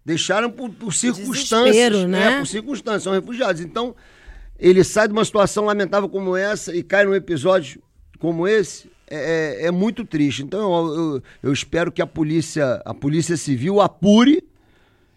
[0.06, 2.30] deixaram por, por circunstâncias, né?
[2.30, 2.40] né?
[2.40, 3.62] Por circunstâncias, são refugiados.
[3.62, 3.96] Então,
[4.60, 7.82] ele sai de uma situação lamentável como essa e cai num episódio
[8.20, 10.44] como esse é, é, é muito triste.
[10.44, 14.44] Então eu, eu, eu, espero que a polícia, a polícia civil apure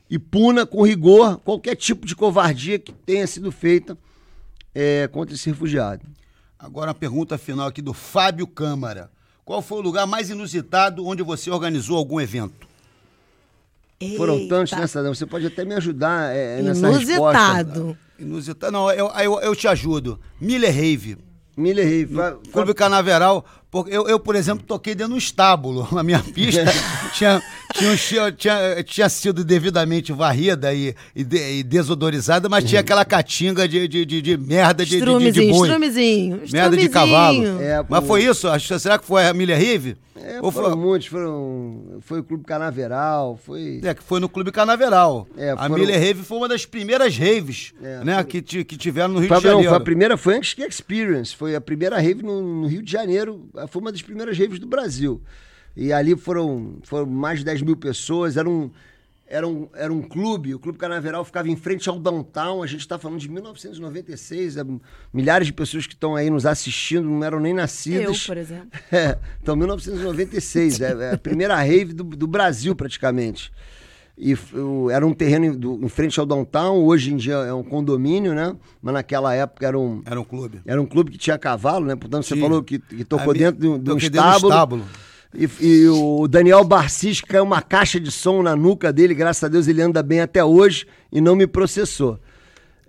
[0.09, 3.97] e puna com rigor qualquer tipo de covardia que tenha sido feita
[4.75, 6.07] é, contra esse refugiado.
[6.59, 9.11] Agora a pergunta final aqui do Fábio Câmara.
[9.45, 12.67] Qual foi o lugar mais inusitado onde você organizou algum evento?
[14.01, 14.17] Eita.
[14.17, 15.03] Foram tantos nessa.
[15.03, 17.73] Né, você pode até me ajudar é, nessa Inusitado.
[17.73, 17.99] resposta.
[18.19, 18.73] Inusitado.
[18.73, 20.21] Não, eu, eu, eu te ajudo.
[20.41, 21.19] Miller Rave.
[21.57, 22.11] Miller Reef.
[22.53, 23.45] Clube Canaveral.
[23.71, 25.87] Porque eu, eu, por exemplo, toquei dentro de um estábulo.
[25.97, 26.65] A minha pista
[27.13, 27.43] tinha,
[27.75, 33.69] tinha, tinha, tinha, sido devidamente varrida e, e, de, e, desodorizada, mas tinha aquela catinga
[33.69, 35.69] de, de, de, de merda de, de, de, boi.
[35.69, 37.61] Estrumezinho, Merda de cavalo.
[37.61, 38.49] É, mas foi isso?
[38.79, 39.97] Será que foi a Miller Rive?
[40.27, 40.79] É, Ou foram foi...
[40.79, 43.81] muitos, foram, foi o Clube Canaveral, foi...
[43.85, 45.27] É, que foi no Clube Canaveral.
[45.37, 45.63] É, foram...
[45.63, 48.43] A Miller Rave foi uma das primeiras raves, é, né, foi...
[48.43, 49.63] que, que tiveram no Rio foi, de Janeiro.
[49.63, 52.83] Não, foi a primeira, foi antes que Experience, foi a primeira rave no, no Rio
[52.83, 55.23] de Janeiro, foi uma das primeiras raves do Brasil.
[55.77, 58.71] E ali foram, foram mais de 10 mil pessoas, era um,
[59.27, 62.81] era um, era um clube, o Clube Canaveral ficava em frente ao downtown, a gente
[62.81, 64.65] está falando de 1996, é,
[65.13, 68.21] milhares de pessoas que estão aí nos assistindo não eram nem nascidas.
[68.23, 68.71] Eu, por exemplo.
[68.93, 73.53] É, então, 1996, é, é a primeira rave do, do Brasil, praticamente.
[74.19, 74.35] E
[74.91, 78.57] era um terreno do, em frente ao downtown, hoje em dia é um condomínio, né?
[78.81, 80.03] Mas naquela época era um.
[80.07, 80.61] Era um clube.
[80.65, 81.95] Era um clube que tinha cavalo, né?
[81.95, 84.53] Portanto, você falou que, que tocou dentro de, de um estábulo.
[84.53, 84.85] estábulo.
[85.35, 89.49] E, e, o Daniel Barcis caiu uma caixa de som na nuca dele, graças a
[89.49, 92.19] Deus ele anda bem até hoje e não me processou.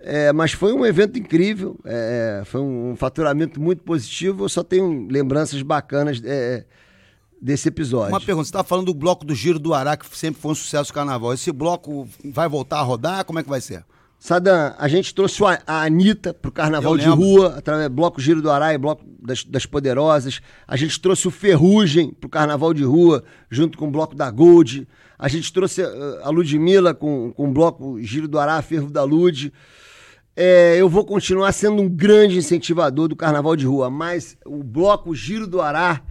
[0.00, 4.44] É, mas foi um evento incrível, é, foi um, faturamento muito positivo.
[4.44, 6.64] Eu só tenho lembranças bacanas é,
[7.40, 8.12] desse episódio.
[8.12, 10.54] Uma pergunta: você está falando do bloco do Giro do Ará, que sempre foi um
[10.54, 11.32] sucesso carnaval.
[11.32, 13.24] Esse bloco vai voltar a rodar?
[13.24, 13.84] Como é que vai ser?
[14.18, 18.50] Sadam, a gente trouxe a Anitta pro Carnaval de Rua, através do Bloco Giro do
[18.50, 20.40] Araia, Bloco das, das, Poderosas.
[20.66, 24.88] A gente trouxe o Ferrugem pro Carnaval de Rua, junto com o Bloco da Gold.
[25.16, 29.04] A gente trouxe uh, a Ludmilla com, com o Bloco Giro do Ará, Ferro da
[29.04, 29.52] Lud.
[30.34, 35.14] É, eu vou continuar sendo um grande incentivador do Carnaval de Rua, mas o Bloco
[35.14, 36.02] Giro do Ará,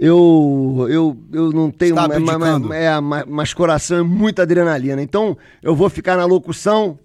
[0.00, 1.90] eu, eu, eu não tenho.
[1.90, 5.02] Está mas, é, coração é muita adrenalina.
[5.02, 6.98] Então, eu vou ficar na locução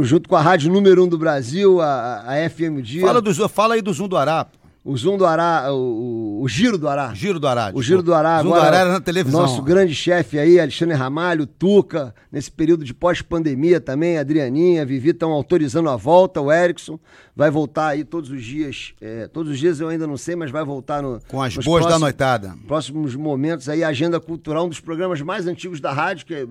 [0.00, 3.02] junto com a rádio número um do Brasil, a, a FM Dia.
[3.02, 4.48] Fala, do, fala aí do Zoom do Ará.
[4.88, 7.12] O Zoom do Ará, o, o Giro do Ará.
[7.12, 7.70] Giro do Ará.
[7.74, 8.40] O Giro do Ará.
[8.42, 9.42] Zoom do Ará era na televisão.
[9.42, 15.30] Nosso grande chefe aí, Alexandre Ramalho, Tuca, nesse período de pós-pandemia também, Adrianinha, Vivi estão
[15.30, 16.98] autorizando a volta, o Erickson
[17.36, 18.94] vai voltar aí todos os dias.
[18.98, 21.20] É, todos os dias eu ainda não sei, mas vai voltar no.
[21.28, 22.54] Com as boas próximos, da noitada.
[22.66, 26.46] Próximos momentos aí, Agenda Cultural, um dos programas mais antigos da rádio, que é,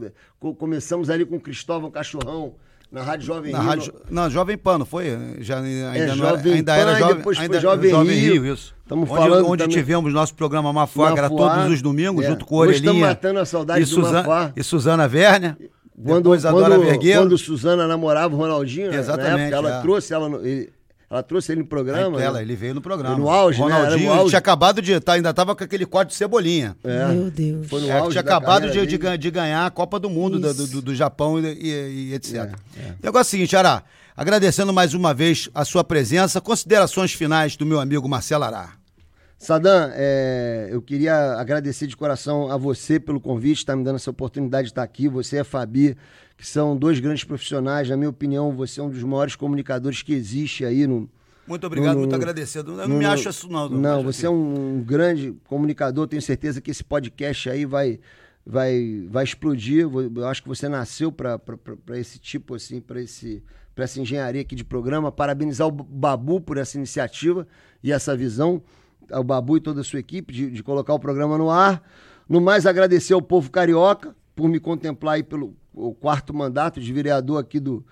[0.59, 2.53] começamos ali com Cristóvão Cachorrão
[2.91, 3.69] na Rádio Jovem na Rio.
[3.69, 5.05] Rádio, não, Jovem Pan, não foi?
[5.39, 8.41] Já, ainda, é, não era, ainda Pan, era Jovem, depois ainda, Jovem, Jovem Rio.
[8.43, 8.53] Rio.
[8.53, 8.75] isso.
[8.81, 9.77] Estamos falando onde também...
[9.77, 12.29] tivemos nosso programa Mafuá, que era todos os domingos, é.
[12.29, 12.79] junto com Orelhinha.
[12.79, 14.53] Hoje estamos matando a saudade e do Suzana, Mafuá.
[14.55, 15.57] E Suzana Werner.
[16.01, 17.21] Quando, depois a quando, Dora Vergueiro.
[17.21, 19.81] Quando Suzana namorava o Ronaldinho, Exatamente, época, ela é.
[19.81, 20.29] trouxe ela...
[20.29, 20.39] No,
[21.09, 22.21] ela trouxe ele no programa.
[22.21, 22.41] Ela, né?
[22.41, 23.17] ele veio no programa.
[23.17, 23.65] No auge, né?
[23.65, 24.17] Ronaldinho né?
[24.17, 24.29] auge.
[24.29, 24.99] tinha acabado de.
[24.99, 26.75] Tá, ainda tava com aquele código de cebolinha.
[26.83, 27.07] É.
[27.07, 27.67] Meu Deus.
[27.67, 30.67] Foi no é, auge tinha acabado de, de, de, ganhar a Copa do Mundo do,
[30.67, 32.35] do, do, Japão e, e, e etc.
[32.35, 32.95] É, é.
[33.01, 33.83] Negócio é o seguinte, Ará.
[34.17, 36.41] Agradecendo mais uma vez a sua presença.
[36.41, 38.73] Considerações finais do meu amigo Marcelo Ará.
[39.37, 44.09] Sadam, é, eu queria agradecer de coração a você pelo convite, está me dando essa
[44.09, 45.07] oportunidade de estar aqui.
[45.07, 45.95] Você e a Fabi,
[46.37, 47.89] que são dois grandes profissionais.
[47.89, 51.09] Na minha opinião, você é um dos maiores comunicadores que existe aí no,
[51.47, 52.79] muito obrigado, no, muito agradecido.
[52.79, 53.69] Eu não me acho isso, não.
[53.69, 56.07] Não, você é um grande comunicador.
[56.07, 57.99] Tenho certeza que esse podcast aí vai,
[58.45, 59.87] vai, vai explodir.
[59.89, 61.39] Eu acho que você nasceu para
[61.93, 63.41] esse tipo, assim, para esse
[63.73, 65.11] para essa engenharia aqui de programa.
[65.11, 67.47] Parabenizar o Babu por essa iniciativa
[67.83, 68.59] e essa visão,
[69.11, 71.83] ao Babu e toda a sua equipe de, de colocar o programa no ar.
[72.27, 76.91] No mais, agradecer ao povo carioca por me contemplar aí pelo o quarto mandato de
[76.91, 77.85] vereador aqui do,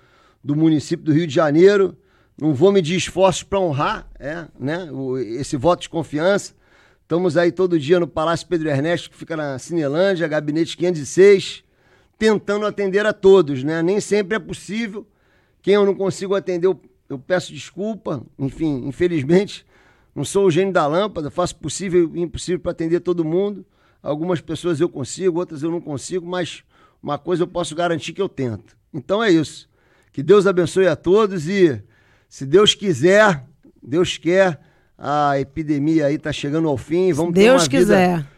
[0.43, 1.95] do município do Rio de Janeiro.
[2.39, 6.53] Não vou medir esforços para honrar é, né, o, esse voto de confiança.
[7.01, 11.63] Estamos aí todo dia no Palácio Pedro Ernesto, que fica na Cinelândia, gabinete 506,
[12.17, 13.83] tentando atender a todos, né?
[13.83, 15.05] Nem sempre é possível.
[15.61, 18.25] Quem eu não consigo atender, eu, eu peço desculpa.
[18.39, 19.65] Enfim, infelizmente,
[20.15, 23.65] não sou o gênio da lâmpada, faço possível e impossível para atender todo mundo.
[24.01, 26.63] Algumas pessoas eu consigo, outras eu não consigo, mas
[27.05, 28.75] uma coisa eu posso garantir que eu tento.
[28.91, 29.69] Então é isso.
[30.11, 31.79] Que Deus abençoe a todos e,
[32.27, 33.45] se Deus quiser,
[33.81, 34.59] Deus quer
[34.97, 37.13] a epidemia aí tá chegando ao fim.
[37.13, 38.17] Vamos Deus ter uma quiser.
[38.17, 38.29] Vida,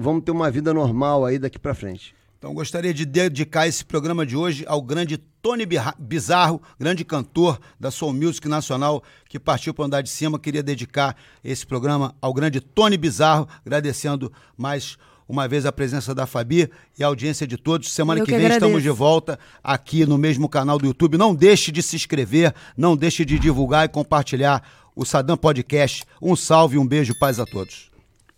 [0.00, 2.12] vamos ter uma vida normal aí daqui para frente.
[2.36, 5.64] Então gostaria de dedicar esse programa de hoje ao grande Tony
[5.96, 10.36] Bizarro, grande cantor da Soul Music Nacional, que partiu para andar de cima.
[10.36, 14.98] Queria dedicar esse programa ao grande Tony Bizarro, agradecendo mais
[15.30, 17.92] uma vez a presença da Fabi e a audiência de todos.
[17.92, 18.66] Semana que, que, vem agradeço.
[18.66, 21.16] estamos de volta aqui no mesmo canal do YouTube.
[21.16, 24.62] Não deixe de se inscrever, não deixe de divulgar e compartilhar
[24.94, 26.04] o Sadam Podcast.
[26.20, 27.90] Um salve, um beijo, paz a todos.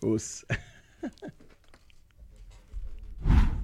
[0.02, 0.44] Os.